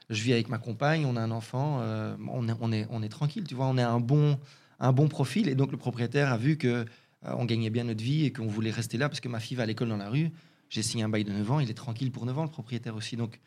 je 0.09 0.21
vis 0.21 0.33
avec 0.33 0.49
ma 0.49 0.57
compagne, 0.57 1.05
on 1.05 1.15
a 1.15 1.21
un 1.21 1.31
enfant, 1.31 1.79
euh, 1.81 2.15
on, 2.31 2.47
est, 2.47 2.53
on, 2.59 2.71
est, 2.71 2.87
on 2.89 3.01
est 3.01 3.09
tranquille, 3.09 3.43
tu 3.47 3.55
vois, 3.55 3.65
on 3.67 3.77
est 3.77 3.81
un 3.83 3.99
bon, 3.99 4.39
un 4.79 4.91
bon 4.93 5.07
profil. 5.07 5.47
Et 5.49 5.55
donc, 5.55 5.71
le 5.71 5.77
propriétaire 5.77 6.31
a 6.31 6.37
vu 6.37 6.57
que 6.57 6.67
euh, 6.67 6.85
on 7.23 7.45
gagnait 7.45 7.69
bien 7.71 7.85
notre 7.85 8.03
vie 8.03 8.25
et 8.25 8.31
qu'on 8.33 8.47
voulait 8.47 8.71
rester 8.71 8.97
là 8.97 9.09
parce 9.09 9.19
que 9.19 9.29
ma 9.29 9.39
fille 9.39 9.57
va 9.57 9.63
à 9.63 9.65
l'école 9.65 9.89
dans 9.89 9.97
la 9.97 10.09
rue. 10.09 10.31
J'ai 10.69 10.81
signé 10.83 11.03
un 11.03 11.09
bail 11.09 11.23
de 11.23 11.31
9 11.31 11.51
ans, 11.51 11.59
il 11.59 11.69
est 11.69 11.73
tranquille 11.75 12.11
pour 12.11 12.25
9 12.25 12.37
ans, 12.39 12.43
le 12.43 12.49
propriétaire 12.49 12.95
aussi. 12.95 13.15
Donc, 13.17 13.39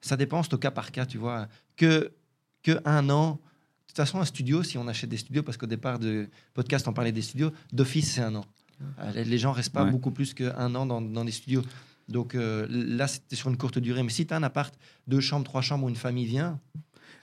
ça 0.00 0.16
dépend, 0.16 0.42
c'est 0.42 0.54
au 0.54 0.58
cas 0.58 0.70
par 0.70 0.92
cas, 0.92 1.06
tu 1.06 1.18
vois. 1.18 1.48
Que, 1.76 2.12
que 2.62 2.80
un 2.84 3.08
an. 3.10 3.32
De 3.32 3.88
toute 3.88 3.96
façon, 3.96 4.20
un 4.20 4.24
studio, 4.24 4.62
si 4.62 4.76
on 4.78 4.86
achète 4.88 5.08
des 5.08 5.16
studios, 5.16 5.42
parce 5.42 5.56
qu'au 5.56 5.66
départ 5.66 5.98
de 5.98 6.28
podcast, 6.54 6.86
on 6.86 6.92
parlait 6.92 7.12
des 7.12 7.22
studios, 7.22 7.50
d'office, 7.72 8.12
c'est 8.14 8.20
un 8.20 8.34
an. 8.34 8.44
Euh, 9.00 9.10
Les, 9.12 9.24
les 9.24 9.38
gens 9.38 9.52
restent 9.52 9.72
pas 9.72 9.84
Ouais. 9.84 9.90
beaucoup 9.90 10.10
plus 10.10 10.34
qu'un 10.34 10.74
an 10.74 10.84
dans, 10.86 11.00
dans 11.00 11.24
des 11.24 11.32
studios. 11.32 11.62
Donc 12.08 12.34
euh, 12.34 12.66
là, 12.70 13.06
c'était 13.08 13.36
sur 13.36 13.48
une 13.50 13.56
courte 13.56 13.78
durée. 13.78 14.02
Mais 14.02 14.10
si 14.10 14.26
tu 14.26 14.32
as 14.34 14.36
un 14.36 14.42
appart, 14.42 14.74
deux 15.08 15.20
chambres, 15.20 15.44
trois 15.44 15.60
chambres 15.62 15.84
où 15.86 15.88
une 15.88 15.96
famille 15.96 16.26
vient, 16.26 16.58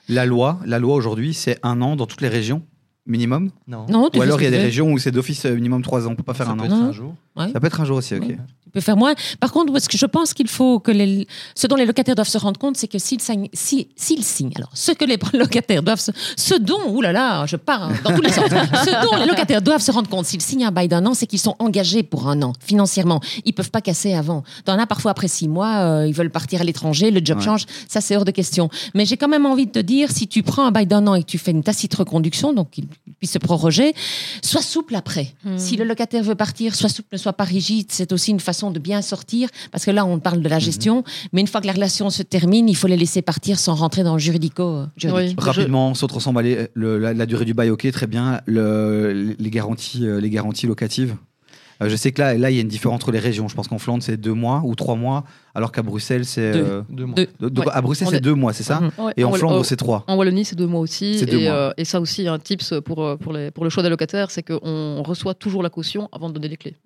La 0.08 0.26
loi, 0.26 0.60
la 0.66 0.78
loi 0.78 0.94
aujourd'hui, 0.94 1.32
c'est 1.34 1.58
un 1.62 1.80
an 1.80 1.96
dans 1.96 2.06
toutes 2.06 2.20
les 2.20 2.28
régions, 2.28 2.62
minimum? 3.06 3.50
Non. 3.66 3.86
Non, 3.88 4.10
Ou 4.14 4.20
alors 4.22 4.40
il 4.40 4.44
y 4.44 4.48
a 4.48 4.50
des 4.50 4.58
régions 4.58 4.92
où 4.92 4.98
c'est 4.98 5.10
d'office 5.10 5.46
euh, 5.46 5.54
minimum 5.54 5.82
trois 5.82 6.06
ans, 6.06 6.10
on 6.12 6.16
peut 6.16 6.22
pas 6.22 6.34
faire 6.34 6.46
ça 6.46 6.52
un 6.52 6.56
peut 6.56 6.62
an. 6.62 6.66
être 6.66 6.76
Non. 6.76 6.84
un 6.88 6.92
jour. 6.92 7.14
Ça 7.36 7.60
peut 7.60 7.66
être 7.66 7.80
un 7.80 7.84
jour 7.86 7.96
aussi, 7.98 8.14
ok. 8.14 8.22
Ouais. 8.28 8.38
Tu 8.74 8.80
peux 8.80 8.84
faire 8.84 8.96
moins. 8.96 9.14
Par 9.38 9.52
contre, 9.52 9.72
parce 9.72 9.86
que 9.86 9.96
je 9.96 10.06
pense 10.06 10.34
qu'il 10.34 10.48
faut 10.48 10.80
que 10.80 10.90
les, 10.90 11.28
ce 11.54 11.68
dont 11.68 11.76
les 11.76 11.86
locataires 11.86 12.16
doivent 12.16 12.28
se 12.28 12.38
rendre 12.38 12.58
compte, 12.58 12.76
c'est 12.76 12.88
que 12.88 12.98
s'ils 12.98 13.20
signent, 13.20 13.48
si, 13.52 13.86
s'ils 13.94 14.24
signent, 14.24 14.50
alors 14.56 14.70
ce 14.74 14.90
que 14.90 15.04
les 15.04 15.16
locataires 15.32 15.84
doivent 15.84 16.00
se, 16.00 16.10
ce 16.36 16.54
dont, 16.54 16.88
oulala, 16.88 17.46
je 17.46 17.54
pars 17.54 17.84
hein, 17.84 17.92
dans 18.02 18.12
tous 18.12 18.22
les 18.22 18.32
sens, 18.32 18.46
ce 18.84 19.06
dont 19.08 19.16
les 19.16 19.26
locataires 19.26 19.62
doivent 19.62 19.80
se 19.80 19.92
rendre 19.92 20.10
compte 20.10 20.26
s'ils 20.26 20.42
signent 20.42 20.64
un 20.64 20.72
bail 20.72 20.88
d'un 20.88 21.06
an, 21.06 21.14
c'est 21.14 21.28
qu'ils 21.28 21.38
sont 21.38 21.54
engagés 21.60 22.02
pour 22.02 22.28
un 22.28 22.42
an 22.42 22.52
financièrement. 22.58 23.20
Ils 23.44 23.52
peuvent 23.52 23.70
pas 23.70 23.80
casser 23.80 24.12
avant. 24.12 24.42
T'en 24.64 24.76
as 24.76 24.86
parfois 24.86 25.12
après 25.12 25.28
six 25.28 25.46
mois, 25.46 25.76
euh, 25.76 26.08
ils 26.08 26.14
veulent 26.14 26.30
partir 26.30 26.60
à 26.60 26.64
l'étranger, 26.64 27.12
le 27.12 27.20
job 27.24 27.38
Ouais. 27.38 27.44
change, 27.44 27.66
ça 27.88 28.00
c'est 28.00 28.16
hors 28.16 28.24
de 28.24 28.30
question. 28.32 28.70
Mais 28.94 29.06
j'ai 29.06 29.16
quand 29.16 29.28
même 29.28 29.46
envie 29.46 29.66
de 29.66 29.72
te 29.72 29.78
dire, 29.78 30.10
si 30.10 30.26
tu 30.26 30.42
prends 30.42 30.66
un 30.66 30.72
bail 30.72 30.86
d'un 30.86 31.06
an 31.06 31.14
et 31.14 31.22
que 31.22 31.28
tu 31.28 31.38
fais 31.38 31.50
une 31.52 31.62
tacite 31.62 31.94
reconduction, 31.94 32.52
donc 32.52 32.70
qu'il 32.70 32.86
puisse 33.18 33.32
se 33.32 33.38
proroger, 33.38 33.94
sois 34.42 34.62
souple 34.62 34.96
après. 34.96 35.32
Hmm. 35.44 35.58
Si 35.58 35.76
le 35.76 35.84
locataire 35.84 36.24
veut 36.24 36.34
partir, 36.34 36.74
sois 36.74 36.88
souple, 36.88 37.08
ne 37.12 37.18
sois 37.18 37.32
pas 37.32 37.44
rigide. 37.44 37.86
C'est 37.90 38.12
aussi 38.12 38.30
une 38.30 38.40
façon 38.40 38.63
de 38.70 38.78
bien 38.78 39.02
sortir, 39.02 39.48
parce 39.72 39.84
que 39.84 39.90
là, 39.90 40.04
on 40.04 40.18
parle 40.18 40.40
de 40.42 40.48
la 40.48 40.58
gestion, 40.58 41.04
mais 41.32 41.40
une 41.40 41.46
fois 41.46 41.60
que 41.60 41.66
la 41.66 41.72
relation 41.72 42.10
se 42.10 42.22
termine, 42.22 42.68
il 42.68 42.76
faut 42.76 42.86
les 42.88 42.96
laisser 42.96 43.22
partir 43.22 43.58
sans 43.58 43.74
rentrer 43.74 44.02
dans 44.04 44.14
le 44.14 44.18
juridico. 44.20 44.62
euh, 44.62 44.86
juridique. 44.96 45.36
Oui. 45.38 45.44
Rapidement, 45.44 45.94
sans 45.94 46.06
trop 46.06 46.20
s'emballer, 46.20 46.68
le- 46.74 46.98
la, 46.98 47.12
la 47.14 47.26
durée 47.26 47.44
du 47.44 47.54
bail, 47.54 47.70
ok, 47.70 47.90
très 47.90 48.06
bien. 48.06 48.40
Le- 48.46 49.34
les, 49.38 49.50
garanties, 49.50 50.06
euh, 50.06 50.20
les 50.20 50.30
garanties 50.30 50.66
locatives. 50.66 51.16
Euh, 51.82 51.88
je 51.88 51.96
sais 51.96 52.12
que 52.12 52.22
là, 52.22 52.38
là, 52.38 52.50
il 52.52 52.54
y 52.54 52.58
a 52.58 52.62
une 52.62 52.68
différence 52.68 52.94
entre 52.96 53.10
les 53.10 53.18
régions. 53.18 53.48
Je 53.48 53.54
pense 53.56 53.66
qu'en 53.66 53.78
Flandre, 53.78 54.00
c'est 54.00 54.16
deux 54.16 54.32
mois 54.32 54.62
ou 54.64 54.76
trois 54.76 54.94
mois, 54.94 55.24
alors 55.56 55.72
qu'à 55.72 55.82
Bruxelles, 55.82 56.24
c'est. 56.24 56.52
Deux. 56.52 56.58
euh, 56.64 56.82
Deux 56.88 57.04
mois. 57.04 57.16
De- 57.16 57.60
Ouais. 57.60 57.66
À 57.72 57.82
Bruxelles, 57.82 58.06
c'est 58.12 58.16
est- 58.18 58.20
deux 58.20 58.34
mois, 58.34 58.52
c'est 58.52 58.62
ça 58.62 58.78
Mhm. 58.80 58.90
Ouais, 59.06 59.12
Et 59.16 59.24
en 59.24 59.32
Flandre, 59.32 59.64
c'est 59.64 59.74
trois. 59.76 60.04
En 60.06 60.16
Wallonie, 60.16 60.44
c'est 60.44 60.54
deux 60.54 60.68
mois 60.68 60.78
aussi. 60.80 61.16
Et, 61.18 61.26
mois. 61.44 61.52
euh, 61.52 61.72
et 61.76 61.84
ça 61.84 62.00
aussi, 62.00 62.28
un 62.28 62.38
tips 62.38 62.74
pour, 62.84 63.18
pour, 63.18 63.32
les, 63.32 63.50
pour 63.50 63.64
le 63.64 63.70
choix 63.70 63.82
des 63.82 63.88
locataires, 63.88 64.30
c'est 64.30 64.44
qu'on 64.44 65.02
reçoit 65.02 65.34
toujours 65.34 65.64
la 65.64 65.68
caution 65.70 66.08
avant 66.12 66.28
de 66.28 66.34
donner 66.34 66.46
les 66.48 66.56
clés. 66.56 66.76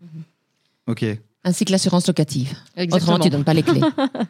Ok. 0.87 1.05
Ainsi 1.49 1.65
que 1.65 1.73
l'assurance 1.73 2.07
locative. 2.07 2.55
Exactement. 2.77 3.15
Autrement, 3.15 3.25
tu 3.25 3.31
donnes 3.31 3.45
pas 3.45 3.55
les 3.55 3.63
clés. 3.63 3.81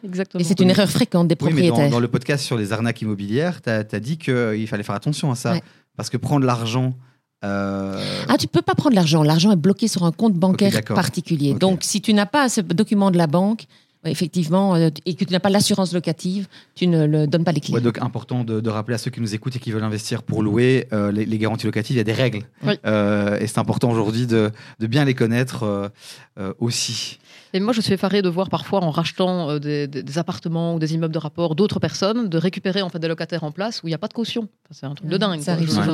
Exactement. 0.03 0.39
Et 0.41 0.43
c'est 0.43 0.59
une 0.59 0.69
erreur 0.69 0.89
fréquente 0.89 1.27
des 1.27 1.35
Oui, 1.41 1.51
mais 1.53 1.61
dans, 1.63 1.67
propriétaires. 1.67 1.91
dans 1.91 1.99
le 1.99 2.07
podcast 2.07 2.43
sur 2.45 2.57
les 2.57 2.71
arnaques 2.71 3.01
immobilières, 3.01 3.61
tu 3.61 3.69
as, 3.69 3.99
dit 3.99 4.17
qu'il 4.17 4.67
fallait 4.67 4.83
faire 4.83 4.95
attention 4.95 5.31
à 5.31 5.35
ça. 5.35 5.51
Ouais. 5.53 5.63
Parce 5.97 6.09
que 6.09 6.17
prendre 6.17 6.45
l'argent. 6.45 6.93
euh, 7.43 8.01
Ah, 8.29 8.37
tu 8.37 8.47
peux 8.47 8.61
pas 8.61 8.73
prendre 8.75 8.95
l'argent. 8.95 9.21
L'argent 9.23 9.51
est 9.51 9.57
bloqué 9.57 9.87
sur 9.87 10.03
un 10.05 10.11
compte 10.11 10.33
bancaire 10.33 10.81
particulier. 10.85 11.53
Donc, 11.53 11.79
si 11.83 11.99
tu 12.01 12.13
n'as 12.13 12.25
pas 12.25 12.47
ce 12.49 12.61
document 12.61 13.11
de 13.11 13.17
la 13.17 13.27
banque, 13.27 13.65
effectivement, 14.05 14.75
euh, 14.75 14.89
et 15.05 15.13
que 15.15 15.25
tu 15.25 15.31
n'as 15.33 15.39
pas 15.39 15.49
l'assurance 15.49 15.93
locative, 15.93 16.47
tu 16.75 16.87
ne 16.87 17.05
le 17.05 17.27
donnes 17.27 17.43
pas 17.43 17.51
les 17.51 17.59
clés. 17.61 17.73
Ouais, 17.75 17.81
donc 17.81 18.01
important 18.01 18.43
de, 18.43 18.61
de 18.61 18.69
rappeler 18.69 18.95
à 18.95 18.97
ceux 18.97 19.11
qui 19.11 19.21
nous 19.21 19.35
écoutent 19.35 19.55
et 19.55 19.59
qui 19.59 19.71
veulent 19.71 19.83
investir 19.83 20.23
pour 20.23 20.41
louer 20.43 20.87
euh, 20.93 21.11
les, 21.11 21.25
les 21.25 21.37
garanties 21.37 21.65
locatives, 21.65 21.95
il 21.95 21.99
y 21.99 22.01
a 22.01 22.05
des 22.05 22.13
règles. 22.13 22.43
Oui. 22.65 22.73
Euh, 22.85 23.37
et 23.39 23.47
c'est 23.47 23.59
important 23.59 23.89
aujourd'hui 23.91 24.25
de, 24.27 24.51
de 24.79 24.87
bien 24.87 25.05
les 25.05 25.13
connaître 25.13 25.63
euh, 25.63 25.89
euh, 26.39 26.53
aussi. 26.59 27.19
Et 27.51 27.59
moi, 27.59 27.73
je 27.73 27.81
suis 27.81 27.93
effarée 27.93 28.21
de 28.21 28.29
voir 28.29 28.47
parfois, 28.49 28.83
en 28.83 28.91
rachetant 28.91 29.49
euh, 29.49 29.59
des, 29.59 29.87
des- 29.87 30.03
des 30.03 30.17
appartements 30.19 30.75
ou 30.75 30.79
des 30.79 30.93
immeubles 30.93 31.13
de 31.13 31.17
rapport 31.19 31.55
d'autres 31.55 31.79
personnes, 31.79 32.29
de 32.29 32.37
récupérer 32.37 32.83
en 32.83 32.89
fait 32.89 32.99
des 32.99 33.07
locataires 33.07 33.43
en 33.43 33.51
place 33.51 33.81
où 33.81 33.87
il 33.87 33.89
n'y 33.89 33.95
a 33.95 33.97
pas 33.97 34.07
de 34.07 34.13
caution. 34.13 34.43
Enfin, 34.69 34.79
c'est 34.79 34.85
un 34.85 34.93
truc 34.93 35.09
de 35.09 35.15
Mhm, 35.15 35.19
dingue. 35.19 35.39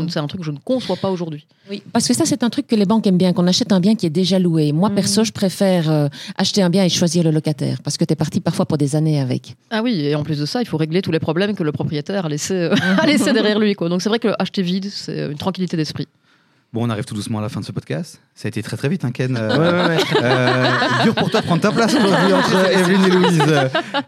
C'est 0.10 0.20
un 0.20 0.28
truc 0.28 0.42
que 0.42 0.46
je 0.46 0.52
ne 0.52 0.58
conçois 0.60 0.98
pas 0.98 1.10
aujourd'hui. 1.10 1.48
Oui, 1.70 1.82
parce 1.94 2.08
que 2.10 2.14
ça, 2.14 2.26
c'est 2.26 2.44
un 2.44 2.50
truc 2.50 2.68
que 2.68 2.76
les 2.76 2.86
banques 2.86 3.08
aiment 3.08 3.18
bien, 3.18 3.32
qu'on 3.32 3.48
achète 3.48 3.72
un 3.72 3.80
bien 3.80 3.96
qui 3.96 4.06
est 4.06 4.10
déjà 4.10 4.38
loué. 4.38 4.74
Moi, 4.74 4.90
Mhm. 4.90 4.96
perso, 4.96 5.24
je 5.24 5.32
préfère 5.32 5.90
euh, 5.90 6.10
acheter 6.38 6.62
un 6.62 6.70
bien 6.70 6.84
et 6.84 6.90
choisir 6.90 7.24
le 7.24 7.32
locataire, 7.32 7.82
parce 7.82 7.95
que 7.98 8.06
tu 8.06 8.14
es 8.14 8.16
parti 8.16 8.40
parfois 8.42 8.66
pour 8.66 8.78
des 8.78 8.96
années 8.96 9.20
avec. 9.20 9.56
Ah 9.72 9.82
oui, 9.84 10.02
et 10.06 10.16
en 10.16 10.24
plus 10.24 10.40
de 10.40 10.46
ça, 10.46 10.62
il 10.62 10.68
faut 10.68 10.78
régler 10.78 11.02
tous 11.02 11.12
les 11.12 11.20
problèmes 11.20 11.56
que 11.56 11.64
le 11.64 11.72
propriétaire 11.72 12.26
a 12.26 12.30
laissé, 12.30 12.54
euh, 12.54 12.76
a 13.00 13.06
laissé 13.06 13.34
derrière 13.34 13.60
lui. 13.60 13.74
Quoi. 13.76 13.90
Donc 13.90 14.02
c'est 14.02 14.10
vrai 14.10 14.20
que 14.20 14.30
acheter 14.40 14.62
vide, 14.62 14.88
c'est 14.92 15.26
une 15.32 15.38
tranquillité 15.38 15.78
d'esprit. 15.78 16.08
Bon, 16.74 16.86
on 16.86 16.90
arrive 16.90 17.06
tout 17.06 17.14
doucement 17.14 17.40
à 17.40 17.42
la 17.42 17.48
fin 17.48 17.62
de 17.62 17.66
ce 17.66 17.72
podcast. 17.72 18.20
Ça 18.34 18.48
a 18.48 18.50
été 18.50 18.62
très 18.62 18.76
très 18.76 18.90
vite, 18.90 19.06
hein, 19.06 19.12
Ken. 19.12 19.38
Euh, 19.42 19.58
Ouais, 19.58 19.88
ouais, 19.88 19.96
ouais. 19.96 20.04
euh, 20.24 21.04
dur 21.04 21.16
pour 21.16 21.30
toi 21.32 21.40
de 21.40 21.46
prendre 21.46 21.62
ta 21.62 21.72
place 21.72 21.94
aujourd'hui 21.96 22.34
entre 22.34 22.70
Evelyne 22.72 23.06
et 23.06 23.10
Louise. 23.12 23.42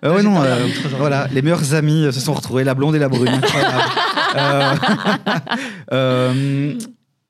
Euh, 0.03 0.15
ouais, 0.15 0.21
non, 0.23 0.41
euh, 0.41 0.67
voilà, 0.97 1.27
les 1.31 1.41
meilleurs 1.41 1.73
amis 1.73 2.11
se 2.11 2.19
sont 2.19 2.33
retrouvés, 2.33 2.65
la 2.65 2.73
blonde 2.73 2.95
et 2.95 2.99
la 2.99 3.07
brune. 3.07 3.39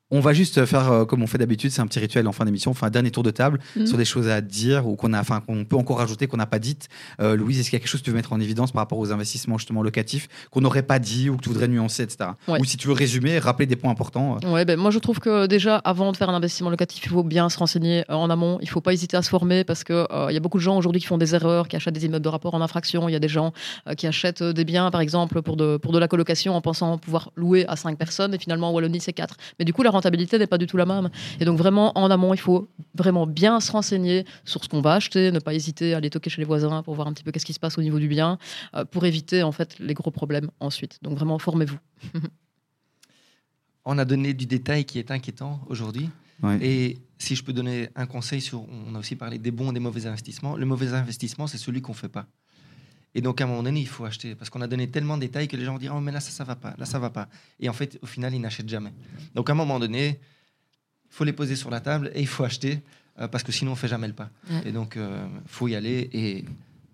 On 0.10 0.22
va 0.22 0.32
juste 0.34 0.64
faire 0.66 0.90
euh, 0.90 1.06
comme 1.06 1.22
on 1.22 1.28
fait 1.28 1.38
d'habitude, 1.38 1.70
c'est 1.72 1.82
un 1.82 1.88
petit 1.88 2.00
rituel 2.00 2.28
en 2.30 2.32
fin 2.32 2.46
d'émission, 2.46 2.72
on 2.72 2.74
fait 2.74 2.86
un 2.86 2.90
dernier 2.90 3.12
tour 3.12 3.24
de 3.24 3.32
table 3.32 3.60
Mhm. 3.76 3.88
sur 3.88 3.98
des 3.98 4.06
choses 4.06 4.30
à 4.30 4.40
dire 4.40 4.88
ou 4.88 4.96
qu'on 4.96 5.12
a, 5.12 5.20
enfin 5.20 5.42
qu'on 5.46 5.66
peut 5.66 5.76
encore 5.76 5.98
rajouter 5.98 6.28
qu'on 6.28 6.38
n'a 6.38 6.46
pas 6.46 6.60
dites. 6.60 6.88
Euh, 7.20 7.36
Louise, 7.36 7.60
est-ce 7.60 7.70
qu'il 7.70 7.76
y 7.76 7.76
a 7.76 7.80
quelque 7.82 7.90
chose 7.90 8.00
que 8.00 8.06
tu 8.06 8.12
veux 8.12 8.16
mettre 8.16 8.32
en 8.32 8.40
évidence 8.40 8.72
par 8.72 8.82
rapport 8.84 9.00
aux 9.00 9.12
investissements 9.12 9.58
justement 9.58 9.84
locatifs 9.84 10.30
qu'on 10.50 10.62
n'aurait 10.62 10.84
pas 10.84 11.00
dit 11.00 11.30
ou 11.30 11.36
que 11.36 11.42
tu 11.42 11.50
voudrais 11.50 11.68
nuancer, 11.68 12.04
etc. 12.04 12.30
Ouais. 12.48 12.60
Ou 12.62 12.64
si 12.66 12.78
tu 12.78 12.88
veux 12.88 12.94
résumer, 12.94 13.38
rappeler 13.40 13.66
des 13.66 13.76
points 13.76 13.92
importants. 13.92 14.38
euh. 14.44 14.50
Ouais, 14.54 14.64
ben, 14.64 14.80
moi 14.80 14.92
je 14.92 15.00
trouve 15.00 15.20
que 15.20 15.46
déjà 15.46 15.76
avant 15.78 16.14
de 16.14 16.18
faire 16.18 16.30
un 16.30 16.36
investissement 16.36 16.70
locatif, 16.70 17.04
il 17.06 17.10
faut 17.10 17.24
bien 17.24 17.50
se 17.50 17.58
renseigner 17.60 18.06
euh, 18.10 18.14
en 18.14 18.30
amont. 18.30 18.60
Il 18.62 18.70
faut 18.70 18.80
pas 18.82 18.94
hésiter 18.94 19.18
à 19.18 19.22
se 19.22 19.30
former 19.30 19.66
parce 19.66 19.84
que 19.84 20.08
il 20.30 20.34
y 20.34 20.38
a 20.38 20.40
beaucoup 20.40 20.58
de 20.58 20.64
gens 20.64 20.78
aujourd'hui 20.78 21.02
qui 21.02 21.08
font 21.08 21.18
des 21.18 21.36
erreurs, 21.36 21.68
qui 21.68 21.76
achètent 21.76 21.94
des 21.94 22.06
immeubles 22.06 22.24
de 22.24 22.30
rapport 22.30 22.54
en 22.54 22.62
infraction. 22.62 23.10
Il 23.10 23.12
y 23.12 23.16
a 23.16 23.20
des 23.20 23.28
gens 23.28 23.52
qui 23.98 24.08
achètent 24.08 24.42
des 24.44 24.64
biens, 24.64 24.90
par 24.90 25.02
exemple, 25.02 25.42
pour 25.42 25.58
de, 25.58 25.76
pour 25.78 25.92
de 25.92 26.00
la 26.00 26.08
colocation 26.08 26.56
en 26.56 26.62
pensant 26.62 26.98
pouvoir 26.98 27.32
louer 27.36 27.66
à 27.68 27.76
cinq 27.76 27.98
personnes 27.98 28.34
et 28.34 28.38
finalement 28.40 28.70
en 28.70 28.72
Wallonie 28.72 29.02
c'est 29.02 29.12
quatre. 29.14 29.36
Mais 29.60 29.66
du 29.66 29.74
coup 29.74 29.84
leur 29.84 29.97
rentabilité 29.98 30.40
n'est 30.40 30.48
pas 30.48 30.58
du 30.58 30.68
tout 30.68 30.78
la 30.78 30.86
même. 30.86 31.10
Et 31.40 31.46
donc 31.46 31.58
vraiment, 31.58 31.98
en 31.98 32.10
amont, 32.10 32.34
il 32.34 32.40
faut 32.40 32.70
vraiment 32.96 33.28
bien 33.28 33.60
se 33.60 33.72
renseigner 33.72 34.26
sur 34.46 34.64
ce 34.64 34.70
qu'on 34.70 34.82
va 34.82 34.94
acheter, 34.94 35.32
ne 35.32 35.40
pas 35.40 35.54
hésiter 35.54 35.94
à 35.94 35.98
aller 35.98 36.10
toquer 36.10 36.30
chez 36.30 36.42
les 36.42 36.46
voisins 36.46 36.84
pour 36.84 36.96
voir 36.96 37.08
un 37.08 37.14
petit 37.14 37.24
peu 37.24 37.32
qu'est-ce 37.32 37.46
qui 37.46 37.54
se 37.54 37.60
passe 37.60 37.78
au 37.78 37.82
niveau 37.82 38.00
du 38.00 38.08
bien, 38.08 38.38
euh, 38.76 38.86
pour 38.86 39.06
éviter 39.06 39.44
en 39.44 39.52
fait 39.52 39.78
les 39.80 39.94
gros 39.94 40.12
problèmes 40.12 40.50
ensuite. 40.60 41.00
Donc 41.02 41.18
vraiment, 41.18 41.40
formez-vous. 41.40 41.78
On 43.86 43.98
a 43.98 44.06
donné 44.06 44.34
du 44.34 44.46
détail 44.46 44.86
qui 44.86 45.00
est 45.00 45.12
inquiétant 45.12 45.62
aujourd'hui. 45.68 46.10
Ouais. 46.44 46.60
Et 46.62 46.98
si 47.18 47.36
je 47.36 47.44
peux 47.44 47.54
donner 47.54 47.90
un 47.96 48.06
conseil 48.06 48.42
sur, 48.42 48.66
on 48.70 48.94
a 48.96 49.00
aussi 49.00 49.16
parlé 49.16 49.40
des 49.40 49.50
bons 49.52 49.72
et 49.72 49.74
des 49.74 49.80
mauvais 49.80 50.06
investissements. 50.06 50.56
Le 50.56 50.66
mauvais 50.66 50.94
investissement, 50.94 51.48
c'est 51.48 51.58
celui 51.58 51.82
qu'on 51.82 51.94
fait 51.94 52.10
pas. 52.10 52.28
Et 53.18 53.22
donc 53.22 53.42
à 53.42 53.46
un 53.46 53.48
moment 53.48 53.64
donné, 53.64 53.80
il 53.80 53.88
faut 53.88 54.06
acheter 54.06 54.36
parce 54.36 54.52
qu'on 54.52 54.62
a 54.62 54.68
donné 54.68 54.88
tellement 54.88 55.18
de 55.18 55.22
détails 55.22 55.48
que 55.48 55.58
les 55.58 55.66
gens 55.66 55.74
vont 55.74 55.80
dire 55.80 55.94
oh 55.96 56.00
mais 56.00 56.12
là 56.12 56.20
ça 56.20 56.30
ça 56.30 56.44
va 56.44 56.56
pas, 56.56 56.76
là 56.78 56.86
ça 56.86 57.00
va 57.00 57.10
pas. 57.10 57.28
Et 57.60 57.68
en 57.68 57.74
fait, 57.74 57.98
au 58.04 58.06
final, 58.06 58.34
ils 58.36 58.40
n'achètent 58.40 58.70
jamais. 58.70 58.94
Donc 59.34 59.50
à 59.50 59.54
un 59.54 59.56
moment 59.56 59.80
donné, 59.80 60.20
il 61.10 61.16
faut 61.16 61.24
les 61.24 61.34
poser 61.34 61.56
sur 61.56 61.72
la 61.72 61.80
table 61.80 62.12
et 62.14 62.22
il 62.22 62.28
faut 62.28 62.44
acheter 62.44 62.80
euh, 63.20 63.28
parce 63.28 63.44
que 63.44 63.52
sinon 63.52 63.72
on 63.72 63.76
fait 63.76 63.88
jamais 63.88 64.08
le 64.08 64.14
pas. 64.14 64.30
Ouais. 64.52 64.62
Et 64.68 64.72
donc 64.72 64.98
il 64.98 65.30
faut 65.48 65.68
y 65.68 65.76
aller 65.76 66.10
et 66.14 66.46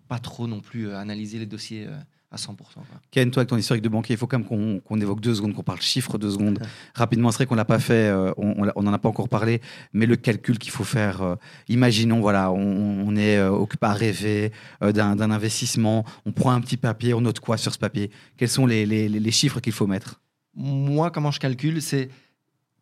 pas 0.07 0.19
trop 0.19 0.47
non 0.47 0.61
plus 0.61 0.87
euh, 0.87 0.97
analyser 0.97 1.39
les 1.39 1.45
dossiers 1.45 1.87
euh, 1.87 1.97
à 2.33 2.37
100%. 2.37 2.55
quoi. 2.55 2.83
Ken, 3.11 3.29
toi, 3.31 3.41
avec 3.41 3.49
ton 3.49 3.57
historique 3.57 3.83
de 3.83 3.89
banquier, 3.89 4.15
il 4.15 4.17
faut 4.17 4.25
quand 4.27 4.39
même 4.39 4.81
qu'on 4.81 4.99
évoque 4.99 5.21
deux 5.21 5.35
secondes, 5.35 5.53
qu'on 5.53 5.63
parle 5.63 5.79
chiffres 5.81 6.17
deux 6.17 6.31
secondes. 6.31 6.59
Rapidement, 6.95 7.29
c'est 7.31 7.37
vrai 7.37 7.45
qu'on 7.45 7.55
l'a 7.55 7.63
pas 7.65 7.79
fait, 7.79 8.07
euh, 8.09 8.31
on 8.37 8.81
n'en 8.83 8.91
a 8.93 8.97
pas 8.99 9.09
encore 9.09 9.29
parlé, 9.29 9.61
mais 9.93 10.05
le 10.05 10.15
calcul 10.15 10.57
qu'il 10.57 10.71
faut 10.71 10.83
faire, 10.83 11.21
euh, 11.21 11.35
imaginons, 11.69 12.19
voilà, 12.21 12.51
on, 12.51 13.07
on 13.07 13.15
est 13.15 13.37
euh, 13.37 13.49
occupé 13.51 13.85
à 13.85 13.93
rêver 13.93 14.51
d'un 14.81 15.19
investissement, 15.31 16.03
on 16.25 16.31
prend 16.31 16.51
un 16.51 16.61
petit 16.61 16.77
papier, 16.77 17.13
on 17.13 17.21
note 17.21 17.39
quoi 17.39 17.57
sur 17.57 17.71
ce 17.73 17.77
papier? 17.79 18.09
Quels 18.37 18.49
sont 18.49 18.65
les, 18.65 18.85
les- 18.85 19.07
les- 19.07 19.19
les 19.19 19.31
chiffres 19.31 19.59
qu'il 19.59 19.73
faut 19.73 19.87
mettre? 19.87 20.19
Moi, 20.55 21.11
comment 21.11 21.31
je 21.31 21.39
calcule, 21.39 21.81
c'est 21.81 22.09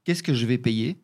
qu'est-ce 0.03 0.23
que 0.23 0.33
je 0.33 0.45
vais 0.45 0.57
payer 0.57 0.97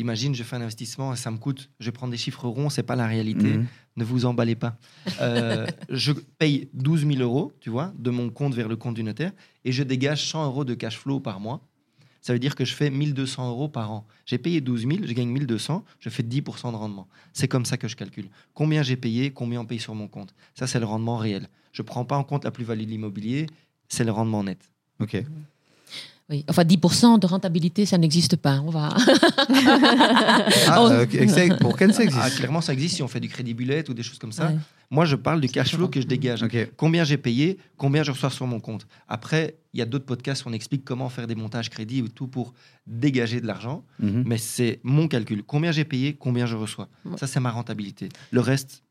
Imagine, 0.00 0.34
je 0.34 0.42
fais 0.42 0.56
un 0.56 0.62
investissement 0.62 1.12
et 1.12 1.16
ça 1.16 1.30
me 1.30 1.36
coûte, 1.36 1.68
je 1.78 1.84
vais 1.84 1.92
prendre 1.92 2.10
des 2.10 2.16
chiffres 2.16 2.48
ronds, 2.48 2.70
c'est 2.70 2.82
pas 2.82 2.96
la 2.96 3.06
réalité. 3.06 3.58
Mhm. 3.58 3.66
Ne 3.96 4.04
vous 4.04 4.24
emballez 4.24 4.54
pas. 4.54 4.78
Euh, 5.20 5.66
je 5.90 6.12
paye 6.12 6.70
12 6.72 7.06
000 7.06 7.20
euros, 7.20 7.52
tu 7.60 7.68
vois, 7.68 7.92
de 7.98 8.08
mon 8.08 8.30
compte 8.30 8.54
vers 8.54 8.66
le 8.66 8.76
compte 8.76 8.94
du 8.94 9.02
notaire 9.02 9.32
et 9.66 9.72
je 9.72 9.82
dégage 9.82 10.26
100 10.26 10.46
euros 10.46 10.64
de 10.64 10.72
cash 10.72 10.96
flow 10.96 11.20
par 11.20 11.38
mois. 11.38 11.60
Ça 12.22 12.32
veut 12.32 12.38
dire 12.38 12.54
que 12.54 12.64
je 12.64 12.74
fais 12.74 12.88
1200 12.88 13.50
euros 13.50 13.68
par 13.68 13.92
an. 13.92 14.06
J'ai 14.24 14.38
payé 14.38 14.62
12 14.62 14.86
000, 14.86 14.92
je 15.04 15.12
gagne 15.12 15.28
1200, 15.28 15.84
je 15.98 16.08
fais 16.08 16.22
10% 16.22 16.72
de 16.72 16.76
rendement. 16.76 17.06
C'est 17.34 17.48
comme 17.48 17.66
ça 17.66 17.76
que 17.76 17.86
je 17.86 17.96
calcule. 17.96 18.30
Combien 18.54 18.82
j'ai 18.82 18.96
payé, 18.96 19.32
combien 19.32 19.60
on 19.60 19.66
paye 19.66 19.78
sur 19.78 19.94
mon 19.94 20.08
compte. 20.08 20.34
Ça, 20.54 20.66
c'est 20.66 20.80
le 20.80 20.86
rendement 20.86 21.18
réel. 21.18 21.48
Je 21.72 21.82
ne 21.82 21.86
prends 21.86 22.06
pas 22.06 22.16
en 22.16 22.24
compte 22.24 22.44
la 22.44 22.50
plus-value 22.50 22.84
de 22.84 22.90
l'immobilier, 22.90 23.46
c'est 23.88 24.04
le 24.04 24.12
rendement 24.12 24.44
net. 24.44 24.70
Ok. 24.98 25.22
Oui. 26.30 26.44
Enfin, 26.48 26.62
10% 26.62 27.18
de 27.18 27.26
rentabilité, 27.26 27.86
ça 27.86 27.98
n'existe 27.98 28.36
pas. 28.36 28.60
On 28.64 28.70
va. 28.70 28.94
Ah, 30.68 30.80
Oh. 30.82 30.88
euh, 30.90 31.06
pour 31.60 31.76
Ken, 31.76 31.92
ça 31.92 32.02
existe. 32.04 32.22
Ah, 32.22 32.30
clairement, 32.30 32.60
ça 32.60 32.72
existe 32.72 32.96
si 32.96 33.02
on 33.02 33.08
fait 33.08 33.20
du 33.20 33.28
crédit 33.28 33.54
bullet 33.54 33.88
ou 33.90 33.94
des 33.94 34.02
choses 34.02 34.18
comme 34.18 34.32
ça. 34.32 34.46
Ouais. 34.48 34.56
Moi, 34.90 35.04
je 35.04 35.16
parle 35.16 35.40
du 35.40 35.48
cash 35.48 35.74
flow 35.74 35.88
que 35.88 36.00
je 36.00 36.06
dégage. 36.06 36.44
Combien 36.76 37.04
j'ai 37.04 37.16
payé, 37.16 37.58
combien 37.76 38.02
je 38.02 38.10
reçois 38.10 38.30
sur 38.30 38.46
mon 38.46 38.60
compte. 38.60 38.86
Après, 39.08 39.56
il 39.72 39.78
y 39.78 39.82
a 39.82 39.86
d'autres 39.86 40.04
podcasts 40.06 40.44
où 40.44 40.48
on 40.48 40.52
explique 40.52 40.84
comment 40.84 41.08
faire 41.08 41.26
des 41.26 41.34
montages 41.36 41.70
crédit 41.70 42.02
ou 42.02 42.08
tout 42.08 42.26
pour 42.26 42.54
dégager 42.86 43.40
de 43.40 43.46
l'argent. 43.46 43.84
Mhm. 44.00 44.24
Mais 44.26 44.38
c'est 44.38 44.80
mon 44.82 45.06
calcul. 45.06 45.42
Combien 45.46 45.70
j'ai 45.72 45.84
payé, 45.84 46.14
combien 46.18 46.46
je 46.46 46.56
reçois. 46.56 46.88
Ouais. 47.04 47.16
Ça, 47.18 47.26
c'est 47.26 47.40
ma 47.40 47.50
rentabilité. 47.50 48.08
Le 48.32 48.40
reste, 48.40 48.82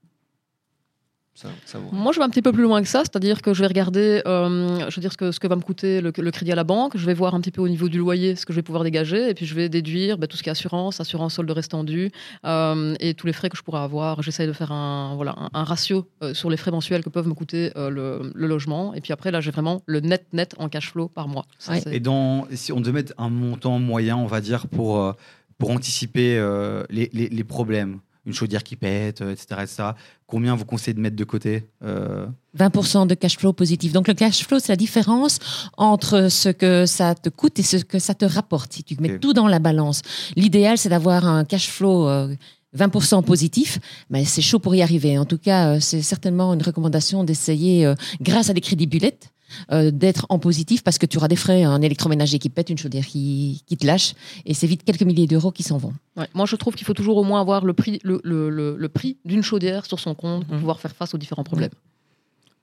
ça, 1.41 1.49
ça 1.65 1.79
vaut. 1.79 1.89
Moi, 1.91 2.11
je 2.11 2.19
vais 2.19 2.25
un 2.25 2.29
petit 2.29 2.41
peu 2.41 2.51
plus 2.51 2.63
loin 2.63 2.81
que 2.81 2.87
ça, 2.87 2.99
c'est-à-dire 3.01 3.41
que 3.41 3.53
je 3.53 3.61
vais 3.61 3.67
regarder, 3.67 4.21
euh, 4.27 4.89
je 4.89 4.95
veux 4.95 5.01
dire 5.01 5.11
ce 5.13 5.17
que, 5.17 5.31
ce 5.31 5.39
que 5.39 5.47
va 5.47 5.55
me 5.55 5.61
coûter 5.61 6.01
le, 6.01 6.11
le 6.15 6.31
crédit 6.31 6.51
à 6.51 6.55
la 6.55 6.63
banque. 6.63 6.97
Je 6.97 7.05
vais 7.05 7.13
voir 7.13 7.33
un 7.35 7.39
petit 7.41 7.51
peu 7.51 7.61
au 7.61 7.69
niveau 7.69 7.87
du 7.89 7.97
loyer 7.97 8.35
ce 8.35 8.45
que 8.45 8.53
je 8.53 8.57
vais 8.59 8.63
pouvoir 8.63 8.83
dégager, 8.83 9.29
et 9.29 9.33
puis 9.33 9.45
je 9.45 9.55
vais 9.55 9.69
déduire 9.69 10.17
bah, 10.17 10.27
tout 10.27 10.35
ce 10.37 10.43
qui 10.43 10.49
est 10.49 10.51
assurance, 10.51 10.99
assurance 10.99 11.35
solde 11.35 11.49
restant 11.51 11.83
dû, 11.83 12.11
euh, 12.45 12.95
et 12.99 13.13
tous 13.13 13.27
les 13.27 13.33
frais 13.33 13.49
que 13.49 13.57
je 13.57 13.63
pourrais 13.63 13.81
avoir. 13.81 14.21
J'essaie 14.21 14.47
de 14.47 14.53
faire 14.53 14.71
un 14.71 15.15
voilà 15.15 15.35
un, 15.37 15.49
un 15.53 15.63
ratio 15.63 16.07
euh, 16.23 16.33
sur 16.33 16.49
les 16.49 16.57
frais 16.57 16.71
mensuels 16.71 17.03
que 17.03 17.09
peuvent 17.09 17.27
me 17.27 17.33
coûter 17.33 17.71
euh, 17.77 17.89
le, 17.89 18.31
le 18.35 18.47
logement, 18.47 18.93
et 18.93 19.01
puis 19.01 19.13
après 19.13 19.31
là, 19.31 19.39
j'ai 19.41 19.51
vraiment 19.51 19.81
le 19.85 19.99
net 20.01 20.25
net 20.33 20.55
en 20.59 20.67
cash 20.69 20.91
flow 20.91 21.07
par 21.07 21.27
mois. 21.27 21.45
Ça, 21.57 21.71
Ouais. 21.73 21.81
c'est- 21.81 21.95
Et 21.95 21.99
dans, 21.99 22.47
si 22.53 22.71
on 22.73 22.79
devait 22.81 22.91
mettre 22.93 23.13
un 23.17 23.29
montant 23.29 23.79
moyen, 23.79 24.17
on 24.17 24.25
va 24.27 24.41
dire, 24.41 24.67
pour, 24.67 24.99
euh, 24.99 25.13
pour 25.57 25.71
anticiper 25.71 26.37
euh, 26.37 26.83
les, 26.89 27.09
les- 27.13 27.29
les 27.29 27.43
problèmes, 27.43 27.99
une 28.25 28.33
chaudière 28.33 28.63
qui 28.63 28.75
pète, 28.75 29.21
euh, 29.21 29.31
etc., 29.31 29.45
etc., 29.61 29.83
combien 30.27 30.55
vous 30.55 30.65
conseillez 30.65 30.93
de 30.93 30.99
mettre 30.99 31.15
de 31.15 31.23
côté 31.23 31.69
euh, 31.83 32.27
20% 32.57 33.07
de 33.07 33.15
cash 33.15 33.37
flow 33.37 33.53
positif. 33.53 33.93
Donc 33.93 34.07
le 34.07 34.13
cash 34.13 34.45
flow, 34.45 34.59
c'est 34.59 34.71
la 34.71 34.75
différence 34.75 35.39
entre 35.77 36.29
ce 36.29 36.49
que 36.49 36.85
ça 36.85 37.15
te 37.15 37.29
coûte 37.29 37.59
et 37.59 37.63
ce 37.63 37.77
que 37.77 37.99
ça 37.99 38.13
te 38.13 38.25
rapporte. 38.25 38.73
Si 38.73 38.83
tu 38.83 38.95
mets 38.99 39.19
tout 39.19 39.33
dans 39.33 39.47
la 39.47 39.59
balance, 39.59 40.01
l'idéal, 40.35 40.77
c'est 40.77 40.89
d'avoir 40.89 41.25
un 41.25 41.45
cash 41.45 41.69
flow 41.69 42.07
euh, 42.07 42.35
20% 42.77 43.23
positif, 43.23 43.79
mais 44.09 44.25
c'est 44.25 44.41
chaud 44.41 44.59
pour 44.59 44.75
y 44.75 44.81
arriver. 44.81 45.17
En 45.17 45.25
tout 45.25 45.37
cas, 45.37 45.75
euh, 45.75 45.79
c'est 45.79 46.01
certainement 46.01 46.53
une 46.53 46.61
recommandation 46.61 47.23
d'essayer, 47.23 47.85
euh, 47.85 47.95
grâce 48.21 48.49
à 48.49 48.53
des 48.53 48.61
crédits 48.61 48.87
bullettes, 48.87 49.31
euh, 49.71 49.91
d'être 49.91 50.25
en 50.29 50.39
positif 50.39 50.83
parce 50.83 50.97
que 50.97 51.05
tu 51.05 51.17
auras 51.17 51.27
des 51.27 51.35
frais, 51.35 51.63
un 51.63 51.81
électroménager 51.81 52.39
qui 52.39 52.49
pète, 52.49 52.69
une 52.69 52.77
chaudière 52.77 53.05
qui, 53.05 53.63
qui 53.65 53.77
te 53.77 53.85
lâche, 53.85 54.13
et 54.45 54.53
c'est 54.53 54.67
vite 54.67 54.83
quelques 54.83 55.03
milliers 55.03 55.27
d'euros 55.27 55.51
qui 55.51 55.63
s'en 55.63 55.77
vont. 55.77 55.93
Ouais. 56.17 56.27
Moi, 56.33 56.45
je 56.45 56.55
trouve 56.55 56.75
qu'il 56.75 56.85
faut 56.85 56.93
toujours 56.93 57.17
au 57.17 57.23
moins 57.23 57.41
avoir 57.41 57.65
le 57.65 57.73
prix, 57.73 57.99
le, 58.03 58.19
le- 58.23 58.49
le- 58.49 58.75
le 58.77 58.89
prix 58.89 59.17
d'une 59.25 59.43
chaudière 59.43 59.85
sur 59.85 59.99
son 59.99 60.15
compte 60.15 60.45
pour 60.45 60.53
Mhm. 60.55 60.59
pouvoir 60.59 60.79
faire 60.79 60.95
face 60.95 61.13
aux 61.13 61.17
différents 61.17 61.43
problèmes. 61.43 61.71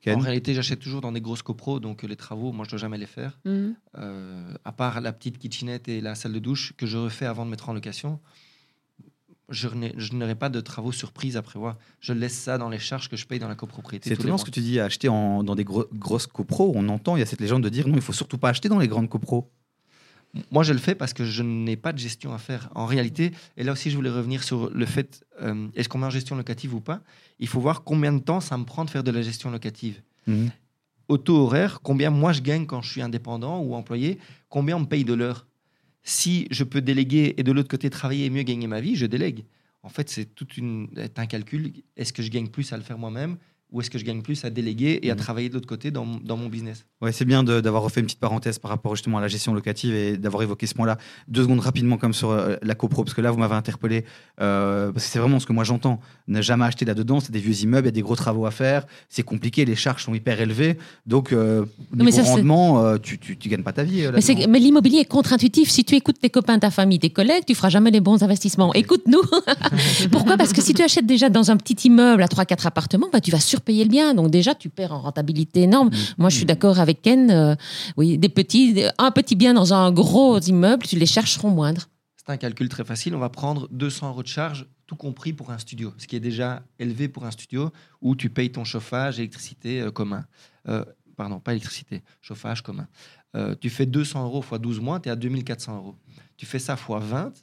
Ken 0.03 0.16
En 0.16 0.20
réalité, 0.20 0.55
j'achète 0.55 0.79
toujours 0.81 1.01
dans 1.01 1.11
des 1.12 1.20
grosses 1.20 1.42
copros, 1.42 1.81
donc 1.81 2.05
euh, 2.05 2.07
les 2.07 2.16
travaux, 2.16 2.53
moi, 2.53 2.64
je 2.64 2.70
dois 2.70 2.79
jamais 2.79 2.99
les 2.99 3.07
faire. 3.07 3.38
Mhm. 3.44 3.75
Euh, 3.99 4.53
à 4.64 4.72
part 4.72 5.01
la 5.01 5.12
petite 5.12 5.38
kitchenette 5.38 5.88
et 5.88 6.01
la 6.01 6.14
salle 6.14 6.33
de 6.33 6.38
douche 6.38 6.75
que 6.77 6.87
je 6.87 6.96
refais 6.99 7.27
avant 7.27 7.44
de 7.44 7.51
mettre 7.51 7.68
en 7.68 7.72
location, 7.72 8.20
je 9.48 9.68
n'aurai 10.14 10.35
pas 10.35 10.48
de 10.48 10.61
travaux 10.61 10.92
surprises 10.92 11.37
à 11.37 11.42
prévoir. 11.42 11.76
Je 12.00 12.12
laisse 12.12 12.35
ça 12.37 12.59
dans 12.59 12.68
les 12.68 12.78
charges 12.78 13.09
que 13.09 13.16
je 13.16 13.26
paye 13.26 13.38
dans 13.38 13.48
la 13.48 13.54
copropriété. 13.54 14.09
C'est 14.09 14.14
étonnant 14.14 14.38
ce 14.38 14.44
que 14.44 14.50
tu 14.50 14.61
dis, 14.61 14.80
acheter 14.80 15.09
en- 15.09 15.44
dans 15.44 15.54
des 15.54 15.64
gros- 15.64 15.87
grosses 15.94 16.26
copros. 16.26 16.72
On 16.74 16.88
entend, 16.88 17.16
il 17.16 17.20
y 17.20 17.22
a 17.22 17.26
cette 17.26 17.40
légende 17.40 17.62
de 17.62 17.68
dire 17.68 17.87
non, 17.87 17.94
il 17.94 18.00
faut 18.02 18.12
surtout 18.12 18.38
pas 18.38 18.48
acheter 18.48 18.68
dans 18.68 18.78
les 18.78 18.88
grandes 18.88 19.09
copros. 19.09 19.50
Moi, 20.50 20.64
je 20.64 20.72
le 20.74 20.78
fais 20.78 20.94
parce 20.94 21.14
que 21.14 21.24
je 21.24 21.42
n'ai 21.42 21.76
pas 21.76 21.92
de 21.94 21.98
gestion 21.98 22.35
à 22.35 22.38
faire. 22.38 22.68
En 22.74 22.85
réalité, 22.85 23.32
et 23.56 23.62
là 23.64 23.72
aussi, 23.72 23.90
je 23.90 23.96
voulais 23.96 24.11
revenir 24.11 24.42
sur 24.42 24.68
le 24.70 24.85
fait 24.85 25.24
euh, 25.40 25.68
est-ce 25.74 25.88
qu'on 25.88 25.98
met 25.98 26.06
en 26.06 26.11
gestion 26.11 26.37
locative 26.37 26.74
ou 26.74 26.80
pas? 26.80 27.00
Il 27.38 27.48
faut 27.48 27.61
voir 27.61 27.85
combien 27.85 28.12
de 28.12 28.18
temps 28.18 28.40
ça 28.40 28.59
me 28.59 28.64
prend 28.64 28.85
de 28.85 28.90
faire 28.90 29.02
de 29.04 29.11
la 29.11 29.22
gestion 29.22 29.50
locative. 29.50 30.02
Mhm. 30.26 30.50
Au 31.09 31.16
taux 31.18 31.37
horaire, 31.44 31.80
combien 31.82 32.11
moi 32.11 32.32
je 32.32 32.42
gagne 32.42 32.66
quand 32.66 32.82
je 32.82 32.90
suis 32.90 33.00
indépendant 33.00 33.61
ou 33.61 33.74
employé, 33.76 34.18
combien 34.48 34.76
on 34.76 34.80
me 34.80 34.87
paye 34.87 35.04
de 35.04 35.14
l'heure? 35.14 35.46
Si 36.08 36.46
je 36.52 36.62
peux 36.62 36.80
déléguer 36.80 37.34
et 37.36 37.42
de 37.42 37.50
l'autre 37.50 37.68
côté 37.68 37.90
travailler 37.90 38.26
et 38.26 38.30
mieux 38.30 38.44
gagner 38.44 38.68
ma 38.68 38.80
vie, 38.80 38.94
je 38.94 39.06
délègue. 39.06 39.44
En 39.82 39.88
fait, 39.88 40.08
c'est 40.08 40.24
tout 40.36 40.46
un 41.16 41.26
calcul. 41.26 41.72
Est-ce 41.96 42.12
que 42.12 42.22
je 42.22 42.30
gagne 42.30 42.46
plus 42.46 42.72
à 42.72 42.76
le 42.76 42.84
faire 42.84 42.96
moi-même? 42.96 43.38
Ou 43.72 43.81
est-ce 43.81 43.90
que 43.90 43.98
je 43.98 44.05
gagne 44.05 44.22
plus 44.22 44.44
à 44.44 44.50
déléguer 44.50 45.00
et 45.02 45.11
à 45.11 45.14
Mhm. 45.14 45.20
travailler 45.20 45.48
de 45.48 45.55
l'autre 45.55 45.66
côté 45.66 45.90
dans, 45.90 46.05
mon- 46.05 46.20
dans 46.24 46.37
mon 46.37 46.48
business 46.48 46.85
Ouais, 47.02 47.12
c'est 47.12 47.24
bien 47.24 47.42
d'avoir 47.44 47.83
refait 47.83 48.00
une 48.00 48.07
petite 48.07 48.20
parenthèse 48.20 48.59
par 48.59 48.70
rapport 48.70 48.94
justement 48.94 49.18
à 49.18 49.20
la 49.20 49.29
gestion 49.29 49.52
locative 49.55 49.94
et 49.94 50.16
d'avoir 50.16 50.42
évoqué 50.44 50.66
ce 50.66 50.74
point-là. 50.74 50.96
Deux 51.29 51.42
secondes 51.42 51.61
rapidement 51.61 51.98
comme 51.98 52.14
sur 52.14 52.31
euh, 52.31 52.57
la 52.62 52.74
copro, 52.74 53.02
parce 53.05 53.14
que 53.14 53.20
là 53.20 53.31
vous 53.31 53.38
m'avez 53.38 53.55
interpellé, 53.57 54.05
euh, 54.40 54.92
parce 54.92 55.05
que 55.07 55.11
c'est 55.12 55.18
vraiment 55.18 55.40
ce 55.40 55.46
que 55.46 55.52
moi 55.52 55.64
j'entends. 55.64 56.00
Ne 56.29 56.40
jamais 56.42 56.64
acheter 56.64 56.85
là-dedans, 56.85 57.20
c'est 57.20 57.33
des 57.33 57.38
vieux 57.40 57.55
immeubles, 57.62 57.87
il 57.87 57.88
y 57.88 57.92
a 57.92 57.92
des 57.92 58.02
gros 58.02 58.16
travaux 58.16 58.46
à 58.46 58.50
faire, 58.50 58.87
c'est 59.09 59.22
compliqué, 59.24 59.64
les 59.64 59.74
charges 59.76 60.05
sont 60.05 60.14
hyper 60.14 60.40
élevées, 60.40 60.79
donc 61.07 61.33
euh, 61.33 61.64
mais 61.92 62.05
niveau 62.05 62.22
ça, 62.22 62.31
rendement, 62.31 62.85
euh, 62.85 62.98
tu, 62.98 63.18
tu, 63.18 63.37
tu 63.37 63.48
gagnes 63.48 63.62
pas 63.62 63.72
ta 63.72 63.83
vie. 63.83 64.02
euh, 64.05 64.12
Mais, 64.48 64.59
l'immobilier 64.61 65.00
est 65.00 65.05
contre-intuitif. 65.05 65.70
Si 65.70 65.85
tu 65.85 65.94
écoutes 65.96 66.18
tes 66.18 66.31
copains, 66.31 66.59
ta 66.59 66.70
famille, 66.70 66.98
tes 66.98 67.11
collègues, 67.11 67.44
tu 67.46 67.55
feras 67.55 67.68
jamais 67.68 67.90
les 67.90 68.00
bons 68.00 68.22
investissements. 68.22 68.72
Écoute-nous. 68.74 69.20
Pourquoi? 70.11 70.37
Parce 70.37 70.52
que 70.52 70.62
si 70.62 70.74
tu 70.74 70.83
achètes 70.83 71.07
déjà 71.07 71.29
dans 71.29 71.50
un 71.50 71.57
petit 71.57 71.88
immeuble 71.88 72.22
à 72.22 72.26
3-4 72.26 72.66
appartements, 72.66 73.09
bah, 73.12 73.20
tu 73.20 73.31
vas 73.31 73.40
surpayer 73.56 73.84
le 73.84 73.90
bien. 73.90 74.14
Donc 74.14 74.30
déjà, 74.30 74.54
tu 74.54 74.68
perds 74.68 74.92
en 74.92 75.00
rentabilité 75.00 75.62
énorme. 75.62 75.90
Moi, 76.18 76.28
je 76.30 76.36
suis 76.36 76.46
d'accord 76.46 76.78
avec 76.78 77.02
Ken. 77.02 77.30
euh, 77.30 77.54
oui, 77.96 78.18
des 78.18 78.28
petits, 78.28 78.84
un 78.98 79.10
petit 79.10 79.36
bien 79.36 79.54
dans 79.54 79.72
un 79.72 79.90
gros 79.90 80.38
immeuble, 80.40 80.86
tu 80.86 80.96
les 80.96 81.06
chercheront 81.06 81.50
moindres. 81.50 81.88
C'est 82.16 82.32
un 82.32 82.36
calcul 82.36 82.68
très 82.68 82.84
facile. 82.84 83.14
On 83.14 83.18
va 83.18 83.28
prendre 83.30 83.68
200 83.70 84.10
euros 84.10 84.22
de 84.22 84.28
charge, 84.28 84.66
tout 84.86 84.96
compris 84.96 85.32
pour 85.32 85.50
un 85.50 85.58
studio, 85.58 85.92
ce 85.96 86.06
qui 86.06 86.16
est 86.16 86.20
déjà 86.20 86.62
élevé 86.78 87.08
pour 87.08 87.24
un 87.24 87.30
studio 87.30 87.70
où 88.00 88.14
tu 88.16 88.30
payes 88.30 88.50
ton 88.52 88.64
chauffage, 88.64 89.18
électricité 89.18 89.80
euh, 89.80 89.90
commun. 89.90 90.26
Euh, 90.68 90.84
pardon, 91.16 91.40
pas 91.40 91.52
électricité, 91.52 92.02
chauffage 92.20 92.62
commun. 92.62 92.88
Tu 93.60 93.68
fais 93.68 93.84
200 93.84 94.24
euros 94.24 94.42
x 94.42 94.58
12 94.58 94.80
mois, 94.80 94.98
tu 94.98 95.10
es 95.10 95.12
à 95.12 95.16
2400 95.16 95.76
euros. 95.76 95.94
Tu 96.38 96.46
fais 96.46 96.58
ça 96.58 96.72
x 96.72 96.84
20, 96.88 97.32
tu 97.34 97.40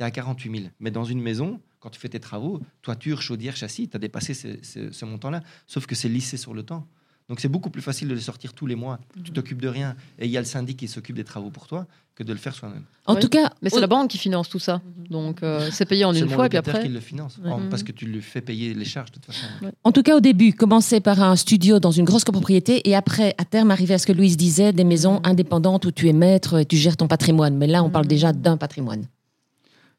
es 0.00 0.04
à 0.04 0.10
48 0.10 0.50
000. 0.50 0.70
Mais 0.80 0.90
dans 0.90 1.04
une 1.04 1.20
maison, 1.20 1.60
quand 1.80 1.90
tu 1.90 2.00
fais 2.00 2.08
tes 2.08 2.20
travaux, 2.20 2.60
toiture, 2.82 3.22
chaudière, 3.22 3.56
châssis, 3.56 3.88
tu 3.88 3.96
as 3.96 4.00
dépassé 4.00 4.34
ce, 4.34 4.48
ce- 4.62 4.90
ce 4.90 5.04
montant-là. 5.04 5.42
Sauf 5.66 5.86
que 5.86 5.94
c'est 5.94 6.08
lissé 6.08 6.36
sur 6.36 6.54
le 6.54 6.62
temps. 6.62 6.86
Donc 7.28 7.40
c'est 7.40 7.48
beaucoup 7.48 7.68
plus 7.68 7.82
facile 7.82 8.08
de 8.08 8.14
les 8.14 8.22
sortir 8.22 8.54
tous 8.54 8.64
les 8.66 8.74
mois. 8.74 8.98
Tu 9.22 9.32
t'occupes 9.32 9.60
de 9.60 9.68
rien 9.68 9.94
et 10.18 10.24
il 10.24 10.30
y 10.30 10.38
a 10.38 10.40
le 10.40 10.46
syndic 10.46 10.78
qui 10.78 10.88
s'occupe 10.88 11.14
des 11.14 11.24
travaux 11.24 11.50
pour 11.50 11.66
toi 11.66 11.86
que 12.14 12.22
de 12.24 12.32
le 12.32 12.38
faire 12.38 12.54
soi-même. 12.54 12.84
En 13.04 13.14
Oui. 13.16 13.20
tout 13.20 13.28
cas, 13.28 13.50
Mais 13.60 13.68
c'est 13.68 13.80
la 13.80 13.86
banque 13.86 14.08
qui 14.08 14.16
finance 14.16 14.48
tout 14.48 14.58
ça. 14.58 14.80
Donc 15.10 15.42
euh, 15.42 15.68
c'est 15.70 15.84
payé 15.84 16.06
en 16.06 16.14
une 16.14 16.26
fois 16.30 16.46
et 16.46 16.48
puis 16.48 16.56
après. 16.56 16.82
qui 16.84 16.88
le 16.88 17.00
finance 17.00 17.38
en- 17.44 17.58
Mhm. 17.60 17.68
parce 17.68 17.82
que 17.82 17.92
tu 17.92 18.06
lui 18.06 18.22
fais 18.22 18.40
payer 18.40 18.72
les 18.72 18.86
charges 18.86 19.10
de 19.10 19.16
toute 19.16 19.26
façon. 19.26 19.44
En 19.84 19.92
tout 19.92 20.02
cas, 20.02 20.16
au 20.16 20.20
début, 20.20 20.54
commencer 20.54 21.00
par 21.00 21.22
un 21.22 21.36
studio 21.36 21.78
dans 21.80 21.90
une 21.92 22.06
grosse 22.06 22.24
copropriété 22.24 22.88
et 22.88 22.96
après, 22.96 23.34
à 23.36 23.44
terme, 23.44 23.70
arriver 23.70 23.92
à 23.92 23.98
ce 23.98 24.06
que 24.06 24.12
Louise 24.14 24.38
disait, 24.38 24.72
des 24.72 24.84
maisons 24.84 25.20
indépendantes 25.22 25.84
où 25.84 25.90
tu 25.92 26.08
es 26.08 26.14
maître 26.14 26.58
et 26.60 26.64
tu 26.64 26.78
gères 26.78 26.96
ton 26.96 27.08
patrimoine. 27.08 27.58
Mais 27.58 27.66
là, 27.66 27.84
on 27.84 27.90
parle 27.90 28.06
déjà 28.06 28.32
d'un 28.32 28.56
patrimoine. 28.56 29.04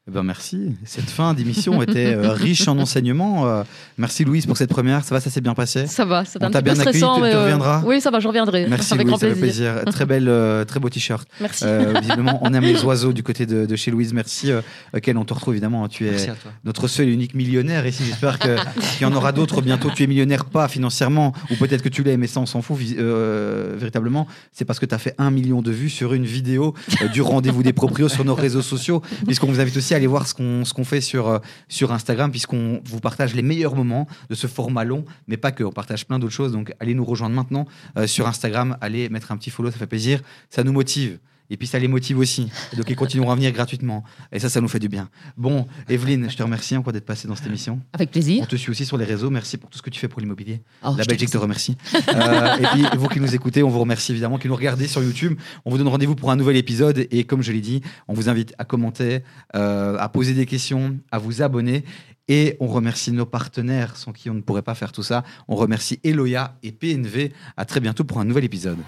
Eh 0.08 0.12
ben 0.12 0.22
merci. 0.22 0.74
Cette 0.86 1.10
fin 1.10 1.34
d'émission 1.34 1.82
était 1.82 2.14
euh, 2.14 2.32
riche 2.32 2.66
en 2.68 2.78
enseignements. 2.78 3.46
Euh, 3.46 3.62
merci 3.98 4.24
Louise 4.24 4.46
pour 4.46 4.56
cette 4.56 4.70
première. 4.70 5.04
Ça 5.04 5.14
va, 5.14 5.20
ça 5.20 5.28
s'est 5.28 5.42
bien 5.42 5.52
passé? 5.52 5.86
Ça 5.86 6.06
va, 6.06 6.24
c'est 6.24 6.42
On 6.42 6.46
un 6.46 6.50
t'a 6.50 6.62
bien 6.62 6.72
accueilli, 6.80 7.00
tu- 7.02 7.20
mais, 7.20 7.30
tu 7.30 7.36
euh, 7.36 7.42
reviendras? 7.42 7.82
Oui, 7.84 8.00
ça 8.00 8.10
va, 8.10 8.18
je 8.18 8.26
reviendrai. 8.26 8.66
Merci 8.66 8.94
Avec 8.94 9.06
Louise, 9.06 9.10
grand 9.10 9.18
ça 9.20 9.26
plaisir. 9.36 9.74
plaisir. 9.74 9.92
Très 9.92 10.06
belle, 10.06 10.28
euh, 10.30 10.64
très 10.64 10.80
beau 10.80 10.88
t-shirt. 10.88 11.28
Merci. 11.38 11.64
Euh, 11.66 11.92
visiblement, 12.00 12.38
on 12.42 12.54
aime 12.54 12.64
les 12.64 12.82
oiseaux 12.84 13.12
du 13.12 13.22
côté 13.22 13.44
de, 13.44 13.66
de 13.66 13.76
chez 13.76 13.90
Louise. 13.90 14.14
Merci, 14.14 14.50
euh, 14.50 14.62
Ken. 15.02 15.18
On 15.18 15.24
te 15.26 15.34
retrouve 15.34 15.52
évidemment. 15.52 15.86
Tu 15.86 16.06
es 16.06 16.10
Merci 16.12 16.30
à 16.30 16.34
toi. 16.34 16.50
notre 16.64 16.88
seul 16.88 17.06
et 17.08 17.12
unique 17.12 17.34
millionnaire 17.34 17.86
ici. 17.86 18.02
J'espère 18.06 18.38
qu'il 18.38 18.56
y 19.02 19.04
en 19.04 19.12
aura 19.12 19.32
d'autres 19.32 19.60
bientôt. 19.60 19.90
Tu 19.94 20.04
es 20.04 20.06
millionnaire, 20.06 20.46
pas 20.46 20.66
financièrement, 20.68 21.34
ou 21.50 21.56
peut-être 21.56 21.82
que 21.82 21.90
tu 21.90 22.02
l'es, 22.02 22.16
mais 22.16 22.26
ça, 22.26 22.40
on 22.40 22.46
s'en 22.46 22.62
fout 22.62 22.78
euh, 22.98 23.74
véritablement. 23.76 24.26
C'est 24.52 24.64
parce 24.64 24.78
que 24.78 24.86
tu 24.86 24.94
as 24.94 24.98
fait 24.98 25.14
un 25.18 25.30
million 25.30 25.60
de 25.60 25.70
vues 25.70 25.90
sur 25.90 26.14
une 26.14 26.24
vidéo 26.24 26.74
euh, 27.02 27.08
du 27.08 27.20
rendez-vous 27.20 27.62
des 27.62 27.74
proprios 27.74 28.08
sur 28.08 28.24
nos 28.24 28.34
réseaux 28.34 28.62
sociaux, 28.62 29.02
puisqu'on 29.26 29.46
vous 29.48 29.60
invite 29.60 29.76
aussi 29.76 29.89
à 29.94 29.96
aller 29.96 30.06
voir 30.06 30.26
ce 30.26 30.34
qu'on 30.34 30.64
ce 30.64 30.74
qu'on 30.74 30.84
fait 30.84 31.00
sur, 31.00 31.28
euh, 31.28 31.38
sur 31.68 31.92
Instagram, 31.92 32.30
puisqu'on 32.30 32.80
vous 32.84 33.00
partage 33.00 33.34
les 33.34 33.42
meilleurs 33.42 33.74
moments 33.74 34.06
de 34.28 34.34
ce 34.34 34.46
format 34.46 34.84
long, 34.84 35.04
mais 35.28 35.36
pas 35.36 35.52
que. 35.52 35.64
On 35.64 35.72
partage 35.72 36.06
plein 36.06 36.18
d'autres 36.18 36.32
choses. 36.32 36.52
Donc, 36.52 36.72
allez 36.80 36.94
nous 36.94 37.04
rejoindre 37.04 37.34
maintenant 37.34 37.66
euh, 37.96 38.06
sur 38.06 38.26
Instagram. 38.26 38.76
Allez 38.80 39.08
mettre 39.08 39.32
un 39.32 39.36
petit 39.36 39.50
follow, 39.50 39.70
ça 39.70 39.78
fait 39.78 39.86
plaisir. 39.86 40.20
Ça 40.48 40.64
nous 40.64 40.72
motive. 40.72 41.18
Et 41.50 41.56
puis 41.56 41.66
ça 41.66 41.78
les 41.78 41.88
motive 41.88 42.18
aussi. 42.18 42.48
Et 42.72 42.76
donc 42.76 42.88
ils 42.88 42.96
continueront 42.96 43.32
à 43.32 43.34
venir 43.34 43.50
gratuitement. 43.52 44.04
Et 44.32 44.38
ça, 44.38 44.48
ça 44.48 44.60
nous 44.60 44.68
fait 44.68 44.78
du 44.78 44.88
bien. 44.88 45.08
Bon, 45.36 45.66
Evelyne, 45.88 46.28
je 46.30 46.36
te 46.36 46.42
remercie 46.42 46.76
encore 46.76 46.92
d'être 46.92 47.04
passée 47.04 47.26
dans 47.28 47.34
cette 47.34 47.46
émission. 47.48 47.80
Avec 47.92 48.08
On 48.10 48.12
plaisir. 48.12 48.46
te 48.48 48.56
suit 48.56 48.70
aussi 48.70 48.86
sur 48.86 48.96
les 48.96 49.04
réseaux. 49.04 49.30
Merci 49.30 49.56
pour 49.58 49.68
tout 49.68 49.76
ce 49.78 49.82
que 49.82 49.90
tu 49.90 49.98
fais 50.00 50.08
pour 50.08 50.20
l'immobilier. 50.20 50.62
Oh, 50.84 50.94
La 50.96 51.04
Belgique 51.04 51.30
te 51.30 51.36
remercie. 51.38 51.76
remercie. 51.94 52.08
Euh, 52.16 52.56
et 52.58 52.66
puis 52.66 52.98
vous 52.98 53.08
qui 53.08 53.20
nous 53.20 53.34
écoutez, 53.34 53.62
on 53.62 53.68
vous 53.68 53.80
remercie 53.80 54.12
évidemment, 54.12 54.38
qui 54.38 54.48
nous 54.48 54.54
regardez 54.56 54.86
sur 54.86 55.02
YouTube. 55.02 55.38
On 55.64 55.70
vous 55.70 55.78
donne 55.78 55.88
rendez-vous 55.88 56.14
pour 56.14 56.30
un 56.30 56.36
nouvel 56.36 56.56
épisode. 56.56 57.06
Et 57.10 57.24
comme 57.24 57.42
je 57.42 57.50
l'ai 57.52 57.60
dit, 57.60 57.80
on 58.08 58.14
vous 58.14 58.28
invite 58.28 58.54
à 58.58 58.64
commenter, 58.64 59.20
euh, 59.56 59.96
à 59.98 60.08
poser 60.08 60.34
des 60.34 60.46
questions, 60.46 60.98
à 61.10 61.18
vous 61.18 61.42
abonner. 61.42 61.84
Et 62.28 62.56
on 62.60 62.68
remercie 62.68 63.10
nos 63.10 63.26
partenaires 63.26 63.96
sans 63.96 64.12
qui 64.12 64.30
on 64.30 64.34
ne 64.34 64.40
pourrait 64.40 64.62
pas 64.62 64.76
faire 64.76 64.92
tout 64.92 65.02
ça. 65.02 65.24
On 65.48 65.56
remercie 65.56 65.98
Eloya 66.04 66.56
et 66.62 66.70
PNV. 66.70 67.32
À 67.56 67.64
très 67.64 67.80
bientôt 67.80 68.04
pour 68.04 68.20
un 68.20 68.24
nouvel 68.24 68.44
épisode. 68.44 68.78